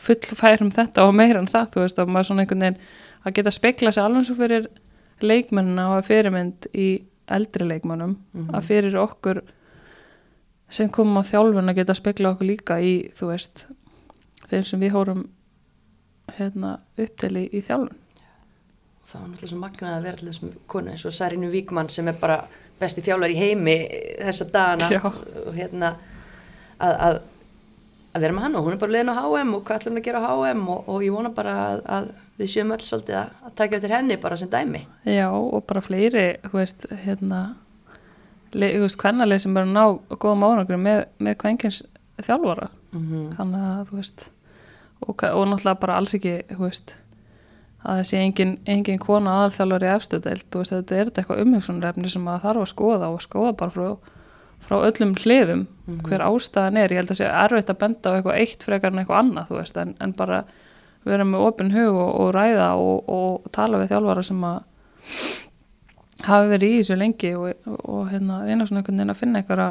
fullfær 0.00 0.62
um 0.64 0.70
þetta 0.70 1.04
og 1.08 1.14
meira 1.18 1.40
en 1.42 1.48
það 1.50 1.72
þú 1.74 1.82
veist 1.84 1.98
að 1.98 2.08
maður 2.14 2.28
svona 2.30 2.44
einhvern 2.44 2.60
veginn 2.64 2.78
að 3.26 3.34
geta 3.36 3.50
spekla 3.52 3.92
sig 3.92 4.02
alveg 4.04 4.24
svo 4.28 4.36
fyrir 4.38 4.68
leikmennina 5.20 5.88
og 5.90 5.96
að 5.98 6.06
fyrirmynd 6.10 6.68
í 6.74 6.86
eldri 7.30 7.66
leikmennum 7.68 8.16
Mhm. 8.34 8.54
að 8.54 8.64
fyrir 8.70 8.96
okkur 8.96 9.42
sem 10.70 10.88
komum 10.88 11.18
á 11.18 11.22
þjálfun 11.26 11.68
að 11.70 11.74
geta 11.80 11.94
spekla 11.94 12.30
okkur 12.34 12.46
líka 12.46 12.78
í 12.80 13.10
þú 13.18 13.26
veist 13.32 13.66
þeim 14.48 14.64
sem 14.64 14.80
við 14.80 14.92
hórum 14.94 15.24
hérna 16.38 16.78
uppteli 16.98 17.48
í 17.52 17.60
þjálfun 17.66 17.96
það 19.10 19.20
var 19.20 19.28
náttúrulega 19.28 19.50
svo 19.50 19.58
magnað 19.58 19.94
að 19.98 20.02
vera 20.06 20.16
til 20.20 20.28
þessum 20.30 20.52
konu 20.70 20.90
eins 20.92 21.04
og 21.04 21.12
Sarinu 21.12 21.50
Víkmann 21.50 21.88
sem 21.90 22.08
er 22.08 22.12
bara 22.20 22.44
besti 22.80 23.02
þjálfar 23.02 23.30
í 23.34 23.36
heimi 23.36 23.76
þessa 24.22 24.46
dagana 24.52 24.88
Já. 24.90 25.00
og 25.04 25.54
hérna 25.58 25.94
að, 26.80 26.96
að, 27.06 27.20
að 28.10 28.24
vera 28.24 28.36
með 28.36 28.46
hann 28.46 28.58
og 28.58 28.66
hún 28.66 28.76
er 28.76 28.82
bara 28.82 28.94
leiðin 28.96 29.12
á 29.12 29.16
HM 29.20 29.54
og 29.56 29.64
hvað 29.66 29.80
ætlum 29.80 29.94
hún 29.94 30.02
að 30.02 30.06
gera 30.08 30.22
á 30.24 30.32
HM 30.32 30.66
og, 30.74 30.90
og 30.90 31.04
ég 31.06 31.16
vona 31.16 31.32
bara 31.36 31.56
að, 31.66 31.82
að 31.96 32.10
við 32.40 32.52
séum 32.54 32.74
öll 32.74 32.82
svolítið 32.84 33.18
að, 33.20 33.32
að 33.46 33.56
taka 33.60 33.78
eftir 33.78 33.94
henni 33.96 34.18
bara 34.20 34.40
sem 34.40 34.50
dæmi 34.50 34.82
Já, 35.04 35.28
og 35.30 35.64
bara 35.68 35.84
fleiri, 35.84 36.26
þú 36.46 36.56
veist, 36.58 36.86
hérna, 37.04 37.40
þú 38.54 38.84
veist, 38.84 39.00
kvennalið 39.00 39.44
sem 39.44 39.60
að 39.60 39.72
ná 39.74 39.84
góðum 40.16 40.46
ánangri 40.48 40.80
með, 40.80 41.04
með 41.22 41.38
kvenkins 41.44 41.82
þjálfara. 42.20 42.70
mm 42.92 43.06
-hmm. 43.06 43.36
Þannig 43.36 43.68
að, 43.68 43.84
þú 43.88 43.96
veist, 43.96 44.30
og, 45.00 45.14
og 45.22 45.46
náttúrulega 45.48 45.80
bara 45.80 45.96
alls 45.96 46.14
ekki, 46.14 46.42
þú 46.50 46.62
veist, 46.66 46.96
að 47.84 48.02
sé 48.04 48.20
engin, 48.20 48.58
engin 48.66 48.98
kona 48.98 49.30
aðalþjálfur 49.30 49.84
í 49.84 49.94
efstudeld, 49.94 50.44
þú 50.50 50.58
veist, 50.58 50.72
þetta 50.72 50.96
er 50.96 51.04
þetta 51.04 51.20
eitthvað 51.20 51.42
umhugsunrefni 51.44 52.08
sem 52.08 52.28
að 52.28 52.42
þarf 52.42 52.64
að 52.64 52.72
skoða 52.74 53.08
og 53.08 53.22
skoða 53.24 53.52
bara 53.56 53.70
frá, 53.70 53.96
frá 54.60 54.76
öllum 54.86 55.14
hliðum 55.18 55.66
hver 56.06 56.22
ástæðan 56.22 56.78
er, 56.78 56.92
ég 56.92 57.00
held 57.02 57.12
að 57.14 57.20
sé 57.20 57.28
erfitt 57.28 57.70
að 57.72 57.78
benda 57.80 58.12
á 58.12 58.14
eitthvað 58.16 58.40
eitt 58.42 58.66
frekar 58.66 58.92
en 58.92 59.02
eitthvað 59.02 59.22
annað, 59.24 59.48
þú 59.48 59.58
veist, 59.58 59.78
en, 59.80 59.94
en 59.98 60.12
bara 60.16 60.40
vera 61.08 61.26
með 61.26 61.46
opin 61.48 61.72
hug 61.74 61.94
og, 61.96 62.10
og 62.22 62.32
ræða 62.36 62.72
og, 62.78 63.08
og 63.10 63.52
tala 63.54 63.80
við 63.80 63.94
þjálfara 63.94 64.24
sem 64.26 64.42
að 64.46 64.58
hafi 66.26 66.50
verið 66.50 66.74
í 66.74 66.80
þessu 66.80 66.98
lengi 67.00 67.30
og, 67.38 67.70
og, 67.80 68.02
hérna 68.10 68.42
reyna 68.44 68.66
svona 68.68 68.82
einhvern 68.82 69.00
veginn 69.00 69.14
að 69.14 69.20
finna 69.20 69.40
einhverja 69.40 69.70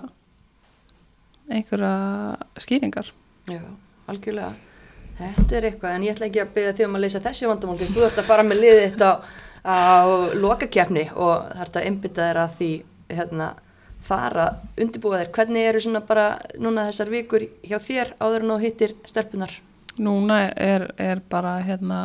einhverja 1.50 1.94
skýringar. 2.62 3.14
Já, 3.50 3.62
algjörlega. 4.10 4.52
Þetta 5.20 5.58
er 5.58 5.68
eitthvað, 5.68 5.96
en 5.96 6.04
ég 6.06 6.16
ætla 6.16 6.28
ekki 6.30 6.42
að 6.44 6.52
byrja 6.56 6.76
því 6.78 6.86
um 6.86 6.98
að 6.98 7.06
leysa 7.06 7.24
þessi 7.24 7.48
vandamál 7.50 7.80
því 7.80 7.88
þú 7.96 8.04
ert 8.08 8.22
að 8.22 8.30
fara 8.30 8.46
með 8.46 8.62
liðið 8.64 8.84
þitt 8.86 9.02
á, 9.04 9.12
á 9.68 9.78
lokakefni 10.40 11.10
og 11.16 11.50
það 11.50 11.64
ert 11.66 11.80
að 11.80 11.90
einbytta 11.90 12.28
þér 12.30 12.42
að 12.44 12.54
því 12.60 12.70
hérna, 13.18 13.50
fara 14.10 14.52
undirbúa 14.76 15.22
þér. 15.22 15.34
Hvernig 15.38 15.72
eru 15.72 15.86
svona 15.86 16.04
bara 16.06 16.28
núna 16.58 16.90
þessar 16.90 17.14
vikur 17.14 17.48
hjá 17.64 17.78
þér 17.78 18.16
áður 18.20 18.46
en 18.46 18.56
þú 18.56 18.62
hittir 18.66 18.96
stelpunar? 19.08 19.60
núna 20.00 20.40
er, 20.56 20.90
er 20.98 21.22
bara 21.30 21.60
hérna 21.64 22.00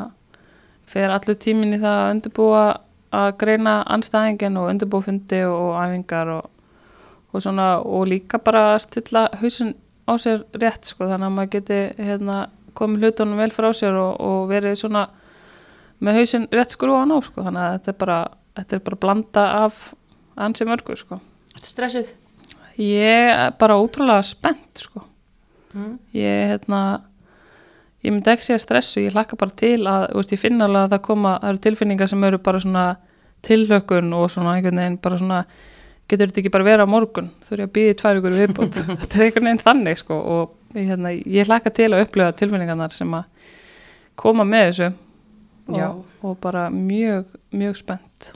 fer 0.87 1.13
allur 1.15 1.39
tímin 1.41 1.77
í 1.77 1.81
það 1.81 2.01
að 2.01 2.11
undirbúa 2.15 2.65
að 3.15 3.31
greina 3.41 3.75
anstæðingin 3.95 4.59
og 4.61 4.71
undirbúa 4.73 5.07
fundi 5.07 5.41
og, 5.47 5.55
og 5.55 5.79
æfingar 5.85 6.33
og, 6.35 6.51
og 7.33 7.45
svona 7.45 7.69
og 7.81 8.09
líka 8.11 8.41
bara 8.43 8.67
að 8.75 8.83
stilla 8.89 9.27
hausin 9.41 9.75
á 10.05 10.13
sér 10.21 10.45
rétt 10.61 10.91
sko 10.91 11.09
þannig 11.09 11.31
að 11.31 11.37
maður 11.39 11.53
geti 11.57 11.81
hérna 11.99 12.41
komið 12.77 13.07
hlutunum 13.07 13.41
vel 13.41 13.53
frá 13.55 13.71
sér 13.73 13.97
og, 14.01 14.19
og 14.21 14.49
verið 14.51 14.81
svona 14.83 15.07
með 16.05 16.21
hausin 16.21 16.49
rétt 16.53 16.75
skrúan 16.75 17.15
á 17.15 17.19
sko 17.25 17.47
þannig 17.47 17.63
að 17.63 17.77
þetta 17.77 17.95
er 17.95 18.01
bara, 18.03 18.19
þetta 18.59 18.77
er 18.77 18.85
bara 18.91 19.03
blanda 19.07 19.47
af 19.63 19.85
ansi 20.35 20.67
mörgu 20.69 20.99
sko 20.99 21.21
Þetta 21.55 21.71
stressuð? 21.71 22.13
ég 22.81 23.31
er 23.31 23.53
bara 23.59 23.79
ótrúlega 23.79 24.23
spennt 24.27 24.83
sko. 24.83 25.05
Mm. 25.75 25.99
ég 26.15 26.49
hérna 26.53 26.81
ég 28.05 28.13
myndi 28.13 28.31
ekki 28.31 28.47
segja 28.47 28.63
stressu, 28.63 29.01
ég 29.03 29.15
hlakka 29.15 29.39
bara 29.39 29.51
til 29.51 29.81
að 29.91 30.13
veist, 30.15 30.35
ég 30.35 30.39
finna 30.39 30.69
alveg 30.69 30.85
að 30.85 30.93
það 30.93 31.01
koma 31.09 31.33
það 31.41 31.49
eru 31.51 31.63
tilfinningar 31.65 32.11
sem 32.13 32.27
eru 32.29 32.39
bara 32.39 32.61
svona 32.63 32.85
tilhlökkun 33.45 34.13
og 34.15 34.29
svona 34.31 34.55
einhvern 34.55 34.79
veginn 34.79 35.01
bara 35.03 35.19
svona 35.19 35.41
getur 36.07 36.31
þetta 36.31 36.43
ekki 36.45 36.53
bara 36.55 36.69
vera 36.69 36.87
á 36.87 36.93
morgun? 36.95 37.33
Þú 37.43 37.57
er 37.57 37.65
ég 37.65 37.71
að 37.71 37.75
býða 37.79 37.95
í 37.95 37.99
tvær 38.03 38.21
ykkur 38.21 38.39
viðbútt 38.39 38.79
þetta 39.03 39.19
er 39.19 39.27
einhvern 39.27 39.49
veginn 39.49 39.65
þannig 39.65 40.01
sko 40.05 40.21
og 40.37 40.79
ég, 40.79 40.87
hérna, 40.93 41.15
ég 41.15 41.51
hlakka 41.51 41.75
til 41.75 41.91
að 41.91 42.05
upplifa 42.07 42.39
tilfinningarnar 42.39 42.95
sem 42.95 43.19
að 43.19 43.51
koma 44.15 44.47
með 44.47 44.69
þessu. 44.69 44.93
Og, 45.75 46.01
og 46.23 46.39
bara 46.45 46.69
mjög, 46.71 47.31
mjög 47.57 47.79
spennt 47.81 48.35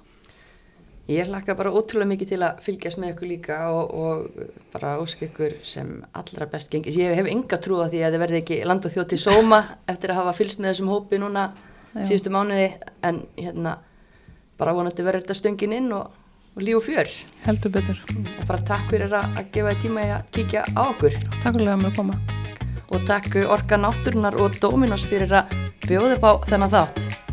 Ég 1.09 1.25
hlakka 1.25 1.55
bara 1.57 1.71
ótrúlega 1.73 2.11
mikið 2.11 2.31
til 2.35 2.39
að 2.45 2.59
fylgjast 2.61 2.99
með 3.01 3.15
ykkur 3.15 3.29
líka 3.31 3.57
og, 3.73 3.95
og 3.97 4.51
bara 4.75 4.99
ósk 5.01 5.23
ykkur 5.25 5.55
sem 5.65 5.95
allra 6.13 6.49
best 6.53 6.69
gengis. 6.69 6.99
Ég 7.01 7.17
hef 7.17 7.31
enga 7.33 7.57
trú 7.65 7.79
á 7.81 7.89
því 7.89 8.03
að 8.05 8.13
þið 8.13 8.23
verði 8.25 8.41
ekki 8.43 8.59
land 8.69 8.85
og 8.85 8.93
þjóð 8.93 9.09
til 9.15 9.21
sóma 9.23 9.63
eftir 9.93 10.13
að 10.13 10.21
hafa 10.21 10.37
fylgst 10.37 10.61
með 10.61 10.75
þessum 10.75 10.93
hópi 10.93 11.21
núna 11.23 11.49
Já. 11.95 12.03
síðustu 12.11 12.33
mánuði 12.35 12.69
en 13.09 13.23
hérna 13.39 13.79
bara 14.61 14.75
vonandi 14.77 15.07
verður 15.07 15.25
þetta 15.25 15.39
stöngin 15.41 15.77
inn 15.79 15.93
og, 15.97 16.11
og 16.53 16.67
líf 16.67 16.83
og 16.83 16.85
fjör 16.85 17.13
heldur 17.47 17.73
betur, 17.79 18.03
og 18.13 18.43
bara 18.51 18.65
takk 18.69 18.91
fyrir 18.93 19.15
að, 19.15 19.31
að 19.39 19.53
gefa 19.55 19.73
þið 19.73 19.87
tíma 19.87 20.05
í 20.05 20.13
að 20.19 20.35
kíkja 20.37 20.67
á 20.77 20.83
okkur 20.91 21.17
takk 21.39 21.55
fyrir 21.55 21.73
að 21.73 21.81
mér 21.87 21.95
að 21.95 22.03
koma 22.03 22.19
og 22.89 23.09
takk 23.09 23.41
Orka 23.49 23.81
Náttúrunar 23.81 24.37
og 24.41 24.61
Dominos 24.61 25.07
fyrir 25.09 25.33
að 25.41 25.57
bjóða 25.87 26.19
upp 26.19 26.29
á 26.29 26.33
þennan 26.49 26.77
þátt. 26.77 27.28